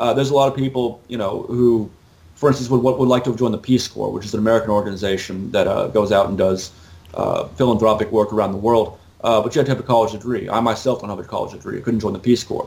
Uh, 0.00 0.14
there's 0.14 0.30
a 0.30 0.34
lot 0.34 0.50
of 0.50 0.56
people, 0.56 1.02
you 1.08 1.18
know, 1.18 1.42
who, 1.42 1.90
for 2.34 2.48
instance, 2.48 2.70
would, 2.70 2.80
would 2.80 3.08
like 3.08 3.22
to 3.22 3.36
join 3.36 3.52
the 3.52 3.58
Peace 3.58 3.86
Corps, 3.86 4.10
which 4.10 4.24
is 4.24 4.32
an 4.32 4.40
American 4.40 4.70
organization 4.70 5.50
that 5.52 5.66
uh, 5.66 5.88
goes 5.88 6.10
out 6.10 6.26
and 6.26 6.38
does 6.38 6.72
uh, 7.12 7.46
philanthropic 7.48 8.10
work 8.10 8.32
around 8.32 8.52
the 8.52 8.58
world. 8.58 8.98
Uh, 9.22 9.42
but 9.42 9.54
you 9.54 9.58
have 9.58 9.66
to 9.66 9.72
have 9.72 9.78
a 9.78 9.86
college 9.86 10.12
degree. 10.12 10.48
I 10.48 10.58
myself 10.60 11.00
don't 11.00 11.10
have 11.10 11.18
a 11.18 11.24
college 11.24 11.52
degree. 11.52 11.76
I 11.76 11.82
couldn't 11.82 12.00
join 12.00 12.14
the 12.14 12.18
Peace 12.18 12.42
Corps. 12.42 12.66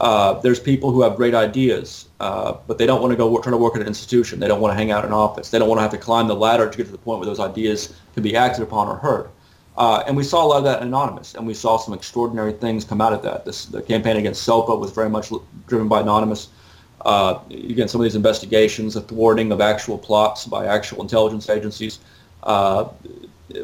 Uh, 0.00 0.40
there's 0.40 0.58
people 0.58 0.90
who 0.90 1.02
have 1.02 1.16
great 1.16 1.34
ideas, 1.34 2.08
uh, 2.20 2.54
but 2.66 2.78
they 2.78 2.86
don't 2.86 3.02
want 3.02 3.10
to 3.10 3.16
go 3.16 3.30
work, 3.30 3.42
try 3.42 3.50
to 3.50 3.58
work 3.58 3.74
at 3.76 3.82
an 3.82 3.86
institution. 3.86 4.40
They 4.40 4.48
don't 4.48 4.62
want 4.62 4.72
to 4.72 4.76
hang 4.76 4.90
out 4.90 5.04
in 5.04 5.12
office. 5.12 5.50
They 5.50 5.58
don't 5.58 5.68
want 5.68 5.80
to 5.80 5.82
have 5.82 5.90
to 5.90 5.98
climb 5.98 6.28
the 6.28 6.34
ladder 6.34 6.70
to 6.70 6.76
get 6.78 6.86
to 6.86 6.92
the 6.92 6.96
point 6.96 7.18
where 7.20 7.26
those 7.26 7.40
ideas 7.40 7.92
can 8.14 8.22
be 8.22 8.34
acted 8.34 8.62
upon 8.62 8.88
or 8.88 8.96
heard. 8.96 9.28
Uh, 9.76 10.02
and 10.06 10.16
we 10.16 10.24
saw 10.24 10.42
a 10.42 10.48
lot 10.48 10.56
of 10.56 10.64
that 10.64 10.80
Anonymous, 10.80 11.34
and 11.34 11.46
we 11.46 11.52
saw 11.52 11.76
some 11.76 11.92
extraordinary 11.92 12.54
things 12.54 12.86
come 12.86 13.02
out 13.02 13.12
of 13.12 13.20
that. 13.22 13.44
This, 13.44 13.66
the 13.66 13.82
campaign 13.82 14.16
against 14.16 14.44
SOPA 14.44 14.74
was 14.74 14.92
very 14.92 15.10
much 15.10 15.30
driven 15.66 15.86
by 15.86 16.00
Anonymous. 16.00 16.48
Uh, 17.02 17.38
again, 17.50 17.88
some 17.88 18.00
of 18.00 18.04
these 18.04 18.16
investigations, 18.16 18.94
the 18.94 19.00
thwarting 19.00 19.52
of 19.52 19.60
actual 19.60 19.98
plots 19.98 20.46
by 20.46 20.66
actual 20.66 21.00
intelligence 21.00 21.48
agencies. 21.48 21.98
Uh, 22.42 22.88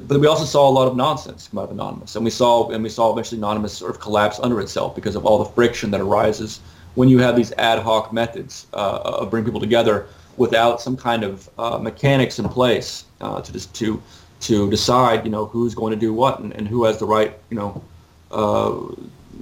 but 0.02 0.18
we 0.20 0.26
also 0.26 0.44
saw 0.44 0.68
a 0.68 0.70
lot 0.70 0.88
of 0.88 0.96
nonsense 0.96 1.48
come 1.48 1.58
out 1.58 1.64
of 1.64 1.70
Anonymous, 1.70 2.16
and 2.16 2.24
we 2.24 2.30
saw 2.30 2.68
and 2.70 2.82
we 2.82 2.88
saw 2.88 3.12
eventually 3.12 3.38
Anonymous 3.38 3.72
sort 3.72 3.90
of 3.90 4.00
collapse 4.00 4.40
under 4.40 4.60
itself 4.60 4.94
because 4.94 5.14
of 5.14 5.24
all 5.24 5.38
the 5.38 5.50
friction 5.52 5.90
that 5.92 6.00
arises 6.00 6.60
when 6.96 7.08
you 7.08 7.18
have 7.18 7.36
these 7.36 7.52
ad 7.52 7.78
hoc 7.78 8.12
methods 8.12 8.66
uh, 8.72 9.00
of 9.04 9.30
bringing 9.30 9.46
people 9.46 9.60
together 9.60 10.06
without 10.36 10.80
some 10.80 10.96
kind 10.96 11.22
of 11.22 11.48
uh, 11.58 11.78
mechanics 11.78 12.38
in 12.38 12.48
place 12.48 13.04
uh, 13.20 13.40
to 13.40 13.52
just 13.52 13.74
to 13.74 14.02
to 14.40 14.68
decide, 14.70 15.24
you 15.24 15.30
know, 15.30 15.46
who's 15.46 15.74
going 15.74 15.92
to 15.92 15.98
do 15.98 16.12
what 16.12 16.40
and, 16.40 16.52
and 16.52 16.68
who 16.68 16.84
has 16.84 16.98
the 16.98 17.06
right, 17.06 17.38
you 17.50 17.56
know, 17.56 17.82
uh, 18.30 18.76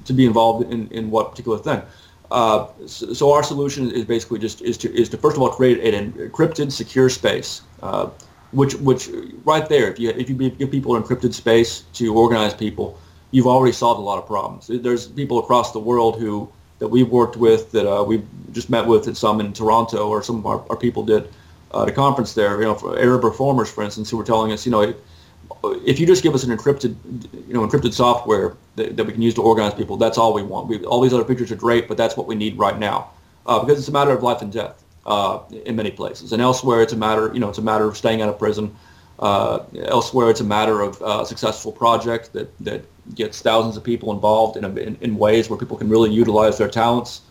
to 0.04 0.12
be 0.12 0.24
involved 0.24 0.70
in, 0.72 0.88
in 0.88 1.10
what 1.10 1.30
particular 1.30 1.58
thing. 1.58 1.82
Uh, 2.30 2.66
so, 2.86 3.32
our 3.32 3.42
solution 3.42 3.90
is 3.90 4.04
basically 4.04 4.38
just 4.38 4.62
is 4.62 4.78
to 4.78 4.92
is 4.94 5.08
to 5.10 5.16
first 5.16 5.36
of 5.36 5.42
all 5.42 5.50
create 5.50 5.94
an 5.94 6.12
encrypted, 6.12 6.72
secure 6.72 7.08
space, 7.10 7.62
uh, 7.82 8.08
which 8.52 8.74
which 8.76 9.10
right 9.44 9.68
there, 9.68 9.90
if 9.90 9.98
you 9.98 10.10
if 10.10 10.28
you 10.30 10.50
give 10.50 10.70
people 10.70 10.96
an 10.96 11.02
encrypted 11.02 11.34
space 11.34 11.84
to 11.92 12.14
organize 12.14 12.54
people, 12.54 12.98
you've 13.30 13.46
already 13.46 13.72
solved 13.72 14.00
a 14.00 14.02
lot 14.02 14.18
of 14.18 14.26
problems. 14.26 14.68
There's 14.68 15.06
people 15.06 15.38
across 15.38 15.72
the 15.72 15.78
world 15.80 16.18
who 16.18 16.48
that 16.78 16.88
we've 16.88 17.08
worked 17.08 17.36
with 17.36 17.72
that 17.72 17.86
uh, 17.86 18.02
we've 18.02 18.26
just 18.52 18.70
met 18.70 18.86
with 18.86 19.06
at 19.06 19.16
some 19.16 19.40
in 19.40 19.52
Toronto 19.52 20.08
or 20.08 20.22
some 20.22 20.36
of 20.36 20.46
our, 20.46 20.64
our 20.70 20.76
people 20.76 21.02
did 21.02 21.28
uh, 21.72 21.82
at 21.82 21.88
a 21.88 21.92
conference 21.92 22.34
there. 22.34 22.60
You 22.60 22.66
know, 22.66 22.96
Arab 22.96 23.24
reformers, 23.24 23.70
for 23.70 23.84
instance, 23.84 24.10
who 24.10 24.16
were 24.16 24.24
telling 24.24 24.52
us, 24.52 24.64
you 24.66 24.72
know, 24.72 24.94
if 25.86 25.98
you 25.98 26.06
just 26.06 26.22
give 26.22 26.34
us 26.34 26.44
an 26.44 26.56
encrypted, 26.56 26.96
you 27.46 27.54
know, 27.54 27.66
encrypted 27.66 27.92
software 27.92 28.56
that, 28.76 28.96
that 28.96 29.04
we 29.04 29.12
can 29.12 29.22
use 29.22 29.34
to 29.34 29.42
organize 29.42 29.74
people, 29.74 29.96
that's 29.96 30.18
all 30.18 30.34
we 30.34 30.42
want. 30.42 30.68
We, 30.68 30.84
all 30.84 31.00
these 31.00 31.12
other 31.12 31.24
features 31.24 31.50
are 31.52 31.56
great, 31.56 31.88
but 31.88 31.96
that's 31.96 32.16
what 32.16 32.26
we 32.26 32.34
need 32.34 32.58
right 32.58 32.78
now 32.78 33.10
uh, 33.46 33.60
because 33.60 33.78
it's 33.78 33.88
a 33.88 33.92
matter 33.92 34.10
of 34.10 34.22
life 34.22 34.42
and 34.42 34.52
death 34.52 34.82
uh, 35.06 35.40
in 35.64 35.76
many 35.76 35.90
places. 35.90 36.32
And 36.32 36.40
elsewhere, 36.40 36.82
it's 36.82 36.92
a 36.92 36.96
matter, 36.96 37.30
you 37.32 37.40
know, 37.40 37.48
it's 37.48 37.58
a 37.58 37.62
matter 37.62 37.84
of 37.84 37.96
staying 37.96 38.22
out 38.22 38.28
of 38.28 38.38
prison. 38.38 38.74
Uh, 39.18 39.60
elsewhere, 39.86 40.30
it's 40.30 40.40
a 40.40 40.44
matter 40.44 40.80
of 40.80 41.00
uh, 41.00 41.20
a 41.22 41.26
successful 41.26 41.70
project 41.70 42.32
that, 42.32 42.56
that 42.58 42.84
gets 43.14 43.40
thousands 43.40 43.76
of 43.76 43.84
people 43.84 44.12
involved 44.12 44.56
in, 44.56 44.64
a, 44.64 44.74
in, 44.74 44.96
in 45.00 45.16
ways 45.16 45.48
where 45.48 45.58
people 45.58 45.76
can 45.76 45.88
really 45.88 46.10
utilize 46.10 46.58
their 46.58 46.68
talents. 46.68 47.22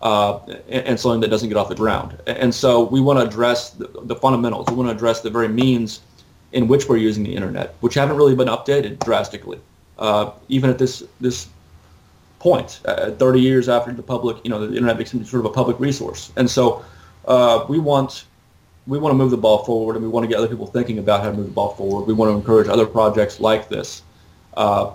Uh, 0.00 0.40
and, 0.68 0.84
and, 0.84 0.98
something 0.98 1.20
that 1.20 1.30
doesn't 1.30 1.48
get 1.48 1.56
off 1.56 1.68
the 1.68 1.76
ground. 1.76 2.18
And 2.26 2.52
so 2.52 2.82
we 2.82 3.00
want 3.00 3.20
to 3.20 3.24
address 3.24 3.70
the, 3.70 3.88
the 4.02 4.16
fundamentals. 4.16 4.66
We 4.68 4.74
want 4.74 4.88
to 4.88 4.92
address 4.96 5.20
the 5.20 5.30
very 5.30 5.46
means 5.46 6.00
in 6.52 6.68
which 6.68 6.88
we're 6.88 6.96
using 6.96 7.24
the 7.24 7.34
internet, 7.34 7.74
which 7.80 7.94
haven't 7.94 8.16
really 8.16 8.34
been 8.34 8.48
updated 8.48 8.98
drastically, 9.00 9.58
uh, 9.98 10.30
even 10.48 10.70
at 10.70 10.78
this 10.78 11.02
this 11.20 11.48
point, 12.38 12.80
uh, 12.86 13.12
30 13.12 13.40
years 13.40 13.68
after 13.68 13.92
the 13.92 14.02
public, 14.02 14.36
you 14.42 14.50
know, 14.50 14.66
the 14.66 14.74
internet 14.74 14.98
became 14.98 15.24
sort 15.24 15.44
of 15.44 15.50
a 15.50 15.54
public 15.54 15.78
resource. 15.78 16.32
And 16.36 16.50
so 16.50 16.84
uh, 17.26 17.64
we 17.68 17.78
want 17.78 18.24
we 18.86 18.98
want 18.98 19.12
to 19.12 19.16
move 19.16 19.30
the 19.30 19.36
ball 19.36 19.64
forward, 19.64 19.94
and 19.94 20.04
we 20.04 20.10
want 20.10 20.24
to 20.24 20.28
get 20.28 20.38
other 20.38 20.48
people 20.48 20.66
thinking 20.66 20.98
about 20.98 21.22
how 21.22 21.30
to 21.30 21.36
move 21.36 21.46
the 21.46 21.52
ball 21.52 21.74
forward. 21.74 22.06
We 22.06 22.14
want 22.14 22.32
to 22.32 22.36
encourage 22.36 22.68
other 22.68 22.86
projects 22.86 23.38
like 23.38 23.68
this. 23.68 24.02
Uh, 24.54 24.92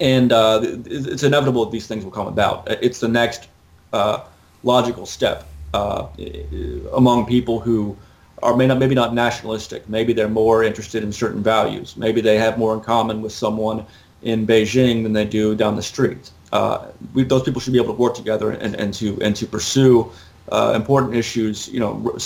and 0.00 0.32
uh, 0.32 0.60
it's 0.86 1.22
inevitable 1.22 1.64
that 1.66 1.70
these 1.70 1.86
things 1.86 2.02
will 2.02 2.10
come 2.10 2.26
about. 2.26 2.66
It's 2.82 2.98
the 2.98 3.06
next 3.06 3.48
uh, 3.92 4.24
logical 4.64 5.06
step 5.06 5.46
among 5.74 7.26
people 7.26 7.60
who 7.60 7.96
are 8.42 8.56
may 8.56 8.66
not, 8.66 8.78
maybe 8.78 8.94
not 8.94 9.14
nationalistic. 9.14 9.88
Maybe 9.88 10.12
they're 10.12 10.28
more 10.28 10.62
interested 10.62 11.02
in 11.02 11.12
certain 11.12 11.42
values. 11.42 11.96
Maybe 11.96 12.20
they 12.20 12.38
have 12.38 12.58
more 12.58 12.74
in 12.74 12.80
common 12.80 13.22
with 13.22 13.32
someone 13.32 13.84
in 14.22 14.46
Beijing 14.46 15.02
than 15.02 15.12
they 15.12 15.24
do 15.24 15.54
down 15.54 15.76
the 15.76 15.82
street. 15.82 16.30
Uh, 16.52 16.86
we, 17.14 17.24
those 17.24 17.42
people 17.42 17.60
should 17.60 17.72
be 17.72 17.78
able 17.78 17.94
to 17.94 18.00
work 18.00 18.14
together 18.14 18.52
and, 18.52 18.74
and 18.74 18.94
to 18.94 19.20
and 19.22 19.36
to 19.36 19.46
pursue 19.46 20.10
uh, 20.50 20.72
important 20.74 21.14
issues, 21.14 21.68
you 21.68 21.80
know, 21.80 22.16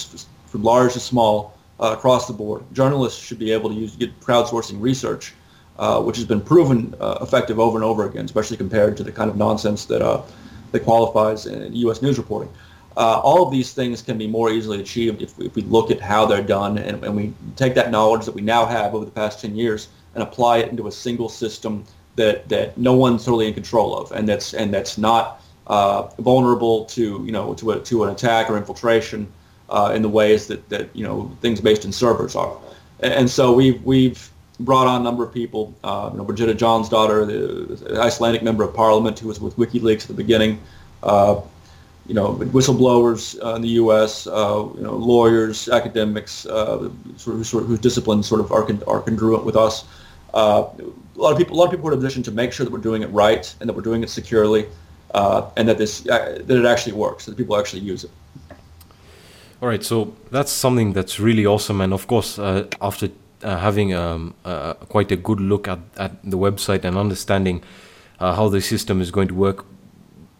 from 0.46 0.62
large 0.62 0.92
to 0.92 1.00
small 1.00 1.58
uh, 1.80 1.94
across 1.96 2.26
the 2.26 2.32
board. 2.32 2.62
Journalists 2.72 3.20
should 3.20 3.38
be 3.38 3.50
able 3.52 3.70
to 3.70 3.74
use 3.74 3.96
get 3.96 4.18
crowdsourcing 4.20 4.80
research, 4.80 5.34
uh, 5.78 6.00
which 6.00 6.16
has 6.16 6.24
been 6.24 6.40
proven 6.40 6.94
uh, 7.00 7.18
effective 7.20 7.58
over 7.58 7.76
and 7.76 7.84
over 7.84 8.06
again, 8.06 8.24
especially 8.24 8.56
compared 8.56 8.96
to 8.96 9.02
the 9.02 9.12
kind 9.12 9.28
of 9.28 9.36
nonsense 9.36 9.86
that 9.86 10.02
uh, 10.02 10.22
that 10.70 10.80
qualifies 10.80 11.46
in 11.46 11.72
U.S. 11.74 12.00
news 12.00 12.16
reporting. 12.16 12.52
Uh, 12.96 13.20
all 13.20 13.46
of 13.46 13.52
these 13.52 13.72
things 13.72 14.02
can 14.02 14.18
be 14.18 14.26
more 14.26 14.50
easily 14.50 14.80
achieved 14.80 15.22
if 15.22 15.36
we, 15.38 15.46
if 15.46 15.54
we 15.54 15.62
look 15.62 15.90
at 15.90 16.00
how 16.00 16.26
they're 16.26 16.42
done 16.42 16.78
and, 16.78 17.02
and, 17.04 17.16
we 17.16 17.32
take 17.56 17.74
that 17.74 17.90
knowledge 17.90 18.26
that 18.26 18.34
we 18.34 18.42
now 18.42 18.66
have 18.66 18.94
over 18.94 19.04
the 19.04 19.10
past 19.10 19.40
10 19.40 19.56
years 19.56 19.88
and 20.14 20.22
apply 20.22 20.58
it 20.58 20.68
into 20.68 20.86
a 20.88 20.92
single 20.92 21.28
system 21.28 21.84
that, 22.16 22.46
that 22.48 22.76
no 22.76 22.92
one's 22.92 23.24
totally 23.24 23.48
in 23.48 23.54
control 23.54 23.96
of 23.96 24.12
and 24.12 24.28
that's 24.28 24.52
and 24.52 24.74
that's 24.74 24.98
not 24.98 25.42
uh, 25.68 26.02
vulnerable 26.18 26.84
to 26.84 27.22
you 27.24 27.32
know 27.32 27.54
to 27.54 27.70
a, 27.72 27.80
to 27.80 28.04
an 28.04 28.10
attack 28.10 28.50
or 28.50 28.56
infiltration 28.56 29.26
uh, 29.70 29.92
in 29.94 30.02
the 30.02 30.08
ways 30.08 30.46
that, 30.46 30.68
that 30.68 30.94
you 30.94 31.04
know 31.04 31.30
things 31.40 31.60
based 31.60 31.84
in 31.84 31.92
servers 31.92 32.36
are. 32.36 32.56
And, 33.00 33.28
so 33.28 33.52
we've 33.52 33.82
we've 33.82 34.30
brought 34.60 34.86
on 34.86 35.00
a 35.00 35.04
number 35.04 35.24
of 35.24 35.32
people. 35.32 35.74
Uh, 35.82 36.10
you 36.12 36.18
know, 36.18 36.24
Birgitta 36.24 36.54
Jonsdottir, 36.54 37.26
the 37.26 38.00
Icelandic 38.00 38.42
member 38.42 38.62
of 38.62 38.74
parliament 38.74 39.18
who 39.18 39.28
was 39.28 39.40
with 39.40 39.56
WikiLeaks 39.56 40.02
at 40.02 40.08
the 40.08 40.14
beginning. 40.14 40.60
Uh, 41.02 41.40
you 42.06 42.14
know, 42.14 42.34
whistleblowers 42.34 43.42
uh, 43.44 43.54
in 43.54 43.62
the 43.62 43.68
U.S., 43.68 44.26
uh, 44.26 44.68
you 44.74 44.82
know, 44.82 44.96
lawyers, 44.96 45.68
academics, 45.68 46.46
uh, 46.46 46.90
sort 47.16 47.36
of, 47.36 47.46
sort 47.46 47.62
of, 47.62 47.68
whose 47.68 47.78
disciplines 47.78 48.26
sort 48.26 48.40
of 48.40 48.50
are, 48.50 48.64
con- 48.64 48.82
are 48.86 49.00
congruent 49.00 49.44
with 49.44 49.56
us. 49.56 49.84
Uh, 50.34 50.64
a 51.16 51.20
lot 51.20 51.32
of 51.32 51.38
people, 51.38 51.56
a 51.56 51.58
lot 51.58 51.66
of 51.66 51.70
people 51.70 51.88
are 51.88 51.92
in 51.92 51.98
a 51.98 52.02
position 52.02 52.22
to 52.24 52.32
make 52.32 52.52
sure 52.52 52.64
that 52.64 52.72
we're 52.72 52.78
doing 52.78 53.02
it 53.02 53.10
right 53.10 53.54
and 53.60 53.68
that 53.68 53.74
we're 53.74 53.82
doing 53.82 54.02
it 54.02 54.10
securely, 54.10 54.66
uh, 55.14 55.48
and 55.56 55.68
that 55.68 55.78
this 55.78 56.06
uh, 56.08 56.40
that 56.44 56.56
it 56.56 56.64
actually 56.64 56.94
works, 56.94 57.26
that 57.26 57.36
people 57.36 57.56
actually 57.56 57.82
use 57.82 58.02
it. 58.04 58.10
All 59.60 59.68
right, 59.68 59.84
so 59.84 60.12
that's 60.30 60.50
something 60.50 60.92
that's 60.94 61.20
really 61.20 61.46
awesome, 61.46 61.80
and 61.80 61.92
of 61.92 62.08
course, 62.08 62.36
after 62.80 63.10
having 63.42 63.94
um, 63.94 64.34
quite 64.88 65.12
a 65.12 65.16
good 65.16 65.40
look 65.40 65.68
at, 65.68 65.78
at 65.98 66.12
the 66.24 66.38
website 66.38 66.84
and 66.84 66.96
understanding 66.96 67.62
how 68.18 68.48
the 68.48 68.60
system 68.60 69.00
is 69.00 69.12
going 69.12 69.28
to 69.28 69.34
work 69.34 69.64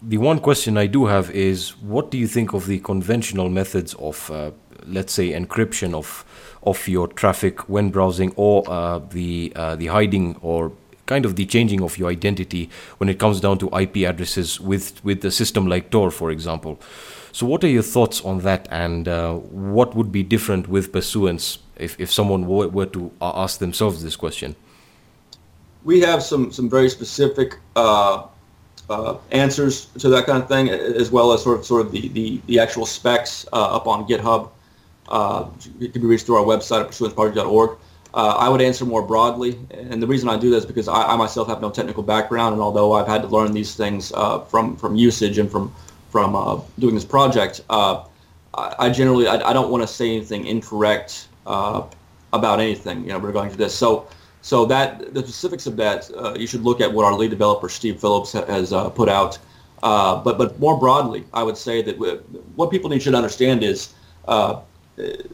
the 0.03 0.18
one 0.18 0.40
question 0.40 0.76
I 0.76 0.86
do 0.86 1.07
have 1.07 1.30
is, 1.30 1.70
what 1.80 2.11
do 2.11 2.18
you 2.18 2.26
think 2.26 2.53
of 2.53 2.66
the 2.66 2.80
conventional 2.80 3.48
methods 3.48 3.94
of, 3.94 4.30
uh, 4.30 4.50
let's 4.86 5.12
say, 5.12 5.30
encryption 5.30 5.94
of 5.94 6.24
of 6.64 6.86
your 6.86 7.09
traffic 7.09 7.68
when 7.68 7.90
browsing, 7.90 8.32
or 8.36 8.64
uh, 8.68 8.98
the 8.98 9.53
uh, 9.57 9.76
the 9.76 9.86
hiding 9.86 10.36
or 10.42 10.72
kind 11.07 11.24
of 11.24 11.34
the 11.36 11.44
changing 11.44 11.82
of 11.82 11.98
your 11.98 12.09
identity 12.09 12.70
when 12.98 13.09
it 13.09 13.18
comes 13.18 13.40
down 13.40 13.59
to 13.59 13.68
IP 13.76 13.96
addresses 14.09 14.61
with 14.61 15.05
with 15.05 15.24
a 15.24 15.30
system 15.30 15.66
like 15.66 15.90
Tor, 15.90 16.11
for 16.11 16.30
example? 16.30 16.80
So, 17.32 17.46
what 17.46 17.64
are 17.64 17.68
your 17.68 17.82
thoughts 17.82 18.20
on 18.24 18.40
that, 18.40 18.66
and 18.70 19.09
uh, 19.09 19.34
what 19.34 19.94
would 19.94 20.11
be 20.11 20.22
different 20.22 20.68
with 20.68 20.92
pursuance 20.92 21.59
if 21.76 21.98
if 22.00 22.11
someone 22.11 22.46
were, 22.46 22.68
were 22.68 22.86
to 22.86 23.12
ask 23.20 23.59
themselves 23.59 24.03
this 24.03 24.16
question? 24.16 24.57
We 25.84 26.00
have 26.00 26.22
some 26.22 26.50
some 26.53 26.68
very 26.68 26.90
specific 26.90 27.59
uh, 27.76 28.26
uh, 28.90 29.16
answers 29.30 29.86
to 29.98 30.08
that 30.08 30.26
kind 30.26 30.42
of 30.42 30.48
thing, 30.48 30.68
as 30.68 31.10
well 31.10 31.32
as 31.32 31.42
sort 31.42 31.58
of 31.58 31.64
sort 31.66 31.86
of 31.86 31.92
the 31.92 32.08
the, 32.08 32.40
the 32.46 32.58
actual 32.58 32.86
specs 32.86 33.46
uh, 33.52 33.76
up 33.76 33.86
on 33.86 34.06
GitHub. 34.06 34.50
Uh, 35.08 35.46
it 35.80 35.92
can 35.92 36.00
be 36.00 36.08
reached 36.08 36.26
through 36.26 36.36
our 36.36 36.44
website 36.44 36.80
at 36.80 36.88
pursuanceproject.org. 36.88 37.78
Uh, 38.14 38.36
I 38.38 38.48
would 38.48 38.60
answer 38.60 38.84
more 38.84 39.02
broadly, 39.02 39.58
and 39.70 40.02
the 40.02 40.06
reason 40.06 40.28
I 40.28 40.38
do 40.38 40.50
that 40.50 40.58
is 40.58 40.66
because 40.66 40.86
I, 40.86 41.02
I, 41.02 41.16
myself 41.16 41.48
have 41.48 41.60
no 41.62 41.70
technical 41.70 42.02
background, 42.02 42.52
and 42.54 42.62
although 42.62 42.92
I've 42.92 43.06
had 43.06 43.22
to 43.22 43.28
learn 43.28 43.52
these 43.52 43.74
things 43.74 44.12
uh, 44.14 44.40
from 44.40 44.76
from 44.76 44.96
usage 44.96 45.38
and 45.38 45.50
from 45.50 45.72
from 46.10 46.36
uh, 46.36 46.60
doing 46.78 46.94
this 46.94 47.06
project, 47.06 47.62
I, 47.70 48.04
I, 48.54 48.90
generally 48.90 49.26
I, 49.28 49.50
I 49.50 49.52
don't 49.54 49.70
want 49.70 49.82
to 49.82 49.86
say 49.86 50.14
anything 50.14 50.46
incorrect 50.46 51.28
about 51.46 52.60
anything. 52.60 53.02
You 53.04 53.10
know, 53.10 53.18
regarding 53.18 53.52
to 53.52 53.58
this, 53.58 53.74
so. 53.74 54.06
So 54.43 54.64
that 54.66 55.14
the 55.14 55.20
specifics 55.20 55.66
of 55.66 55.76
that, 55.76 56.11
uh, 56.16 56.34
you 56.36 56.49
should 56.49 56.62
look 56.62 56.80
at 56.80 56.93
what 56.93 57.05
our 57.05 57.14
lead 57.14 57.30
developer 57.30 57.68
Steve 57.68 58.01
Phillips 58.01 58.32
ha- 58.32 58.45
has 58.47 58.72
uh, 58.72 58.90
put 58.90 59.09
out. 59.09 59.38
Uh, 59.84 60.16
but 60.22 60.36
but 60.36 60.59
more 60.59 60.78
broadly, 60.78 61.24
I 61.32 61.45
would 61.45 61.57
say 61.57 61.80
that 61.82 61.97
what 62.57 62.70
people 62.70 62.90
need 62.90 63.01
to 63.03 63.14
understand 63.14 63.62
is. 63.62 63.95
Uh, 64.26 64.61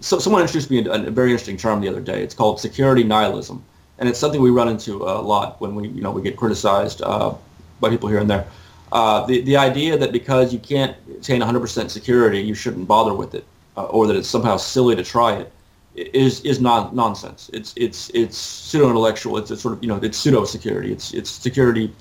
so 0.00 0.18
someone 0.18 0.40
introduced 0.40 0.70
me 0.70 0.86
a, 0.86 0.92
a 0.92 1.10
very 1.10 1.30
interesting 1.30 1.56
term 1.56 1.80
the 1.80 1.88
other 1.88 2.00
day. 2.00 2.22
It's 2.22 2.34
called 2.34 2.60
security 2.60 3.02
nihilism, 3.02 3.62
and 3.98 4.08
it's 4.08 4.18
something 4.18 4.40
we 4.40 4.50
run 4.50 4.68
into 4.68 5.02
a 5.02 5.20
lot 5.20 5.60
when 5.60 5.74
we 5.74 5.88
you 5.88 6.02
know 6.02 6.10
we 6.10 6.22
get 6.22 6.36
criticized 6.36 7.02
uh, 7.02 7.34
by 7.80 7.88
people 7.88 8.08
here 8.08 8.20
and 8.20 8.30
there. 8.30 8.46
Uh, 8.92 9.26
the 9.26 9.40
the 9.42 9.56
idea 9.56 9.96
that 9.96 10.12
because 10.12 10.52
you 10.52 10.58
can't 10.58 10.96
attain 11.18 11.40
100% 11.40 11.90
security, 11.90 12.40
you 12.40 12.54
shouldn't 12.54 12.86
bother 12.86 13.14
with 13.14 13.34
it, 13.34 13.44
or 13.74 14.06
that 14.06 14.16
it's 14.16 14.28
somehow 14.28 14.56
silly 14.56 14.94
to 14.94 15.02
try 15.02 15.34
it 15.34 15.50
is 15.98 16.40
is 16.42 16.60
non 16.60 16.94
nonsense. 16.94 17.50
It's 17.52 17.72
it's 17.76 18.10
it's 18.14 18.36
pseudo 18.36 18.88
intellectual. 18.88 19.36
It's, 19.38 19.50
it's 19.50 19.62
sort 19.62 19.74
of 19.74 19.82
you 19.82 19.88
know 19.88 19.96
it's 19.96 20.16
pseudo 20.16 20.44
security. 20.44 20.92
It's 20.92 21.12
it's 21.14 21.30
security 21.30 21.92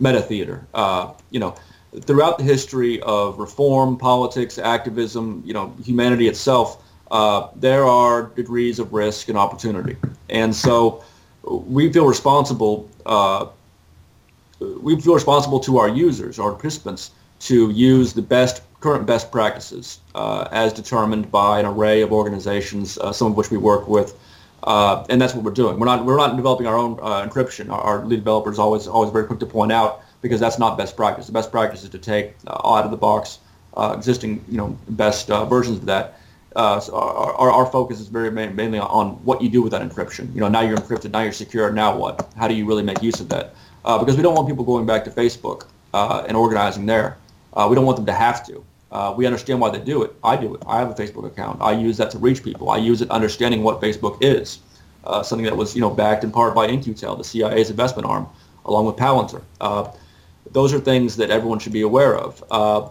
meta 0.00 0.20
theater. 0.20 0.66
Uh, 0.74 1.12
you 1.30 1.40
know, 1.40 1.54
throughout 2.02 2.38
the 2.38 2.44
history 2.44 3.00
of 3.02 3.38
reform, 3.38 3.96
politics, 3.96 4.58
activism, 4.58 5.42
you 5.44 5.54
know, 5.54 5.74
humanity 5.82 6.28
itself, 6.28 6.82
uh, 7.10 7.48
there 7.54 7.84
are 7.84 8.24
degrees 8.34 8.78
of 8.78 8.92
risk 8.92 9.28
and 9.28 9.38
opportunity, 9.38 9.96
and 10.28 10.54
so 10.54 11.04
we 11.44 11.92
feel 11.92 12.06
responsible. 12.06 12.90
Uh, 13.04 13.46
we 14.80 14.98
feel 15.00 15.14
responsible 15.14 15.60
to 15.60 15.78
our 15.78 15.88
users, 15.88 16.38
our 16.38 16.50
participants, 16.50 17.10
to 17.38 17.70
use 17.70 18.14
the 18.14 18.22
best 18.22 18.62
current 18.80 19.06
best 19.06 19.32
practices 19.32 20.00
uh, 20.14 20.48
as 20.50 20.72
determined 20.72 21.30
by 21.30 21.60
an 21.60 21.66
array 21.66 22.02
of 22.02 22.12
organizations, 22.12 22.98
uh, 22.98 23.12
some 23.12 23.28
of 23.28 23.36
which 23.36 23.50
we 23.50 23.56
work 23.56 23.88
with, 23.88 24.18
uh, 24.64 25.04
and 25.08 25.20
that's 25.20 25.34
what 25.34 25.44
we're 25.44 25.50
doing. 25.50 25.78
We're 25.78 25.86
not 25.86 26.04
we're 26.04 26.16
not 26.16 26.36
developing 26.36 26.66
our 26.66 26.76
own 26.76 26.98
uh, 27.00 27.26
encryption. 27.26 27.70
Our, 27.70 27.80
our, 27.80 28.04
lead 28.04 28.16
developer 28.16 28.50
is 28.50 28.58
always 28.58 28.86
always 28.86 29.10
very 29.10 29.24
quick 29.24 29.38
to 29.40 29.46
point 29.46 29.72
out 29.72 30.02
because 30.22 30.40
that's 30.40 30.58
not 30.58 30.76
best 30.76 30.96
practice. 30.96 31.26
The 31.26 31.32
best 31.32 31.50
practice 31.50 31.84
is 31.84 31.90
to 31.90 31.98
take 31.98 32.34
uh, 32.46 32.60
out 32.64 32.84
of 32.84 32.90
the 32.90 32.96
box 32.96 33.38
uh, 33.76 33.94
existing 33.96 34.44
you 34.48 34.58
know 34.58 34.76
best 34.90 35.28
versions 35.28 35.78
of 35.78 35.86
that. 35.86 36.18
so 36.54 36.94
our, 36.94 37.32
our, 37.34 37.50
our, 37.50 37.66
focus 37.66 38.00
is 38.00 38.08
very 38.08 38.30
mainly 38.30 38.78
on 38.78 39.10
what 39.24 39.42
you 39.42 39.48
do 39.48 39.62
with 39.62 39.72
that 39.72 39.82
encryption. 39.82 40.34
You 40.34 40.40
know, 40.40 40.48
now 40.48 40.62
you're 40.62 40.76
encrypted, 40.76 41.10
now 41.12 41.22
you're 41.22 41.32
secure. 41.32 41.70
Now 41.70 41.96
what? 41.96 42.32
How 42.36 42.48
do 42.48 42.54
you 42.54 42.66
really 42.66 42.82
make 42.82 43.02
use 43.02 43.20
of 43.20 43.28
that? 43.30 43.54
because 44.00 44.16
we 44.16 44.22
don't 44.22 44.34
want 44.34 44.48
people 44.48 44.64
going 44.64 44.84
back 44.84 45.04
to 45.04 45.10
Facebook 45.10 45.66
and 45.94 46.36
organizing 46.36 46.86
there. 46.86 47.18
Uh, 47.56 47.66
we 47.68 47.74
don't 47.74 47.86
want 47.86 47.96
them 47.96 48.06
to 48.06 48.12
have 48.12 48.46
to. 48.46 48.64
Uh, 48.92 49.12
we 49.16 49.26
understand 49.26 49.58
why 49.58 49.70
they 49.70 49.80
do 49.80 50.02
it. 50.02 50.14
I 50.22 50.36
do 50.36 50.54
it. 50.54 50.62
I 50.66 50.78
have 50.78 50.90
a 50.90 50.94
Facebook 50.94 51.26
account. 51.26 51.60
I 51.60 51.72
use 51.72 51.96
that 51.96 52.10
to 52.12 52.18
reach 52.18 52.44
people. 52.44 52.70
I 52.70 52.76
use 52.76 53.02
it 53.02 53.10
understanding 53.10 53.62
what 53.62 53.80
Facebook 53.80 54.18
is, 54.20 54.60
uh, 55.04 55.22
something 55.22 55.44
that 55.44 55.56
was 55.56 55.74
you 55.74 55.80
know 55.80 55.90
backed 55.90 56.22
in 56.22 56.30
part 56.30 56.54
by 56.54 56.66
In-Q-Tel, 56.66 57.16
the 57.16 57.24
CIA's 57.24 57.70
investment 57.70 58.06
arm, 58.06 58.28
along 58.66 58.86
with 58.86 58.96
Palantir. 58.96 59.42
Uh, 59.60 59.90
those 60.52 60.72
are 60.72 60.78
things 60.78 61.16
that 61.16 61.30
everyone 61.30 61.58
should 61.58 61.72
be 61.72 61.82
aware 61.82 62.16
of. 62.16 62.44
Uh, 62.50 62.88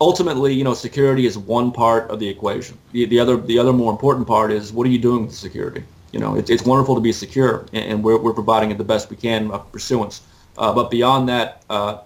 ultimately, 0.00 0.52
you 0.52 0.64
know, 0.64 0.74
security 0.74 1.26
is 1.26 1.38
one 1.38 1.70
part 1.70 2.10
of 2.10 2.18
the 2.18 2.28
equation. 2.28 2.76
The, 2.92 3.04
the 3.06 3.20
other 3.20 3.36
the 3.36 3.58
other 3.58 3.72
more 3.72 3.92
important 3.92 4.26
part 4.26 4.50
is 4.50 4.72
what 4.72 4.86
are 4.86 4.90
you 4.90 4.98
doing 4.98 5.22
with 5.22 5.30
the 5.30 5.36
security? 5.36 5.84
You 6.12 6.20
know, 6.20 6.36
it's, 6.36 6.48
it's 6.50 6.64
wonderful 6.64 6.94
to 6.94 7.00
be 7.02 7.12
secure, 7.12 7.66
and 7.74 8.02
we're, 8.02 8.18
we're 8.18 8.32
providing 8.32 8.70
it 8.70 8.78
the 8.78 8.84
best 8.84 9.10
we 9.10 9.16
can 9.16 9.50
of 9.50 9.70
pursuance. 9.70 10.22
Uh, 10.58 10.72
but 10.72 10.90
beyond 10.90 11.28
that, 11.28 11.62
uh, 11.70 11.98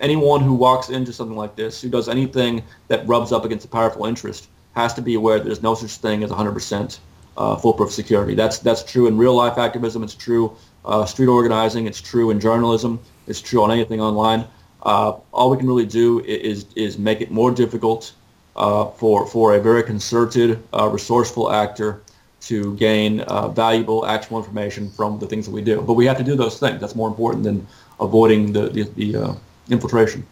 anyone 0.00 0.40
who 0.40 0.52
walks 0.52 0.90
into 0.90 1.12
something 1.12 1.36
like 1.36 1.54
this, 1.54 1.80
who 1.80 1.88
does 1.88 2.08
anything 2.08 2.62
that 2.88 3.06
rubs 3.06 3.30
up 3.30 3.44
against 3.44 3.64
a 3.64 3.68
powerful 3.68 4.06
interest, 4.06 4.48
has 4.74 4.92
to 4.94 5.00
be 5.00 5.14
aware 5.14 5.38
that 5.38 5.44
there's 5.44 5.62
no 5.62 5.74
such 5.74 5.96
thing 5.96 6.22
as 6.24 6.30
100% 6.30 6.98
uh, 7.36 7.56
foolproof 7.56 7.92
security. 7.92 8.34
That's 8.34 8.58
that's 8.58 8.82
true 8.82 9.06
in 9.06 9.16
real 9.16 9.34
life 9.34 9.56
activism. 9.56 10.02
It's 10.02 10.14
true 10.14 10.56
uh, 10.84 11.06
street 11.06 11.28
organizing. 11.28 11.86
It's 11.86 12.00
true 12.00 12.30
in 12.30 12.40
journalism. 12.40 13.00
It's 13.28 13.40
true 13.40 13.62
on 13.62 13.70
anything 13.70 14.00
online. 14.00 14.46
Uh, 14.82 15.12
all 15.32 15.48
we 15.50 15.56
can 15.56 15.68
really 15.68 15.86
do 15.86 16.20
is 16.24 16.66
is 16.74 16.98
make 16.98 17.20
it 17.20 17.30
more 17.30 17.52
difficult 17.52 18.12
uh, 18.56 18.86
for 18.86 19.26
for 19.26 19.54
a 19.54 19.60
very 19.60 19.82
concerted, 19.82 20.60
resourceful 20.72 21.52
actor 21.52 22.02
to 22.40 22.74
gain 22.76 23.20
uh, 23.20 23.48
valuable, 23.48 24.06
actual 24.06 24.38
information 24.38 24.90
from 24.90 25.18
the 25.18 25.26
things 25.26 25.46
that 25.46 25.52
we 25.52 25.62
do. 25.62 25.80
But 25.82 25.94
we 25.94 26.06
have 26.06 26.16
to 26.18 26.24
do 26.24 26.36
those 26.36 26.58
things. 26.58 26.80
That's 26.80 26.94
more 26.94 27.08
important 27.08 27.44
than 27.44 27.66
avoiding 27.98 28.52
the, 28.52 28.68
the, 28.68 28.82
the 28.82 29.16
uh, 29.16 29.34
infiltration. 29.68 30.24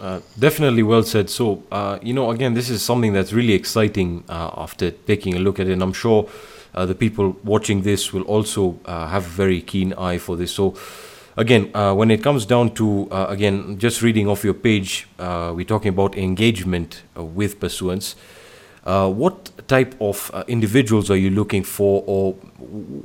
Uh, 0.00 0.20
definitely 0.38 0.82
well 0.82 1.02
said. 1.02 1.30
So, 1.30 1.62
uh, 1.72 1.98
you 2.02 2.12
know, 2.12 2.30
again, 2.30 2.52
this 2.52 2.68
is 2.68 2.82
something 2.82 3.14
that's 3.14 3.32
really 3.32 3.54
exciting 3.54 4.24
uh, 4.28 4.50
after 4.56 4.90
taking 4.90 5.34
a 5.34 5.38
look 5.38 5.58
at 5.58 5.66
it. 5.66 5.72
And 5.72 5.82
I'm 5.82 5.94
sure 5.94 6.28
uh, 6.74 6.84
the 6.84 6.94
people 6.94 7.36
watching 7.42 7.82
this 7.82 8.12
will 8.12 8.24
also 8.24 8.78
have 8.86 9.24
a 9.24 9.28
very 9.28 9.62
keen 9.62 9.94
eye 9.94 10.18
for 10.18 10.36
this. 10.36 10.52
So, 10.52 10.74
again, 11.38 11.72
when 11.96 12.10
it 12.10 12.22
comes 12.22 12.44
down 12.44 12.74
to, 12.74 13.08
again, 13.10 13.78
just 13.78 14.02
reading 14.02 14.28
off 14.28 14.44
your 14.44 14.52
page, 14.52 15.08
we're 15.18 15.64
talking 15.64 15.88
about 15.88 16.18
engagement 16.18 17.02
with 17.14 17.58
pursuance. 17.58 18.14
Uh, 18.86 19.10
what 19.10 19.50
type 19.66 19.96
of 20.00 20.30
uh, 20.32 20.44
individuals 20.46 21.10
are 21.10 21.16
you 21.16 21.28
looking 21.28 21.64
for, 21.64 22.04
or 22.06 22.34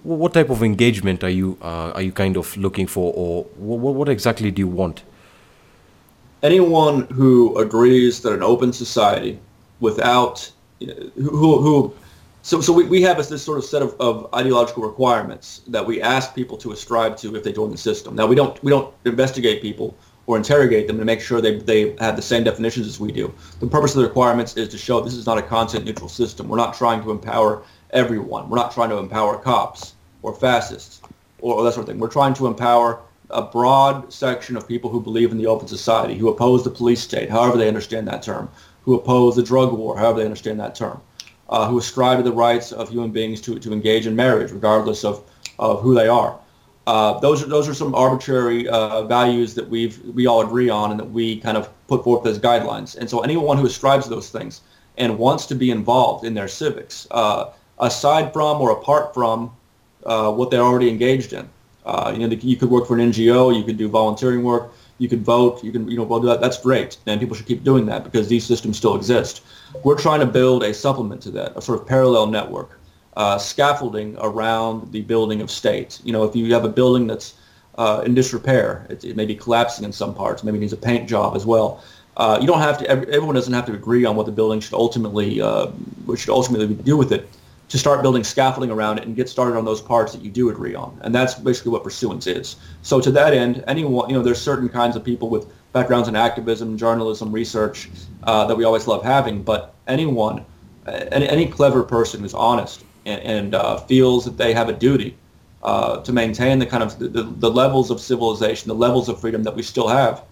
what 0.03 0.31
type 0.31 0.51
of 0.51 0.61
engagement 0.61 1.23
are 1.23 1.29
you 1.29 1.57
uh, 1.59 1.91
are 1.95 2.03
you 2.03 2.11
kind 2.11 2.37
of 2.37 2.55
looking 2.55 2.85
for, 2.85 3.11
or 3.15 3.43
what, 3.55 3.95
what 3.95 4.07
exactly 4.07 4.51
do 4.51 4.59
you 4.59 4.67
want? 4.67 5.01
Anyone 6.43 7.07
who 7.07 7.57
agrees 7.57 8.21
that 8.21 8.31
an 8.31 8.43
open 8.43 8.71
society, 8.73 9.39
without 9.79 10.51
who 11.15 11.59
who 11.59 11.91
so, 12.43 12.61
so 12.61 12.73
we, 12.73 12.83
we 12.83 13.01
have 13.01 13.17
this 13.17 13.43
sort 13.43 13.57
of 13.57 13.63
set 13.63 13.81
of, 13.81 13.95
of 13.99 14.31
ideological 14.35 14.83
requirements 14.83 15.61
that 15.67 15.83
we 15.83 15.99
ask 15.99 16.35
people 16.35 16.57
to 16.57 16.71
ascribe 16.73 17.17
to 17.17 17.35
if 17.35 17.43
they 17.43 17.53
join 17.53 17.71
the 17.71 17.77
system. 17.77 18.15
Now 18.15 18.27
we 18.27 18.35
don't 18.35 18.63
we 18.63 18.69
don't 18.69 18.93
investigate 19.05 19.63
people 19.63 19.95
or 20.31 20.37
interrogate 20.37 20.87
them 20.87 20.97
to 20.97 21.03
make 21.03 21.19
sure 21.19 21.41
they, 21.41 21.57
they 21.57 21.93
have 21.97 22.15
the 22.15 22.21
same 22.21 22.41
definitions 22.41 22.87
as 22.87 23.01
we 23.01 23.11
do. 23.11 23.33
The 23.59 23.67
purpose 23.67 23.91
of 23.91 23.97
the 24.01 24.07
requirements 24.07 24.55
is 24.55 24.69
to 24.69 24.77
show 24.77 25.01
this 25.01 25.13
is 25.13 25.25
not 25.25 25.37
a 25.37 25.41
content 25.41 25.83
neutral 25.83 26.07
system. 26.07 26.47
We're 26.47 26.55
not 26.55 26.73
trying 26.73 27.03
to 27.03 27.11
empower 27.11 27.63
everyone. 27.89 28.49
We're 28.49 28.55
not 28.55 28.71
trying 28.71 28.91
to 28.91 28.97
empower 28.97 29.37
cops 29.37 29.95
or 30.21 30.33
fascists 30.33 31.01
or, 31.41 31.61
that 31.65 31.73
sort 31.73 31.83
of 31.83 31.89
thing. 31.89 31.99
We're 31.99 32.07
trying 32.07 32.33
to 32.35 32.47
empower 32.47 33.01
a 33.29 33.41
broad 33.41 34.13
section 34.13 34.55
of 34.55 34.65
people 34.69 34.89
who 34.89 35.01
believe 35.01 35.33
in 35.33 35.37
the 35.37 35.47
open 35.47 35.67
society, 35.67 36.17
who 36.17 36.29
oppose 36.29 36.63
the 36.63 36.69
police 36.69 37.01
state, 37.01 37.29
however 37.29 37.57
they 37.57 37.67
understand 37.67 38.07
that 38.07 38.23
term, 38.23 38.49
who 38.83 38.95
oppose 38.95 39.35
the 39.35 39.43
drug 39.43 39.73
war, 39.73 39.97
however 39.97 40.19
they 40.19 40.25
understand 40.25 40.61
that 40.61 40.75
term, 40.75 41.01
uh, 41.49 41.67
who 41.67 41.77
ascribe 41.77 42.19
to 42.19 42.23
the 42.23 42.31
rights 42.31 42.71
of 42.71 42.87
human 42.87 43.11
beings 43.11 43.41
to, 43.41 43.59
to 43.59 43.73
engage 43.73 44.07
in 44.07 44.15
marriage, 44.15 44.53
regardless 44.53 45.03
of, 45.03 45.29
of 45.59 45.81
who 45.81 45.93
they 45.93 46.07
are. 46.07 46.39
Uh, 46.87 47.19
those 47.19 47.43
are 47.43 47.47
those 47.47 47.69
are 47.69 47.73
some 47.73 47.93
arbitrary 47.93 48.67
uh, 48.67 49.03
values 49.03 49.53
that 49.53 49.69
we've 49.69 50.03
we 50.15 50.25
all 50.25 50.41
agree 50.41 50.69
on 50.69 50.89
and 50.91 50.99
that 50.99 51.09
we 51.11 51.39
kind 51.39 51.57
of 51.57 51.69
put 51.87 52.03
forth 52.03 52.25
as 52.25 52.39
guidelines. 52.39 52.97
And 52.97 53.09
so 53.09 53.21
anyone 53.21 53.57
who 53.57 53.65
ascribes 53.67 54.09
those 54.09 54.29
things 54.29 54.61
and 54.97 55.17
wants 55.17 55.45
to 55.47 55.55
be 55.55 55.69
involved 55.69 56.25
in 56.25 56.33
their 56.33 56.47
civics, 56.47 57.07
uh, 57.11 57.51
aside 57.79 58.33
from 58.33 58.59
or 58.59 58.71
apart 58.71 59.13
from 59.13 59.51
uh, 60.05 60.31
what 60.31 60.49
they're 60.49 60.61
already 60.61 60.89
engaged 60.89 61.33
in, 61.33 61.47
uh, 61.85 62.11
you 62.15 62.27
know, 62.27 62.35
you 62.35 62.55
could 62.55 62.69
work 62.69 62.87
for 62.87 62.97
an 62.97 63.11
NGO, 63.11 63.55
you 63.55 63.63
could 63.63 63.77
do 63.77 63.87
volunteering 63.87 64.43
work, 64.43 64.73
you 64.97 65.07
could 65.07 65.23
vote, 65.23 65.63
you 65.63 65.71
can 65.71 65.89
you 65.89 65.97
know 65.97 66.03
well 66.03 66.19
that. 66.19 66.41
That's 66.41 66.59
great, 66.59 66.97
and 67.05 67.19
people 67.19 67.35
should 67.35 67.47
keep 67.47 67.63
doing 67.63 67.85
that 67.85 68.03
because 68.03 68.27
these 68.27 68.43
systems 68.43 68.77
still 68.77 68.95
exist. 68.95 69.43
We're 69.83 69.97
trying 69.97 70.19
to 70.21 70.25
build 70.25 70.63
a 70.63 70.73
supplement 70.73 71.21
to 71.23 71.31
that, 71.31 71.55
a 71.55 71.61
sort 71.61 71.79
of 71.79 71.87
parallel 71.87 72.25
network 72.25 72.80
uh, 73.17 73.37
scaffolding 73.37 74.17
around 74.19 74.91
the 74.91 75.01
building 75.01 75.41
of 75.41 75.51
state. 75.51 75.99
You 76.03 76.13
know, 76.13 76.23
if 76.23 76.35
you 76.35 76.53
have 76.53 76.65
a 76.65 76.69
building 76.69 77.07
that's 77.07 77.35
uh, 77.77 78.03
in 78.05 78.13
disrepair. 78.13 78.85
It, 78.89 79.03
it, 79.03 79.15
may 79.15 79.25
be 79.25 79.35
collapsing 79.35 79.85
in 79.85 79.91
some 79.91 80.13
parts. 80.13 80.43
Maybe 80.43 80.59
needs 80.59 80.73
a 80.73 80.77
paint 80.77 81.07
job 81.07 81.35
as 81.35 81.45
well. 81.45 81.83
Uh, 82.17 82.37
you 82.41 82.47
don't 82.47 82.59
have 82.59 82.77
to. 82.79 82.89
Everyone 82.89 83.35
doesn't 83.35 83.53
have 83.53 83.65
to 83.67 83.73
agree 83.73 84.05
on 84.05 84.15
what 84.15 84.25
the 84.25 84.31
building 84.31 84.59
should 84.59 84.73
ultimately, 84.73 85.41
uh, 85.41 85.67
what 86.05 86.19
should 86.19 86.29
ultimately 86.29 86.75
do 86.75 86.97
with 86.97 87.11
it. 87.11 87.29
To 87.69 87.77
start 87.77 88.01
building 88.01 88.25
scaffolding 88.25 88.69
around 88.69 88.97
it 88.97 89.05
and 89.05 89.15
get 89.15 89.29
started 89.29 89.57
on 89.57 89.63
those 89.63 89.79
parts 89.79 90.11
that 90.11 90.21
you 90.21 90.29
do 90.29 90.49
agree 90.49 90.75
on, 90.75 90.99
and 91.03 91.15
that's 91.15 91.35
basically 91.35 91.71
what 91.71 91.85
pursuance 91.85 92.27
is. 92.27 92.57
So 92.81 92.99
to 92.99 93.09
that 93.11 93.33
end, 93.33 93.63
anyone, 93.65 94.09
you 94.09 94.15
know, 94.17 94.21
there's 94.21 94.41
certain 94.41 94.67
kinds 94.67 94.97
of 94.97 95.05
people 95.05 95.29
with 95.29 95.47
backgrounds 95.71 96.09
in 96.09 96.17
activism, 96.17 96.77
journalism, 96.77 97.31
research 97.31 97.89
uh, 98.23 98.45
that 98.47 98.57
we 98.57 98.65
always 98.65 98.87
love 98.87 99.05
having, 99.05 99.41
but 99.41 99.73
anyone, 99.87 100.43
any, 100.85 101.29
any 101.29 101.47
clever 101.47 101.81
person 101.81 102.19
who's 102.19 102.33
honest 102.33 102.83
and, 103.05 103.21
and 103.21 103.55
uh, 103.55 103.77
feels 103.77 104.25
that 104.25 104.37
they 104.37 104.53
have 104.53 104.69
a 104.69 104.73
duty 104.73 105.17
uh, 105.63 106.01
to 106.01 106.11
maintain 106.11 106.59
the 106.59 106.65
kind 106.65 106.83
of 106.83 106.97
the, 106.99 107.07
the, 107.07 107.49
levels 107.49 107.91
of 107.91 107.99
civilization, 107.99 108.67
the 108.67 108.75
levels 108.75 109.09
of 109.09 109.19
freedom 109.19 109.43
that 109.43 109.55
we 109.55 109.61
still 109.61 109.87
have, 109.87 110.23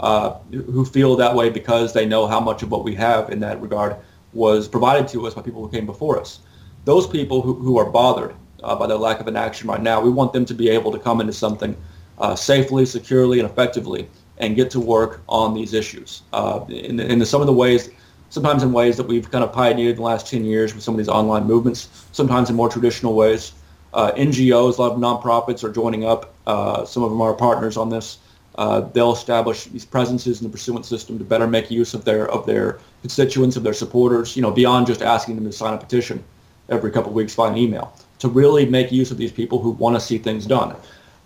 uh, 0.00 0.30
who 0.50 0.84
feel 0.84 1.16
that 1.16 1.34
way 1.34 1.50
because 1.50 1.92
they 1.92 2.06
know 2.06 2.26
how 2.26 2.38
much 2.38 2.62
of 2.62 2.70
what 2.70 2.84
we 2.84 2.94
have 2.94 3.30
in 3.30 3.40
that 3.40 3.60
regard 3.60 3.96
was 4.32 4.68
provided 4.68 5.08
to 5.08 5.26
us 5.26 5.34
by 5.34 5.42
people 5.42 5.62
who 5.62 5.70
came 5.70 5.86
before 5.86 6.20
us. 6.20 6.40
Those 6.84 7.06
people 7.06 7.42
who, 7.42 7.54
who 7.54 7.78
are 7.78 7.90
bothered 7.90 8.34
uh, 8.62 8.76
by 8.76 8.86
the 8.86 8.96
lack 8.96 9.18
of 9.18 9.26
an 9.26 9.36
action 9.36 9.68
right 9.68 9.82
now, 9.82 10.00
we 10.00 10.10
want 10.10 10.32
them 10.32 10.44
to 10.44 10.54
be 10.54 10.68
able 10.68 10.92
to 10.92 10.98
come 10.98 11.20
into 11.20 11.32
something 11.32 11.76
uh, 12.18 12.36
safely, 12.36 12.86
securely, 12.86 13.40
and 13.40 13.50
effectively 13.50 14.08
and 14.38 14.54
get 14.54 14.70
to 14.70 14.80
work 14.80 15.22
on 15.28 15.54
these 15.54 15.72
issues. 15.72 16.22
In, 16.68 17.00
in 17.00 17.24
some 17.24 17.40
of 17.40 17.46
the 17.46 17.52
ways, 17.52 17.90
sometimes 18.30 18.62
in 18.62 18.72
ways 18.72 18.96
that 18.96 19.06
we've 19.06 19.30
kind 19.30 19.44
of 19.44 19.52
pioneered 19.52 19.90
in 19.90 19.96
the 19.96 20.02
last 20.02 20.26
10 20.28 20.44
years 20.44 20.74
with 20.74 20.82
some 20.82 20.94
of 20.94 20.98
these 20.98 21.08
online 21.08 21.44
movements, 21.44 21.88
sometimes 22.12 22.50
in 22.50 22.56
more 22.56 22.68
traditional 22.68 23.14
ways. 23.14 23.52
Uh, 23.94 24.12
NGOs, 24.12 24.78
a 24.78 24.82
lot 24.82 24.92
of 24.92 24.98
nonprofits 24.98 25.64
are 25.64 25.72
joining 25.72 26.04
up. 26.04 26.34
Uh, 26.46 26.84
some 26.84 27.02
of 27.02 27.10
them 27.10 27.20
are 27.20 27.32
partners 27.32 27.76
on 27.76 27.88
this. 27.88 28.18
Uh, 28.56 28.80
they'll 28.80 29.12
establish 29.12 29.64
these 29.64 29.84
presences 29.84 30.40
in 30.40 30.46
the 30.46 30.50
pursuant 30.50 30.84
system 30.84 31.18
to 31.18 31.24
better 31.24 31.46
make 31.46 31.70
use 31.70 31.92
of 31.92 32.04
their 32.04 32.28
of 32.30 32.46
their 32.46 32.78
constituents, 33.02 33.56
of 33.56 33.62
their 33.62 33.74
supporters. 33.74 34.34
You 34.34 34.42
know, 34.42 34.50
beyond 34.50 34.86
just 34.86 35.02
asking 35.02 35.34
them 35.36 35.44
to 35.44 35.52
sign 35.52 35.74
a 35.74 35.78
petition 35.78 36.24
every 36.68 36.90
couple 36.90 37.10
of 37.10 37.14
weeks 37.14 37.34
via 37.34 37.50
an 37.50 37.56
email, 37.56 37.92
to 38.18 38.28
really 38.28 38.64
make 38.64 38.90
use 38.90 39.10
of 39.10 39.18
these 39.18 39.32
people 39.32 39.60
who 39.60 39.70
want 39.72 39.94
to 39.94 40.00
see 40.00 40.16
things 40.18 40.46
done. 40.46 40.74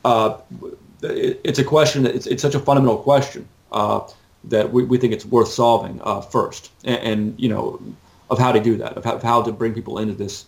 Uh, 0.05 0.38
it, 1.03 1.40
it's 1.44 1.59
a 1.59 1.64
question 1.64 2.03
that 2.03 2.14
it's, 2.14 2.26
it's 2.26 2.42
such 2.42 2.55
a 2.55 2.61
fundamental 2.61 2.98
question 2.98 3.48
uh, 3.72 4.01
that 4.45 4.72
we, 4.72 4.84
we 4.84 4.99
think 4.99 5.12
it's 5.12 5.26
worth 5.26 5.49
solving 5.49 6.01
uh, 6.03 6.20
first, 6.20 6.70
and, 6.84 6.99
and, 6.99 7.41
you 7.41 7.49
know, 7.49 7.80
of 8.30 8.38
how 8.38 8.53
to 8.53 8.61
do 8.61 8.76
that, 8.76 8.97
of 8.97 9.05
how, 9.05 9.14
of 9.14 9.22
how 9.22 9.43
to 9.43 9.53
bring 9.53 9.74
people 9.74 9.99
into 9.99 10.14
this 10.14 10.47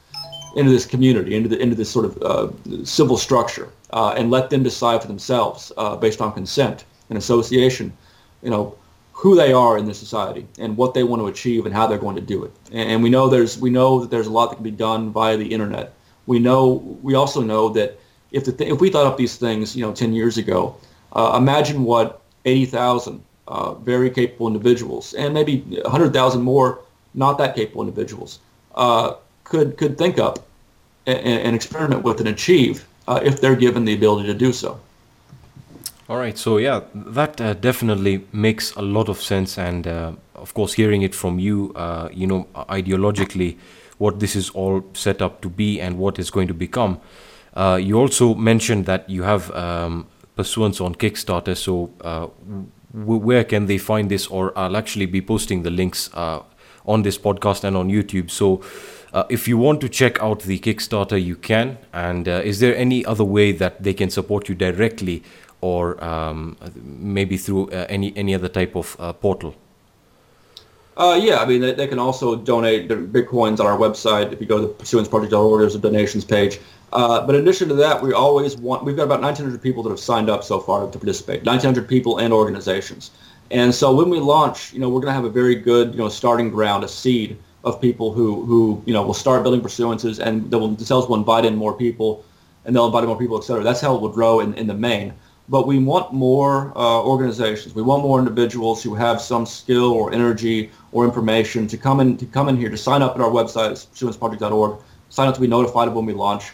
into 0.55 0.71
this 0.71 0.85
community, 0.85 1.35
into 1.35 1.49
the 1.49 1.59
into 1.59 1.75
this 1.75 1.91
sort 1.91 2.05
of 2.05 2.23
uh, 2.23 2.85
civil 2.85 3.17
structure, 3.17 3.69
uh, 3.93 4.15
and 4.17 4.31
let 4.31 4.51
them 4.51 4.63
decide 4.63 5.01
for 5.01 5.09
themselves 5.09 5.73
uh, 5.77 5.97
based 5.97 6.21
on 6.21 6.33
consent 6.33 6.85
and 7.09 7.19
association, 7.19 7.93
you 8.43 8.51
know, 8.51 8.77
who 9.13 9.35
they 9.35 9.53
are 9.53 9.79
in 9.79 9.87
this 9.87 9.99
society 9.99 10.47
and 10.59 10.77
what 10.77 10.95
they 10.95 11.05
want 11.05 11.21
to 11.21 11.27
achieve 11.27 11.67
and 11.67 11.75
how 11.75 11.87
they're 11.87 11.99
going 11.99 12.17
to 12.17 12.23
do 12.23 12.45
it. 12.45 12.53
And, 12.73 12.91
and 12.91 13.03
we 13.03 13.11
know 13.11 13.29
there's 13.29 13.59
we 13.59 13.71
know 13.71 14.01
that 14.01 14.11
there's 14.11 14.27
a 14.27 14.31
lot 14.31 14.51
that 14.51 14.57
can 14.57 14.65
be 14.65 14.71
done 14.71 15.11
via 15.11 15.37
the 15.37 15.47
internet. 15.47 15.95
We 16.27 16.39
know 16.39 16.99
we 17.03 17.15
also 17.15 17.41
know 17.41 17.69
that 17.71 17.99
if 18.31 18.45
the 18.45 18.53
th- 18.53 18.73
if 18.73 18.81
we 18.81 18.91
thought 18.91 19.07
up 19.07 19.17
these 19.17 19.37
things, 19.37 19.77
you 19.77 19.83
know, 19.83 19.93
10 19.93 20.13
years 20.13 20.39
ago, 20.39 20.77
uh, 21.13 21.35
imagine 21.37 21.85
what 21.85 22.23
80,000 22.45 23.23
uh, 23.49 23.75
very 23.75 24.11
capable 24.11 24.47
individuals 24.47 25.15
and 25.15 25.35
maybe 25.35 25.61
100,000 25.83 26.43
more 26.43 26.81
not 27.15 27.39
that 27.39 27.55
capable 27.55 27.83
individuals 27.83 28.39
uh, 28.75 29.15
could 29.45 29.77
could 29.77 29.99
think 29.99 30.19
up 30.19 30.39
and, 31.07 31.19
and, 31.47 31.55
experiment 31.55 32.03
with 32.03 32.21
and 32.21 32.29
achieve 32.29 32.87
uh, 33.09 33.21
if 33.23 33.41
they're 33.41 33.57
given 33.57 33.85
the 33.85 33.95
ability 33.95 34.27
to 34.27 34.35
do 34.35 34.53
so. 34.53 34.79
All 36.09 36.19
right, 36.19 36.37
so 36.37 36.59
yeah, 36.59 36.81
that 36.95 37.41
uh, 37.41 37.55
definitely 37.55 38.25
makes 38.33 38.73
a 38.75 38.83
lot 38.83 39.09
of 39.09 39.21
sense, 39.21 39.59
and 39.59 39.87
uh, 39.87 40.13
of 40.35 40.53
course, 40.55 40.75
hearing 40.75 41.03
it 41.03 41.15
from 41.15 41.39
you, 41.39 41.73
uh, 41.75 42.09
you 42.13 42.27
know, 42.27 42.47
ideologically, 42.55 43.57
what 43.99 44.21
this 44.21 44.37
is 44.37 44.51
all 44.51 44.85
set 44.95 45.23
up 45.23 45.41
to 45.43 45.49
be 45.49 45.81
and 45.81 45.99
what 45.99 46.19
is 46.19 46.31
going 46.31 46.49
to 46.49 46.55
become. 46.55 47.01
Uh, 47.55 47.79
you 47.81 47.99
also 47.99 48.35
mentioned 48.35 48.87
that 48.87 49.09
you 49.09 49.23
have 49.23 49.51
um, 49.53 50.07
pursuance 50.37 50.81
on 50.81 50.95
Kickstarter, 50.95 51.57
so 51.57 51.91
where 52.93 53.45
can 53.45 53.67
they 53.67 53.79
find 53.79 54.11
this? 54.11 54.27
Or 54.27 54.57
I'll 54.57 54.77
actually 54.77 55.07
be 55.07 55.21
posting 55.23 55.63
the 55.63 55.71
links 55.71 56.11
on 56.85 57.03
this 57.03 57.19
podcast 57.19 57.65
and 57.65 57.77
on 57.77 57.89
YouTube. 57.89 58.31
So 58.31 58.63
uh, 59.13 59.25
if 59.29 59.47
you 59.47 59.59
want 59.59 59.81
to 59.81 59.89
check 59.89 60.21
out 60.23 60.41
the 60.41 60.59
Kickstarter, 60.59 61.23
you 61.23 61.37
can. 61.37 61.79
And 61.93 62.29
uh, 62.29 62.43
is 62.45 62.61
there 62.61 62.77
any 62.77 63.05
other 63.05 63.25
way 63.25 63.53
that 63.53 63.83
they 63.83 63.95
can 63.95 64.11
support 64.11 64.49
you 64.49 64.55
directly, 64.55 65.23
or 65.61 66.03
um, 66.03 66.57
maybe 66.75 67.37
through 67.37 67.71
uh, 67.71 67.87
any 67.89 68.13
any 68.17 68.35
other 68.35 68.49
type 68.49 68.75
of 68.75 68.97
uh, 68.99 69.13
portal? 69.13 69.55
Uh, 70.97 71.19
yeah, 71.21 71.39
I 71.39 71.47
mean 71.47 71.61
they, 71.61 71.73
they, 71.73 71.87
can 71.87 71.99
also 71.99 72.37
donate 72.37 72.89
their 72.89 72.99
bitcoins 72.99 73.61
on 73.61 73.67
our 73.67 73.79
website. 73.79 74.33
If 74.33 74.41
you 74.41 74.47
go 74.47 74.61
to 74.61 74.67
pursuanceproject.org, 74.75 75.61
there's 75.61 75.75
a 75.75 75.79
donations 75.79 76.25
page. 76.25 76.61
Uh, 76.93 77.25
but 77.25 77.35
in 77.35 77.41
addition 77.41 77.69
to 77.69 77.75
that, 77.75 78.03
we 78.03 78.13
always 78.13 78.57
want. 78.59 78.85
We've 78.85 78.97
got 78.97 79.05
about 79.05 79.23
1,900 79.23 79.63
people 79.63 79.83
that 79.85 79.91
have 79.91 80.01
signed 80.01 80.29
up 80.29 80.45
so 80.45 80.61
far 80.61 80.87
to 80.87 80.99
participate. 80.99 81.45
1,900 81.47 81.89
people 81.89 82.19
and 82.19 82.33
organizations. 82.33 83.11
And 83.51 83.75
so 83.75 83.95
when 83.95 84.11
we 84.11 84.21
launch, 84.21 84.73
you 84.73 84.81
know, 84.81 84.89
we're 84.89 85.01
going 85.01 85.11
to 85.11 85.15
have 85.15 85.25
a 85.25 85.31
very 85.31 85.55
good, 85.55 85.93
you 85.93 85.99
know, 85.99 86.09
starting 86.09 86.51
ground, 86.51 86.85
a 86.85 86.89
seed 86.89 87.39
of 87.65 87.81
people 87.81 88.13
who, 88.13 88.45
who 88.45 88.83
you 88.87 88.93
know, 88.93 89.03
will 89.03 89.15
start 89.15 89.43
building 89.43 89.61
pursuances 89.61 90.19
and 90.19 90.51
they 90.51 90.57
will, 90.57 90.69
themselves 90.69 91.07
will 91.07 91.17
invite 91.17 91.45
in 91.45 91.55
more 91.55 91.73
people 91.73 92.25
and 92.65 92.75
they'll 92.75 92.87
invite 92.87 93.03
in 93.03 93.09
more 93.09 93.19
people, 93.19 93.39
et 93.39 93.45
cetera. 93.45 93.63
That's 93.63 93.81
how 93.81 93.95
it 93.95 94.01
will 94.01 94.09
grow 94.09 94.41
in, 94.41 94.55
in 94.55 94.67
the 94.67 94.75
main. 94.75 95.13
But 95.49 95.67
we 95.67 95.79
want 95.79 96.13
more 96.13 96.73
uh, 96.77 97.03
organizations. 97.03 97.75
We 97.75 97.83
want 97.83 98.03
more 98.03 98.19
individuals 98.19 98.83
who 98.83 98.95
have 98.95 99.21
some 99.21 99.45
skill 99.45 99.93
or 99.93 100.13
energy 100.13 100.71
or 100.93 101.05
information 101.05 101.67
to 101.67 101.77
come 101.77 102.01
in 102.01 102.17
to 102.19 102.27
come 102.27 102.49
in 102.49 102.57
here 102.57 102.71
to 102.71 102.77
sign 102.77 103.03
up 103.03 103.15
at 103.15 103.21
our 103.21 103.31
website, 103.31 103.73
pursuanceproject.org, 103.73 104.81
sign 105.09 105.29
up 105.29 105.35
to 105.35 105.41
be 105.41 105.47
notified 105.47 105.89
of 105.89 105.95
when 105.95 106.07
we 106.07 106.13
launch, 106.13 106.53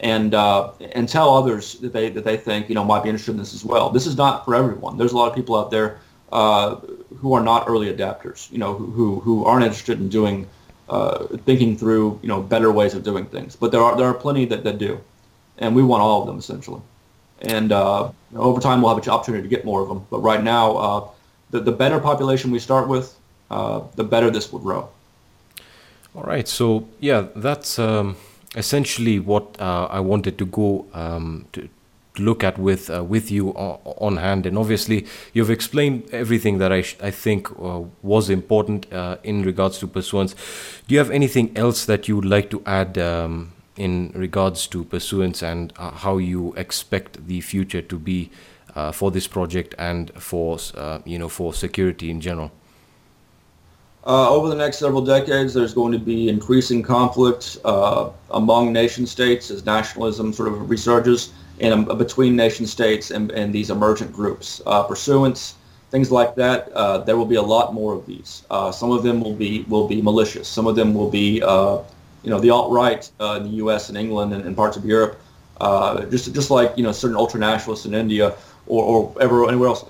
and 0.00 0.34
uh, 0.34 0.70
and 0.92 1.08
tell 1.08 1.34
others 1.34 1.74
that 1.80 1.92
they 1.92 2.08
that 2.10 2.24
they 2.24 2.36
think 2.36 2.68
you 2.68 2.74
know 2.74 2.84
might 2.84 3.02
be 3.02 3.08
interested 3.08 3.32
in 3.32 3.38
this 3.38 3.54
as 3.54 3.64
well. 3.64 3.90
This 3.90 4.06
is 4.06 4.16
not 4.16 4.44
for 4.44 4.54
everyone. 4.54 4.96
There's 4.96 5.12
a 5.12 5.16
lot 5.16 5.28
of 5.28 5.34
people 5.34 5.56
out 5.56 5.70
there 5.70 6.00
uh, 6.32 6.76
who 7.18 7.32
are 7.34 7.42
not 7.42 7.68
early 7.68 7.92
adapters, 7.92 8.50
you 8.50 8.58
know, 8.58 8.74
who, 8.74 9.20
who 9.20 9.44
aren't 9.44 9.64
interested 9.64 9.98
in 10.00 10.08
doing, 10.08 10.46
uh, 10.88 11.26
thinking 11.44 11.76
through, 11.76 12.18
you 12.22 12.28
know, 12.28 12.40
better 12.40 12.70
ways 12.70 12.94
of 12.94 13.02
doing 13.02 13.26
things. 13.26 13.56
But 13.56 13.72
there 13.72 13.80
are, 13.80 13.96
there 13.96 14.06
are 14.06 14.14
plenty 14.14 14.44
that, 14.46 14.64
that 14.64 14.78
do. 14.78 15.00
And 15.58 15.74
we 15.74 15.82
want 15.82 16.02
all 16.02 16.22
of 16.22 16.26
them, 16.26 16.38
essentially. 16.38 16.80
And 17.42 17.72
uh, 17.72 18.10
over 18.34 18.60
time, 18.60 18.80
we'll 18.80 18.94
have 18.94 19.04
an 19.04 19.10
opportunity 19.10 19.42
to 19.42 19.48
get 19.48 19.64
more 19.64 19.82
of 19.82 19.88
them. 19.88 20.06
But 20.10 20.20
right 20.20 20.42
now, 20.42 20.76
uh, 20.76 21.08
the, 21.50 21.60
the 21.60 21.72
better 21.72 21.98
population 21.98 22.50
we 22.50 22.58
start 22.58 22.88
with, 22.88 23.14
uh, 23.50 23.82
the 23.96 24.04
better 24.04 24.30
this 24.30 24.52
will 24.52 24.60
grow. 24.60 24.88
All 26.14 26.22
right. 26.22 26.46
So, 26.46 26.88
yeah, 27.00 27.26
that's 27.34 27.78
um, 27.78 28.16
essentially 28.56 29.18
what 29.18 29.60
uh, 29.60 29.86
I 29.90 30.00
wanted 30.00 30.38
to 30.38 30.46
go 30.46 30.86
um, 30.92 31.46
to, 31.52 31.68
look 32.18 32.42
at 32.42 32.58
with 32.58 32.90
uh, 32.90 33.04
with 33.04 33.30
you 33.30 33.50
on, 33.50 34.16
hand. 34.16 34.44
And 34.44 34.58
obviously, 34.58 35.06
you've 35.32 35.50
explained 35.50 36.08
everything 36.12 36.58
that 36.58 36.72
I 36.72 36.82
sh- 36.82 36.96
I 37.00 37.10
think 37.10 37.50
uh, 37.52 37.82
was 38.02 38.28
important 38.28 38.92
uh, 38.92 39.16
in 39.22 39.42
regards 39.42 39.78
to 39.78 39.86
pursuance. 39.86 40.34
Do 40.88 40.94
you 40.94 40.98
have 40.98 41.10
anything 41.10 41.56
else 41.56 41.84
that 41.86 42.08
you 42.08 42.16
would 42.16 42.24
like 42.24 42.50
to 42.50 42.62
add 42.66 42.98
um, 42.98 43.52
in 43.76 44.12
regards 44.14 44.66
to 44.68 44.84
pursuance 44.84 45.42
and 45.42 45.72
uh, 45.76 45.92
how 45.92 46.18
you 46.18 46.52
expect 46.54 47.26
the 47.26 47.40
future 47.40 47.82
to 47.82 47.98
be 47.98 48.30
for 48.92 49.10
this 49.10 49.26
project 49.26 49.74
and 49.78 50.10
for 50.14 50.58
you 51.04 51.18
know 51.18 51.28
for 51.28 51.54
security 51.54 52.10
in 52.10 52.20
general? 52.20 52.50
Uh, 54.06 54.30
over 54.30 54.48
the 54.48 54.54
next 54.54 54.78
several 54.78 55.04
decades, 55.04 55.52
there's 55.52 55.74
going 55.74 55.92
to 55.92 55.98
be 55.98 56.28
increasing 56.28 56.82
conflict 56.82 57.58
uh, 57.64 58.08
among 58.30 58.72
nation 58.72 59.06
states 59.06 59.50
as 59.50 59.66
nationalism 59.66 60.32
sort 60.32 60.48
of 60.48 60.54
resurges 60.68 61.32
and 61.60 61.74
um, 61.74 61.98
between 61.98 62.34
nation 62.34 62.64
states 62.66 63.10
and, 63.10 63.30
and 63.32 63.52
these 63.52 63.68
emergent 63.68 64.10
groups. 64.10 64.62
Uh, 64.64 64.82
pursuance, 64.82 65.56
things 65.90 66.10
like 66.10 66.34
that, 66.34 66.72
uh, 66.72 66.98
there 66.98 67.18
will 67.18 67.26
be 67.26 67.34
a 67.34 67.42
lot 67.42 67.74
more 67.74 67.92
of 67.92 68.06
these. 68.06 68.42
Uh, 68.50 68.72
some 68.72 68.90
of 68.90 69.02
them 69.02 69.20
will 69.20 69.34
be 69.34 69.66
will 69.68 69.86
be 69.86 70.00
malicious. 70.00 70.48
Some 70.48 70.66
of 70.66 70.76
them 70.76 70.94
will 70.94 71.10
be, 71.10 71.42
uh, 71.42 71.78
you 72.22 72.30
know, 72.30 72.40
the 72.40 72.48
alt-right 72.48 73.10
in 73.20 73.42
the 73.42 73.56
U.S. 73.64 73.90
and 73.90 73.98
England 73.98 74.32
and, 74.32 74.46
and 74.46 74.56
parts 74.56 74.78
of 74.78 74.86
Europe, 74.86 75.20
just 76.10 76.32
just 76.32 76.50
like 76.50 76.72
you 76.78 76.82
know 76.82 76.92
certain 76.92 77.18
ultranationalists 77.18 77.84
in 77.84 77.92
India 77.92 78.34
or, 78.66 79.14
or 79.18 79.48
anywhere 79.50 79.68
else. 79.68 79.84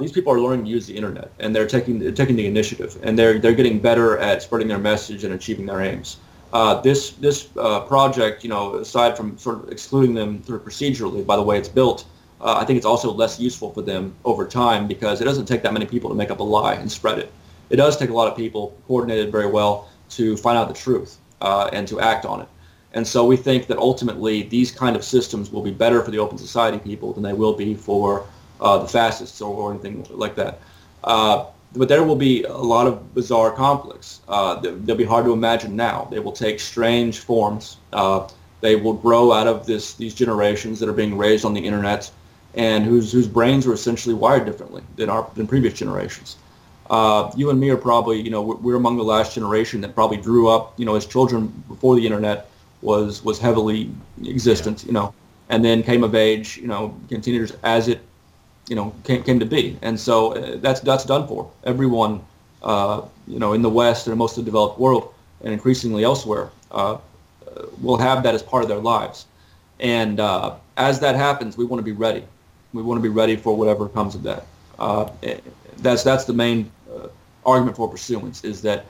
These 0.00 0.12
people 0.12 0.32
are 0.32 0.40
learning 0.40 0.64
to 0.64 0.70
use 0.70 0.86
the 0.86 0.96
internet 0.96 1.30
and 1.38 1.54
they're 1.54 1.66
taking 1.66 1.98
they're 1.98 2.12
taking 2.12 2.36
the 2.36 2.46
initiative 2.46 2.98
and 3.02 3.18
they're 3.18 3.38
they're 3.38 3.54
getting 3.54 3.78
better 3.78 4.18
at 4.18 4.42
spreading 4.42 4.68
their 4.68 4.78
message 4.78 5.24
and 5.24 5.34
achieving 5.34 5.66
their 5.66 5.80
aims. 5.80 6.18
Uh, 6.52 6.80
this 6.82 7.12
this 7.12 7.48
uh, 7.56 7.80
project, 7.80 8.44
you 8.44 8.50
know, 8.50 8.74
aside 8.74 9.16
from 9.16 9.38
sort 9.38 9.56
of 9.56 9.72
excluding 9.72 10.14
them 10.14 10.42
of 10.48 10.62
procedurally 10.62 11.24
by 11.24 11.36
the 11.36 11.42
way 11.42 11.58
it's 11.58 11.68
built, 11.68 12.04
uh, 12.42 12.58
I 12.60 12.64
think 12.64 12.76
it's 12.76 12.86
also 12.86 13.10
less 13.12 13.40
useful 13.40 13.72
for 13.72 13.82
them 13.82 14.14
over 14.24 14.46
time 14.46 14.86
because 14.86 15.20
it 15.20 15.24
doesn't 15.24 15.46
take 15.46 15.62
that 15.62 15.72
many 15.72 15.86
people 15.86 16.10
to 16.10 16.16
make 16.16 16.30
up 16.30 16.40
a 16.40 16.42
lie 16.42 16.74
and 16.74 16.90
spread 16.90 17.18
it. 17.18 17.32
It 17.70 17.76
does 17.76 17.96
take 17.96 18.10
a 18.10 18.12
lot 18.12 18.28
of 18.30 18.36
people 18.36 18.76
coordinated 18.86 19.32
very 19.32 19.46
well 19.46 19.88
to 20.10 20.36
find 20.36 20.58
out 20.58 20.68
the 20.68 20.74
truth 20.74 21.16
uh, 21.40 21.70
and 21.72 21.88
to 21.88 22.00
act 22.00 22.26
on 22.26 22.42
it. 22.42 22.48
And 22.94 23.06
so 23.06 23.24
we 23.24 23.36
think 23.36 23.66
that 23.68 23.78
ultimately 23.78 24.42
these 24.42 24.70
kind 24.70 24.94
of 24.96 25.04
systems 25.04 25.50
will 25.50 25.62
be 25.62 25.70
better 25.70 26.02
for 26.02 26.10
the 26.10 26.18
open 26.18 26.36
society 26.36 26.78
people 26.78 27.14
than 27.14 27.22
they 27.22 27.32
will 27.32 27.54
be 27.54 27.74
for 27.74 28.26
uh, 28.62 28.78
the 28.78 28.88
fascists 28.88 29.40
or, 29.40 29.54
or, 29.54 29.70
anything 29.72 30.06
like 30.10 30.34
that. 30.36 30.60
Uh, 31.04 31.46
but 31.74 31.88
there 31.88 32.04
will 32.04 32.16
be 32.16 32.44
a 32.44 32.56
lot 32.56 32.86
of 32.86 33.14
bizarre 33.14 33.50
conflicts. 33.50 34.20
Uh, 34.28 34.56
they'll 34.60 34.96
be 34.96 35.04
hard 35.04 35.24
to 35.24 35.32
imagine 35.32 35.74
now. 35.74 36.06
They 36.10 36.20
will 36.20 36.32
take 36.32 36.60
strange 36.60 37.18
forms. 37.18 37.78
Uh, 37.92 38.28
they 38.60 38.76
will 38.76 38.92
grow 38.92 39.32
out 39.32 39.48
of 39.48 39.66
this 39.66 39.94
these 39.94 40.14
generations 40.14 40.78
that 40.80 40.88
are 40.88 40.92
being 40.92 41.18
raised 41.18 41.44
on 41.44 41.54
the 41.54 41.60
internet 41.60 42.10
and 42.54 42.84
whose 42.84 43.10
whose 43.10 43.26
brains 43.26 43.66
are 43.66 43.72
essentially 43.72 44.14
wired 44.14 44.44
differently 44.44 44.82
than 44.96 45.08
our 45.10 45.28
than 45.34 45.46
previous 45.46 45.74
generations. 45.74 46.36
Uh, 46.90 47.32
you 47.36 47.48
and 47.48 47.58
me 47.58 47.70
are 47.70 47.76
probably, 47.76 48.20
you 48.20 48.30
know, 48.30 48.42
we're, 48.42 48.74
among 48.74 48.98
the 48.98 49.04
last 49.04 49.34
generation 49.34 49.80
that 49.80 49.94
probably 49.94 50.18
grew 50.18 50.48
up, 50.48 50.78
you 50.78 50.84
know, 50.84 50.94
as 50.94 51.06
children 51.06 51.46
before 51.68 51.96
the 51.96 52.04
internet 52.04 52.50
was 52.82 53.24
was 53.24 53.38
heavily 53.38 53.90
existent, 54.24 54.84
you 54.84 54.92
know, 54.92 55.14
and 55.48 55.64
then 55.64 55.82
came 55.82 56.04
of 56.04 56.14
age, 56.14 56.58
you 56.58 56.68
know, 56.68 56.94
continued 57.08 57.56
as 57.62 57.88
it, 57.88 58.00
you 58.72 58.76
know, 58.76 58.94
came, 59.04 59.22
came 59.22 59.38
to 59.38 59.44
be. 59.44 59.78
And 59.82 60.00
so 60.00 60.32
uh, 60.32 60.56
that's 60.56 60.80
that's 60.80 61.04
done 61.04 61.28
for 61.28 61.50
everyone, 61.64 62.22
uh, 62.62 63.02
you 63.28 63.38
know, 63.38 63.52
in 63.52 63.60
the 63.60 63.68
West 63.68 64.06
and 64.06 64.16
most 64.16 64.38
of 64.38 64.44
the 64.46 64.50
developed 64.50 64.80
world, 64.80 65.12
and 65.44 65.52
increasingly 65.52 66.04
elsewhere, 66.04 66.50
uh, 66.70 66.96
will 67.82 67.98
have 67.98 68.22
that 68.22 68.34
as 68.34 68.42
part 68.42 68.62
of 68.62 68.70
their 68.70 68.78
lives. 68.78 69.26
And 69.78 70.20
uh, 70.20 70.54
as 70.78 71.00
that 71.00 71.16
happens, 71.16 71.58
we 71.58 71.66
want 71.66 71.80
to 71.80 71.84
be 71.84 71.92
ready. 71.92 72.24
We 72.72 72.82
want 72.82 72.96
to 72.96 73.02
be 73.02 73.10
ready 73.10 73.36
for 73.36 73.54
whatever 73.54 73.90
comes 73.90 74.14
of 74.14 74.22
that. 74.22 74.46
Uh, 74.78 75.10
that's 75.78 76.02
that's 76.02 76.24
the 76.24 76.32
main 76.32 76.70
uh, 76.90 77.08
argument 77.44 77.76
for 77.76 77.88
pursuance 77.90 78.42
is 78.42 78.62
that 78.62 78.86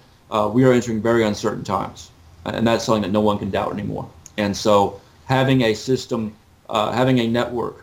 we 0.54 0.64
are 0.64 0.72
entering 0.72 1.02
very 1.02 1.24
uncertain 1.24 1.64
times 1.64 2.12
and 2.44 2.66
that's 2.66 2.84
something 2.84 3.02
that 3.02 3.10
no 3.10 3.20
one 3.20 3.38
can 3.38 3.50
doubt 3.50 3.72
anymore. 3.72 4.08
And 4.38 4.56
so 4.56 5.00
having 5.26 5.62
a 5.62 5.74
system, 5.74 6.34
uh, 6.68 6.92
having 6.92 7.18
a 7.18 7.26
network, 7.26 7.76
uh, 7.76 7.81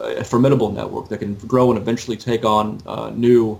a 0.00 0.24
formidable 0.24 0.70
network 0.70 1.08
that 1.08 1.18
can 1.18 1.34
grow 1.34 1.70
and 1.70 1.78
eventually 1.78 2.16
take 2.16 2.44
on 2.44 2.80
uh, 2.86 3.10
new 3.14 3.58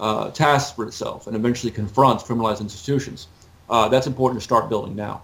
uh, 0.00 0.30
tasks 0.30 0.72
for 0.72 0.86
itself 0.86 1.26
and 1.26 1.36
eventually 1.36 1.72
confront 1.72 2.20
criminalized 2.20 2.60
institutions, 2.60 3.28
uh, 3.70 3.88
that's 3.88 4.06
important 4.06 4.40
to 4.40 4.44
start 4.44 4.68
building 4.68 4.94
now. 4.94 5.22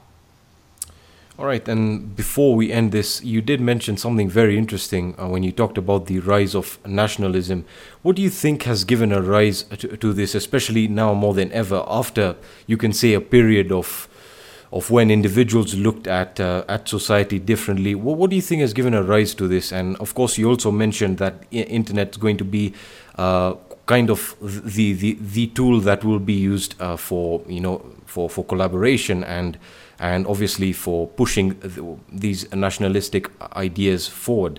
All 1.39 1.47
right, 1.47 1.67
and 1.67 2.15
before 2.15 2.55
we 2.55 2.71
end 2.71 2.93
this, 2.93 3.25
you 3.25 3.41
did 3.41 3.61
mention 3.61 3.97
something 3.97 4.29
very 4.29 4.59
interesting 4.59 5.15
uh, 5.19 5.27
when 5.29 5.43
you 5.43 5.51
talked 5.51 5.79
about 5.79 6.07
the 6.07 6.21
rise 6.21 6.55
of 6.55 6.79
nationalism. 6.87 7.65
What 8.03 8.17
do 8.17 8.23
you 8.23 8.29
think 8.29 8.65
has 8.65 8.85
given 8.85 9.13
a 9.13 9.23
rise 9.23 9.63
to, 9.63 9.97
to 9.97 10.13
this, 10.13 10.35
especially 10.35 10.89
now 10.89 11.15
more 11.15 11.33
than 11.33 11.51
ever, 11.53 11.85
after 11.87 12.37
you 12.67 12.77
can 12.77 12.93
say 12.93 13.15
a 13.15 13.21
period 13.21 13.73
of 13.73 14.09
of 14.73 14.91
when 14.91 15.11
individuals 15.11 15.75
looked 15.75 16.07
at 16.07 16.41
uh, 16.41 16.65
at 16.69 16.89
society 16.89 17.39
differently. 17.39 17.95
What, 17.95 18.17
what, 18.17 18.31
do 18.31 18.37
you 18.37 18.43
think 18.43 18.63
has 18.63 18.73
given 18.73 18.95
a 18.95 19.03
rise 19.03 19.35
to 19.35 19.47
this? 19.47 19.73
And 19.73 19.97
of 19.97 20.15
course, 20.15 20.39
you 20.39 20.49
also 20.49 20.71
mentioned 20.71 21.19
that 21.19 21.45
internet 21.51 22.11
is 22.11 22.17
going 22.17 22.39
to 22.39 22.45
be 22.45 22.73
uh, 23.17 23.55
kind 23.87 24.11
of 24.11 24.35
the, 24.41 24.95
the 24.95 25.19
the 25.21 25.47
tool 25.49 25.81
that 25.81 26.05
will 26.05 26.19
be 26.19 26.33
used 26.33 26.81
uh, 26.81 26.97
for 26.97 27.43
you 27.47 27.61
know 27.61 27.85
for 28.07 28.31
for 28.31 28.45
collaboration 28.45 29.23
and 29.25 29.59
and 29.99 30.27
obviously 30.27 30.73
for 30.73 31.07
pushing 31.07 31.57
these 32.11 32.51
nationalistic 32.53 33.31
ideas 33.55 34.09
forward. 34.09 34.59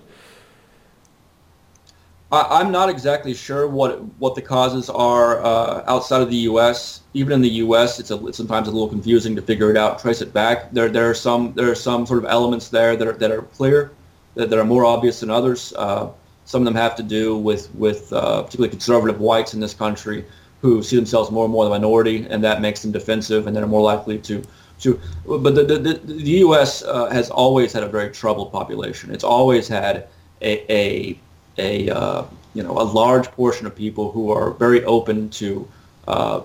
I, 2.34 2.61
am 2.61 2.71
not 2.71 2.89
exactly 2.89 3.36
sure 3.36 3.67
what 3.67 4.01
what 4.17 4.34
the 4.34 4.41
causes 4.41 4.89
are 4.89 5.43
uh, 5.43 5.84
outside 5.86 6.21
of 6.23 6.31
the 6.31 6.38
U.S. 6.49 7.01
Even 7.13 7.34
in 7.34 7.41
the 7.41 7.49
U.S., 7.49 7.99
it's, 7.99 8.09
a, 8.09 8.25
it's 8.25 8.38
sometimes 8.38 8.67
a 8.67 8.71
little 8.71 8.89
confusing 8.89 9.36
to 9.36 9.41
figure 9.41 9.69
it 9.69 9.77
out, 9.77 9.99
trace 9.99 10.19
it 10.19 10.34
back. 10.34 10.71
There 10.71 10.89
there 10.89 11.07
are 11.07 11.13
some 11.13 11.53
there 11.53 11.69
are 11.69 11.75
some 11.75 12.07
sort 12.07 12.17
of 12.17 12.25
elements 12.25 12.69
there 12.69 12.95
that 12.95 13.07
are 13.07 13.13
that 13.13 13.29
are 13.29 13.43
clear, 13.43 13.91
that, 14.34 14.49
that 14.49 14.57
are 14.57 14.65
more 14.65 14.84
obvious 14.84 15.19
than 15.19 15.29
others. 15.29 15.73
Uh, 15.77 16.09
some 16.45 16.63
of 16.63 16.65
them 16.65 16.73
have 16.73 16.95
to 16.95 17.03
do 17.03 17.38
with 17.38 17.73
with 17.75 18.11
uh, 18.11 18.41
particularly 18.41 18.71
conservative 18.71 19.19
whites 19.19 19.53
in 19.53 19.59
this 19.59 19.75
country 19.75 20.25
who 20.59 20.81
see 20.81 20.95
themselves 20.95 21.29
more 21.29 21.45
and 21.45 21.51
more 21.51 21.65
the 21.65 21.69
minority, 21.69 22.25
and 22.31 22.43
that 22.43 22.61
makes 22.61 22.81
them 22.81 22.91
defensive, 22.91 23.45
and 23.45 23.55
they're 23.55 23.67
more 23.67 23.84
likely 23.84 24.17
to 24.17 24.41
to. 24.79 24.99
But 25.27 25.53
the 25.53 25.65
the, 25.65 25.77
the, 25.77 25.93
the 25.93 26.29
U.S. 26.47 26.81
Uh, 26.81 27.11
has 27.11 27.29
always 27.29 27.73
had 27.73 27.84
a 27.84 27.88
very 27.88 28.09
troubled 28.09 28.51
population. 28.51 29.13
It's 29.13 29.23
always 29.23 29.67
had 29.67 30.07
a, 30.41 30.73
a 30.73 31.19
a 31.58 31.89
uh, 31.89 32.24
you 32.54 32.64
know 32.64 32.72
a 32.72 32.84
large 32.84 33.30
portion 33.32 33.66
of 33.66 33.76
people 33.76 34.12
who 34.12 34.32
are 34.32 34.51
very 34.51 34.84
open 34.86 35.30
to 35.30 35.68
uh, 36.08 36.41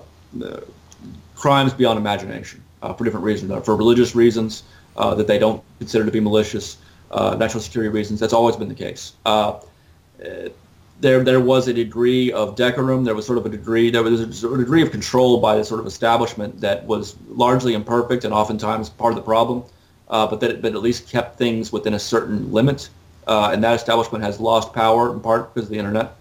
crimes 1.34 1.72
beyond 1.72 1.98
imagination 1.98 2.62
uh, 2.82 2.92
for 2.92 3.04
different 3.04 3.24
reasons, 3.24 3.64
for 3.64 3.76
religious 3.76 4.14
reasons 4.14 4.64
uh, 4.96 5.14
that 5.14 5.26
they 5.26 5.38
don't 5.38 5.62
consider 5.78 6.04
to 6.04 6.10
be 6.10 6.20
malicious, 6.20 6.78
uh, 7.10 7.36
national 7.38 7.62
security 7.62 7.92
reasons. 7.92 8.20
That's 8.20 8.32
always 8.32 8.56
been 8.56 8.68
the 8.68 8.74
case. 8.74 9.12
there, 11.00 11.22
there 11.22 11.38
was 11.38 11.68
a 11.68 11.72
degree 11.72 12.32
of 12.32 12.56
decorum. 12.56 13.04
There 13.04 13.14
was 13.14 13.24
sort 13.24 13.38
of 13.38 13.46
a 13.46 13.48
degree. 13.48 13.88
There 13.88 14.02
was 14.02 14.42
a 14.42 14.56
degree 14.58 14.82
of 14.82 14.90
control 14.90 15.40
by 15.40 15.56
the 15.56 15.64
sort 15.64 15.78
of 15.78 15.86
establishment 15.86 16.60
that 16.60 16.84
was 16.86 17.14
largely 17.28 17.74
imperfect 17.74 18.24
and 18.24 18.34
oftentimes 18.34 18.88
part 18.90 19.12
of 19.12 19.16
the 19.16 19.22
problem, 19.22 19.62
but 20.08 20.40
that, 20.40 20.60
but 20.60 20.74
at 20.74 20.82
least 20.82 21.08
kept 21.08 21.38
things 21.38 21.72
within 21.72 21.94
a 21.94 22.00
certain 22.00 22.50
limit 22.52 22.88
uh, 23.28 23.50
and 23.52 23.62
that 23.62 23.74
establishment 23.74 24.24
has 24.24 24.40
lost 24.40 24.72
power 24.72 25.12
in 25.12 25.20
part 25.20 25.54
because 25.54 25.68
of 25.68 25.70
the 25.70 25.78
internet. 25.78 26.16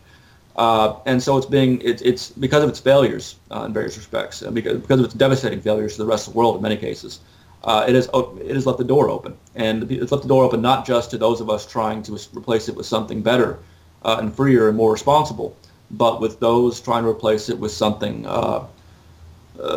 Uh, 0.58 0.95
and 1.05 1.22
so 1.22 1.38
it's 1.38 1.45
being 1.45 1.80
it, 1.82 2.01
it's 2.03 2.30
because 2.32 2.64
of 2.64 2.70
its 2.70 2.80
failures 2.80 3.36
uh, 3.51 3.64
in 3.64 3.74
various 3.74 3.95
respects, 3.95 4.41
and 4.41 4.53
because 4.53 4.80
because 4.80 4.99
of 4.99 5.05
its 5.05 5.14
devastating 5.14 5.62
failures 5.62 5.93
to 5.93 6.03
the 6.03 6.10
rest 6.10 6.28
of 6.28 6.34
the 6.34 6.38
world 6.38 6.55
in 6.55 6.62
many 6.62 6.76
cases, 6.76 7.20
uh, 7.64 7.86
it 7.88 7.93
has 7.95 8.10
it 8.41 8.53
has 8.53 8.66
left 8.66 8.80
the 8.80 8.84
door 8.84 9.10
open, 9.10 9.38
and 9.55 9.91
it's 9.91 10.12
left 10.12 10.24
the 10.24 10.30
door 10.30 10.43
open 10.43 10.62
not 10.62 10.86
just 10.86 11.12
to 11.12 11.18
those 11.18 11.41
of 11.41 11.49
us 11.49 11.66
trying 11.66 12.01
to 12.03 12.18
replace 12.36 12.68
it 12.70 12.76
with 12.76 12.88
something 12.88 13.22
better 13.22 13.60
uh, 14.03 14.18
and 14.20 14.34
freer 14.34 14.68
and 14.68 14.76
more 14.76 14.91
responsible, 14.91 15.55
but 15.91 16.20
with 16.20 16.39
those 16.39 16.82
trying 16.82 17.03
to 17.03 17.10
replace 17.10 17.49
it 17.49 17.58
with 17.60 17.72
something 17.72 18.26
uh, 18.26 18.66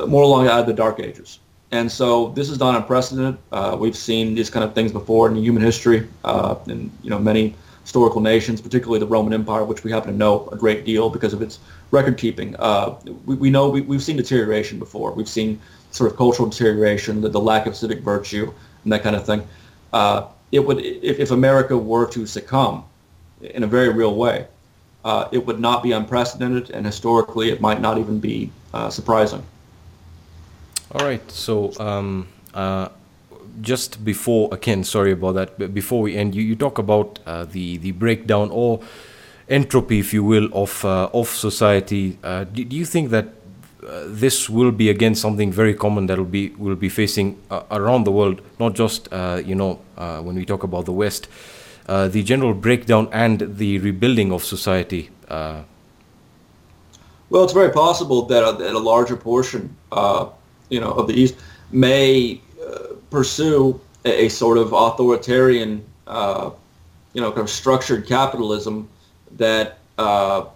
more 0.08 0.22
along 0.22 0.48
out 0.48 0.60
of 0.60 0.66
the 0.66 0.72
dark 0.72 0.98
ages. 0.98 1.40
And 1.72 1.90
so 1.90 2.30
this 2.30 2.50
is 2.50 2.58
not 2.58 2.74
unprecedented. 2.74 3.38
Uh, 3.52 3.76
we've 3.78 3.96
seen 3.96 4.34
these 4.34 4.50
kind 4.50 4.64
of 4.64 4.74
things 4.74 4.90
before 4.90 5.28
in 5.28 5.36
human 5.36 5.62
history, 5.62 6.08
uh, 6.24 6.56
in 6.66 6.90
you 7.02 7.10
know 7.10 7.18
many 7.18 7.54
historical 7.82 8.20
nations, 8.20 8.60
particularly 8.60 8.98
the 8.98 9.06
Roman 9.06 9.32
Empire, 9.32 9.64
which 9.64 9.84
we 9.84 9.90
happen 9.90 10.10
to 10.10 10.16
know 10.16 10.48
a 10.50 10.56
great 10.56 10.84
deal 10.84 11.10
because 11.10 11.32
of 11.32 11.42
its 11.42 11.60
record 11.90 12.18
keeping. 12.18 12.56
Uh, 12.58 12.98
we, 13.24 13.34
we, 13.36 13.50
know 13.50 13.68
we, 13.68 13.82
have 13.82 14.02
seen 14.02 14.16
deterioration 14.16 14.78
before. 14.78 15.12
We've 15.12 15.28
seen 15.28 15.60
sort 15.90 16.10
of 16.10 16.16
cultural 16.16 16.48
deterioration, 16.48 17.20
the, 17.20 17.28
the 17.28 17.40
lack 17.40 17.66
of 17.66 17.76
civic 17.76 18.00
virtue, 18.00 18.52
and 18.84 18.92
that 18.92 19.02
kind 19.02 19.16
of 19.16 19.24
thing. 19.24 19.46
Uh, 19.92 20.26
it 20.52 20.60
would 20.60 20.78
if, 20.80 21.18
if 21.18 21.30
America 21.30 21.76
were 21.76 22.06
to 22.10 22.26
succumb 22.26 22.84
in 23.40 23.62
a 23.62 23.66
very 23.66 23.88
real 23.88 24.16
way, 24.16 24.46
uh, 25.04 25.28
it 25.30 25.46
would 25.46 25.60
not 25.60 25.82
be 25.82 25.92
unprecedented, 25.92 26.70
and 26.70 26.84
historically, 26.84 27.50
it 27.50 27.60
might 27.60 27.80
not 27.80 27.96
even 27.98 28.18
be 28.18 28.50
uh, 28.74 28.90
surprising. 28.90 29.42
All 30.92 31.06
right. 31.06 31.30
So 31.30 31.72
um, 31.78 32.26
uh, 32.52 32.88
just 33.60 34.04
before, 34.04 34.48
again, 34.52 34.82
sorry 34.82 35.12
about 35.12 35.34
that. 35.34 35.58
But 35.58 35.72
before 35.72 36.02
we 36.02 36.16
end, 36.16 36.34
you, 36.34 36.42
you 36.42 36.56
talk 36.56 36.78
about 36.78 37.20
uh, 37.26 37.44
the 37.44 37.76
the 37.78 37.92
breakdown 37.92 38.50
or 38.50 38.80
entropy, 39.48 40.00
if 40.00 40.12
you 40.12 40.24
will, 40.24 40.48
of 40.52 40.84
uh, 40.84 41.08
of 41.14 41.28
society. 41.28 42.18
Uh, 42.24 42.44
do, 42.44 42.64
do, 42.64 42.76
you 42.76 42.84
think 42.84 43.10
that 43.10 43.26
uh, 43.86 44.02
this 44.06 44.50
will 44.50 44.72
be 44.72 44.90
again 44.90 45.14
something 45.14 45.52
very 45.52 45.74
common 45.74 46.06
that 46.06 46.18
will 46.18 46.24
be 46.24 46.48
will 46.58 46.76
be 46.76 46.88
facing 46.88 47.38
uh, 47.50 47.62
around 47.70 48.02
the 48.02 48.12
world, 48.12 48.40
not 48.58 48.74
just 48.74 49.08
you 49.46 49.54
know 49.54 49.78
when 50.22 50.34
we 50.34 50.44
talk 50.44 50.64
about 50.64 50.86
the 50.86 50.92
West, 50.92 51.28
the 51.86 52.22
general 52.24 52.54
breakdown 52.54 53.08
and 53.12 53.58
the 53.58 53.78
rebuilding 53.78 54.32
of 54.32 54.42
society. 54.42 55.10
well, 55.28 55.64
it's 57.44 57.52
very 57.52 57.70
possible 57.70 58.22
that 58.26 58.42
a, 58.42 58.58
that 58.58 58.74
a 58.74 58.78
larger 58.78 59.16
portion 59.16 59.76
you 60.70 60.80
know, 60.80 60.92
of 60.92 61.06
the 61.06 61.14
East 61.14 61.36
may 61.72 62.40
uh, 62.66 62.94
pursue 63.10 63.80
a, 64.04 64.26
a, 64.26 64.28
sort 64.28 64.58
of 64.58 64.72
authoritarian, 64.72 65.84
uh, 66.06 66.50
you 67.12 67.20
know, 67.20 67.30
kind 67.30 67.42
of 67.42 67.50
structured 67.50 68.06
capitalism 68.06 68.88
that 69.36 69.78
uh, 69.98 70.46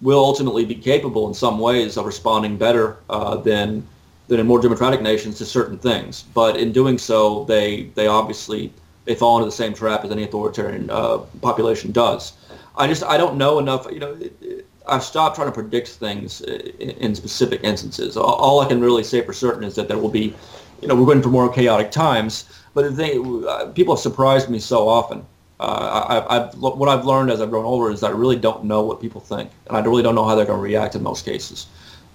will 0.00 0.18
ultimately 0.18 0.64
be 0.64 0.74
capable 0.74 1.28
in 1.28 1.34
some 1.34 1.58
ways 1.58 1.96
of 1.96 2.04
responding 2.04 2.56
better 2.56 2.96
uh, 3.08 3.36
than 3.36 3.86
than 4.28 4.40
in 4.40 4.46
more 4.46 4.60
democratic 4.60 5.02
nations 5.02 5.36
to 5.38 5.44
certain 5.44 5.78
things. 5.78 6.22
But 6.34 6.56
in 6.56 6.72
doing 6.72 6.98
so, 6.98 7.44
they 7.44 7.84
they 7.94 8.06
obviously 8.06 8.72
they 9.04 9.14
fall 9.14 9.36
into 9.38 9.46
the 9.46 9.52
same 9.52 9.74
trap 9.74 10.04
as 10.04 10.10
any 10.10 10.24
authoritarian 10.24 10.90
uh, 10.90 11.18
population 11.40 11.92
does. 11.92 12.32
I 12.76 12.86
just 12.86 13.02
I 13.04 13.16
don't 13.16 13.36
know 13.36 13.58
enough. 13.58 13.86
You 13.90 14.00
know, 14.00 14.12
it, 14.14 14.36
it, 14.40 14.66
I've 14.86 15.04
stopped 15.04 15.36
trying 15.36 15.48
to 15.48 15.52
predict 15.52 15.88
things 15.88 16.40
in 16.40 17.14
specific 17.14 17.62
instances. 17.62 18.16
All 18.16 18.60
I 18.60 18.68
can 18.68 18.80
really 18.80 19.04
say 19.04 19.22
for 19.22 19.32
certain 19.32 19.64
is 19.64 19.74
that 19.76 19.88
there 19.88 19.98
will 19.98 20.08
be, 20.10 20.34
you 20.80 20.88
know, 20.88 20.94
we're 20.94 21.06
going 21.06 21.22
for 21.22 21.28
more 21.28 21.52
chaotic 21.52 21.90
times. 21.90 22.44
But 22.74 22.82
the 22.82 22.92
thing, 22.92 23.44
uh, 23.46 23.66
people 23.66 23.94
have 23.94 24.02
surprised 24.02 24.48
me 24.48 24.58
so 24.58 24.88
often. 24.88 25.24
Uh, 25.60 26.24
I, 26.28 26.34
have 26.34 26.54
what 26.56 26.88
I've 26.88 27.04
learned 27.04 27.30
as 27.30 27.40
I've 27.40 27.50
grown 27.50 27.64
older 27.64 27.92
is 27.92 28.00
that 28.00 28.08
I 28.08 28.14
really 28.14 28.36
don't 28.36 28.64
know 28.64 28.82
what 28.82 29.00
people 29.00 29.20
think, 29.20 29.50
and 29.68 29.76
I 29.76 29.80
really 29.80 30.02
don't 30.02 30.16
know 30.16 30.24
how 30.24 30.34
they're 30.34 30.46
going 30.46 30.58
to 30.58 30.62
react 30.62 30.96
in 30.96 31.02
most 31.04 31.24
cases. 31.24 31.66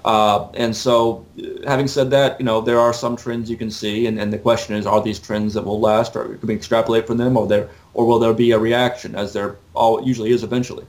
Uh, 0.03 0.49
and 0.53 0.75
so, 0.75 1.25
having 1.65 1.87
said 1.87 2.09
that, 2.11 2.39
you 2.39 2.45
know 2.45 2.59
there 2.59 2.79
are 2.79 2.91
some 2.91 3.15
trends 3.15 3.49
you 3.49 3.55
can 3.55 3.71
see, 3.71 4.07
and, 4.07 4.19
and 4.19 4.33
the 4.33 4.37
question 4.37 4.75
is, 4.75 4.85
are 4.85 5.01
these 5.01 5.19
trends 5.19 5.53
that 5.53 5.63
will 5.63 5.79
last, 5.79 6.15
or 6.15 6.35
can 6.35 6.47
we 6.47 6.55
extrapolate 6.55 7.07
from 7.07 7.17
them, 7.17 7.37
or 7.37 7.47
there, 7.47 7.69
or 7.93 8.05
will 8.05 8.19
there 8.19 8.33
be 8.33 8.51
a 8.51 8.59
reaction, 8.59 9.15
as 9.15 9.31
there 9.31 9.55
all 9.73 10.05
usually 10.05 10.31
is 10.31 10.43
eventually? 10.43 10.85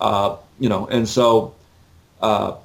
Uh, 0.00 0.36
you 0.58 0.68
know, 0.68 0.86
and 0.88 1.08
so 1.08 1.54
uh, 2.20 2.56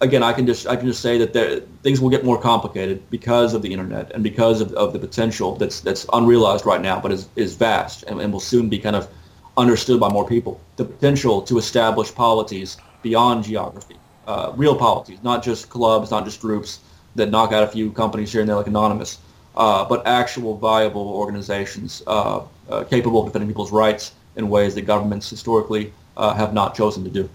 again, 0.00 0.22
I 0.22 0.32
can 0.32 0.46
just 0.46 0.66
I 0.66 0.76
can 0.76 0.86
just 0.86 1.00
say 1.00 1.18
that 1.18 1.32
there, 1.32 1.60
things 1.82 2.00
will 2.00 2.10
get 2.10 2.24
more 2.24 2.40
complicated 2.40 3.08
because 3.10 3.54
of 3.54 3.62
the 3.62 3.72
internet 3.72 4.10
and 4.12 4.22
because 4.22 4.60
of, 4.60 4.72
of 4.72 4.92
the 4.92 4.98
potential 4.98 5.56
that's 5.56 5.80
that's 5.80 6.06
unrealized 6.12 6.64
right 6.66 6.80
now, 6.80 7.00
but 7.00 7.12
is 7.12 7.28
is 7.36 7.54
vast 7.54 8.04
and, 8.04 8.20
and 8.20 8.32
will 8.32 8.40
soon 8.40 8.68
be 8.68 8.78
kind 8.78 8.96
of 8.96 9.08
understood 9.56 10.00
by 10.00 10.08
more 10.08 10.26
people. 10.26 10.60
The 10.76 10.84
potential 10.84 11.42
to 11.42 11.58
establish 11.58 12.14
polities 12.14 12.76
beyond 13.02 13.44
geography 13.44 13.96
uh, 14.26 14.52
real 14.56 14.76
polities, 14.76 15.18
not 15.22 15.42
just 15.42 15.68
clubs, 15.68 16.10
not 16.10 16.24
just 16.24 16.40
groups 16.40 16.80
that 17.16 17.30
knock 17.30 17.52
out 17.52 17.64
a 17.64 17.66
few 17.66 17.90
companies 17.90 18.30
here 18.30 18.40
and 18.40 18.48
there 18.48 18.56
like 18.56 18.68
Anonymous, 18.68 19.18
uh, 19.56 19.84
but 19.84 20.06
actual 20.06 20.56
viable 20.56 21.08
organizations 21.08 22.02
uh, 22.06 22.40
uh 22.68 22.84
capable 22.84 23.20
of 23.20 23.26
defending 23.26 23.48
people's 23.48 23.72
rights 23.72 24.12
in 24.36 24.48
ways 24.48 24.74
that 24.76 24.82
governments 24.82 25.28
historically 25.28 25.92
uh, 26.20 26.34
have 26.34 26.52
not 26.52 26.74
chosen 26.74 27.04
to 27.04 27.10
do. 27.10 27.28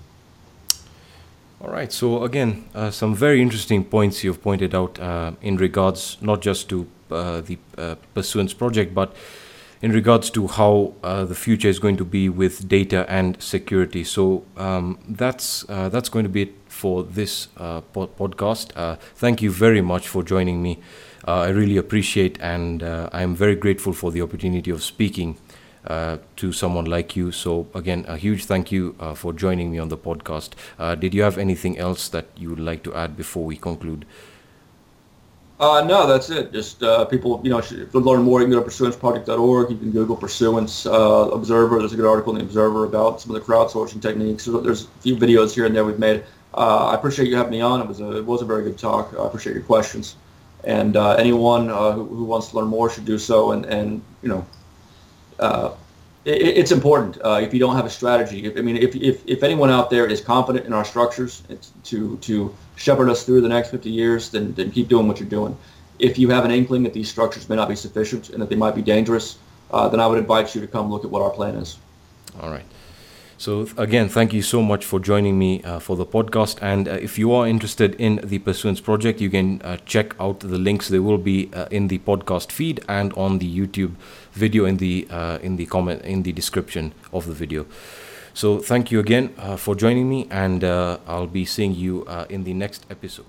All 1.62 1.72
right. 1.72 1.92
So 1.92 2.24
again, 2.24 2.70
uh, 2.76 2.92
some 2.92 3.16
very 3.16 3.42
interesting 3.42 3.84
points 3.84 4.24
you've 4.24 4.42
pointed 4.42 4.76
out 4.76 5.00
in 5.42 5.58
regards 5.58 6.18
not 6.22 6.42
just 6.42 6.70
to 6.70 6.88
the 7.10 7.58
Pursuance 8.14 8.54
project, 8.54 8.94
but 8.94 9.16
in 9.82 9.92
regards 9.92 10.30
to 10.32 10.48
how 10.48 10.94
uh, 11.04 11.26
the 11.26 11.36
future 11.36 11.68
is 11.68 11.80
going 11.80 11.98
to 11.98 12.06
be 12.06 12.30
with 12.30 12.68
data 12.68 13.06
and 13.08 13.42
security. 13.42 14.04
So 14.04 14.44
um, 14.58 14.98
that's 15.08 15.66
uh, 15.70 15.90
that's 15.90 16.10
going 16.10 16.24
to 16.24 16.30
be 16.30 16.44
it 16.44 16.54
for 16.68 17.04
this 17.04 17.50
uh, 17.58 17.82
podcast. 17.94 18.72
Uh, 18.76 18.96
thank 19.16 19.42
you 19.42 19.52
very 19.52 19.82
much 19.82 20.08
for 20.08 20.24
joining 20.24 20.62
me. 20.62 20.80
Uh, 21.28 21.42
I 21.42 21.50
really 21.50 21.78
appreciate 21.78 22.38
and 22.42 22.84
uh, 22.84 23.10
I 23.12 23.22
am 23.24 23.36
very 23.36 23.56
grateful 23.56 23.94
for 23.94 24.12
the 24.12 24.22
opportunity 24.22 24.72
of 24.72 24.84
speaking 24.84 25.38
to 25.88 26.52
someone 26.52 26.86
like 26.86 27.16
you. 27.16 27.32
So 27.32 27.68
again, 27.74 28.06
a 28.08 28.18
huge 28.18 28.46
thank 28.46 28.72
you 28.72 28.96
for 29.16 29.34
joining 29.34 29.72
me 29.72 29.80
on 29.80 29.90
the 29.90 29.98
podcast. 29.98 30.52
did 31.00 31.14
you 31.14 31.24
have 31.24 31.38
anything 31.38 31.78
else 31.78 32.10
that 32.10 32.26
you 32.36 32.50
would 32.50 32.60
like 32.60 32.84
to 32.84 32.94
add 32.94 33.16
before 33.16 33.46
we 33.46 33.58
conclude? 33.58 34.06
Uh, 35.58 35.86
no, 35.88 36.06
that's 36.06 36.30
it. 36.30 36.52
Just 36.52 36.84
uh, 36.84 37.06
people, 37.06 37.40
you 37.44 37.50
know, 37.50 37.62
to 37.62 37.88
learn 37.94 38.24
more, 38.24 38.42
you 38.42 38.48
can 38.48 38.54
go 38.54 38.62
to 38.62 38.70
pursuanceproject.org. 38.70 39.72
You 39.72 39.78
can 39.78 39.92
Google 39.92 40.18
Pursuance 40.18 40.86
uh, 40.86 41.30
Observer. 41.32 41.80
There's 41.80 41.94
a 41.94 41.96
good 41.96 42.06
article 42.06 42.34
in 42.34 42.40
the 42.40 42.44
Observer 42.44 42.84
about 42.84 43.22
some 43.22 43.34
of 43.34 43.42
the 43.42 43.54
crowdsourcing 43.54 44.02
techniques. 44.02 44.46
There's 44.46 44.84
a 44.84 44.88
few 45.00 45.16
videos 45.16 45.54
here 45.56 45.66
and 45.66 45.74
there 45.74 45.86
we've 45.86 46.00
made. 46.00 46.26
Uh, 46.54 46.88
I 46.88 46.96
appreciate 46.96 47.30
you 47.30 47.38
having 47.38 47.52
me 47.52 47.62
on. 47.62 47.82
It 47.82 47.88
was 47.88 48.02
a, 48.02 48.18
it 48.18 48.26
was 48.26 48.42
a 48.42 48.46
very 48.46 48.64
good 48.64 48.78
talk. 48.78 49.14
I 49.18 49.26
appreciate 49.26 49.54
your 49.54 49.64
questions. 49.64 50.18
And 50.66 50.98
uh, 50.98 51.12
anyone 51.12 51.70
uh, 51.70 51.92
who, 51.92 52.06
who, 52.06 52.26
wants 52.26 52.50
to 52.50 52.58
learn 52.58 52.68
more 52.68 52.90
should 52.90 53.06
do 53.06 53.18
so. 53.18 53.52
And, 53.52 53.66
and 53.66 54.02
you 54.24 54.30
know, 54.30 54.46
it's 56.26 56.72
important 56.72 57.18
uh, 57.24 57.40
if 57.42 57.54
you 57.54 57.60
don't 57.60 57.76
have 57.76 57.86
a 57.86 57.90
strategy. 57.90 58.46
If, 58.46 58.58
I 58.58 58.62
mean, 58.62 58.78
if, 58.78 58.96
if, 58.96 59.22
if 59.28 59.44
anyone 59.44 59.70
out 59.70 59.90
there 59.90 60.08
is 60.08 60.22
confident 60.22 60.66
in 60.66 60.74
our 60.74 60.86
structures 60.86 61.44
to 61.84 62.18
to 62.18 62.56
shepherd 62.76 63.10
us 63.10 63.24
through 63.24 63.42
the 63.42 63.50
next 63.50 63.72
50 63.72 63.90
years, 63.90 64.30
then, 64.30 64.54
then 64.54 64.72
keep 64.72 64.88
doing 64.88 65.08
what 65.08 65.20
you're 65.20 65.30
doing. 65.30 65.56
If 66.00 66.18
you 66.18 66.30
have 66.30 66.44
an 66.44 66.52
inkling 66.52 66.84
that 66.84 66.94
these 66.94 67.10
structures 67.10 67.48
may 67.48 67.56
not 67.56 67.70
be 67.70 67.76
sufficient 67.76 68.30
and 68.32 68.42
that 68.42 68.50
they 68.50 68.56
might 68.56 68.76
be 68.76 68.82
dangerous, 68.82 69.38
uh, 69.72 69.88
then 69.88 70.00
I 70.00 70.08
would 70.08 70.18
invite 70.18 70.54
you 70.54 70.62
to 70.62 70.68
come 70.68 70.92
look 70.92 71.06
at 71.06 71.10
what 71.10 71.22
our 71.22 71.30
plan 71.30 71.56
is. 71.56 71.78
All 72.42 72.50
right. 72.50 72.66
So 73.38 73.68
again, 73.78 74.08
thank 74.08 74.32
you 74.32 74.42
so 74.42 74.62
much 74.62 74.86
for 74.86 75.00
joining 75.00 75.38
me 75.38 75.62
uh, 75.64 75.80
for 75.80 75.98
the 75.98 76.06
podcast. 76.06 76.58
And 76.62 76.88
uh, 76.88 76.94
if 76.94 77.20
you 77.20 77.34
are 77.34 77.46
interested 77.46 77.94
in 77.96 78.22
the 78.24 78.40
Pursuance 78.40 78.80
project, 78.80 79.20
you 79.20 79.30
can 79.30 79.62
uh, 79.62 79.78
check 79.86 80.16
out 80.20 80.40
the 80.40 80.58
links. 80.58 80.88
They 80.88 81.00
will 81.00 81.18
be 81.18 81.50
uh, 81.54 81.66
in 81.70 81.90
the 81.90 82.00
podcast 82.00 82.52
feed 82.52 82.80
and 82.88 83.12
on 83.14 83.40
the 83.40 83.60
YouTube 83.60 83.96
video 84.36 84.66
in 84.66 84.78
the 84.78 85.08
uh, 85.10 85.40
in 85.42 85.56
the 85.56 85.66
comment 85.66 86.02
in 86.04 86.24
the 86.24 86.32
description 86.32 86.94
of 87.12 87.26
the 87.26 87.34
video. 87.34 87.66
So 88.34 88.60
thank 88.60 88.92
you 88.92 89.00
again 89.00 89.34
uh, 89.38 89.56
for 89.58 89.76
joining 89.76 90.10
me, 90.10 90.28
and 90.30 90.64
I'll 90.64 91.28
be 91.28 91.46
seeing 91.46 91.74
you 91.74 92.04
in 92.30 92.44
the 92.44 92.54
next 92.54 92.86
episode. 92.90 93.26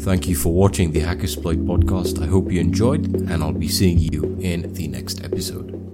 Thank 0.00 0.28
you 0.28 0.36
for 0.36 0.54
watching 0.54 0.92
the 0.92 1.00
Hackersploit 1.00 1.66
podcast. 1.66 2.22
I 2.22 2.26
hope 2.26 2.50
you 2.52 2.60
enjoyed, 2.60 3.04
and 3.28 3.42
I'll 3.42 3.52
be 3.52 3.68
seeing 3.68 3.98
you 3.98 4.38
in 4.40 4.72
the 4.74 4.88
next 4.88 5.24
episode. 5.24 5.89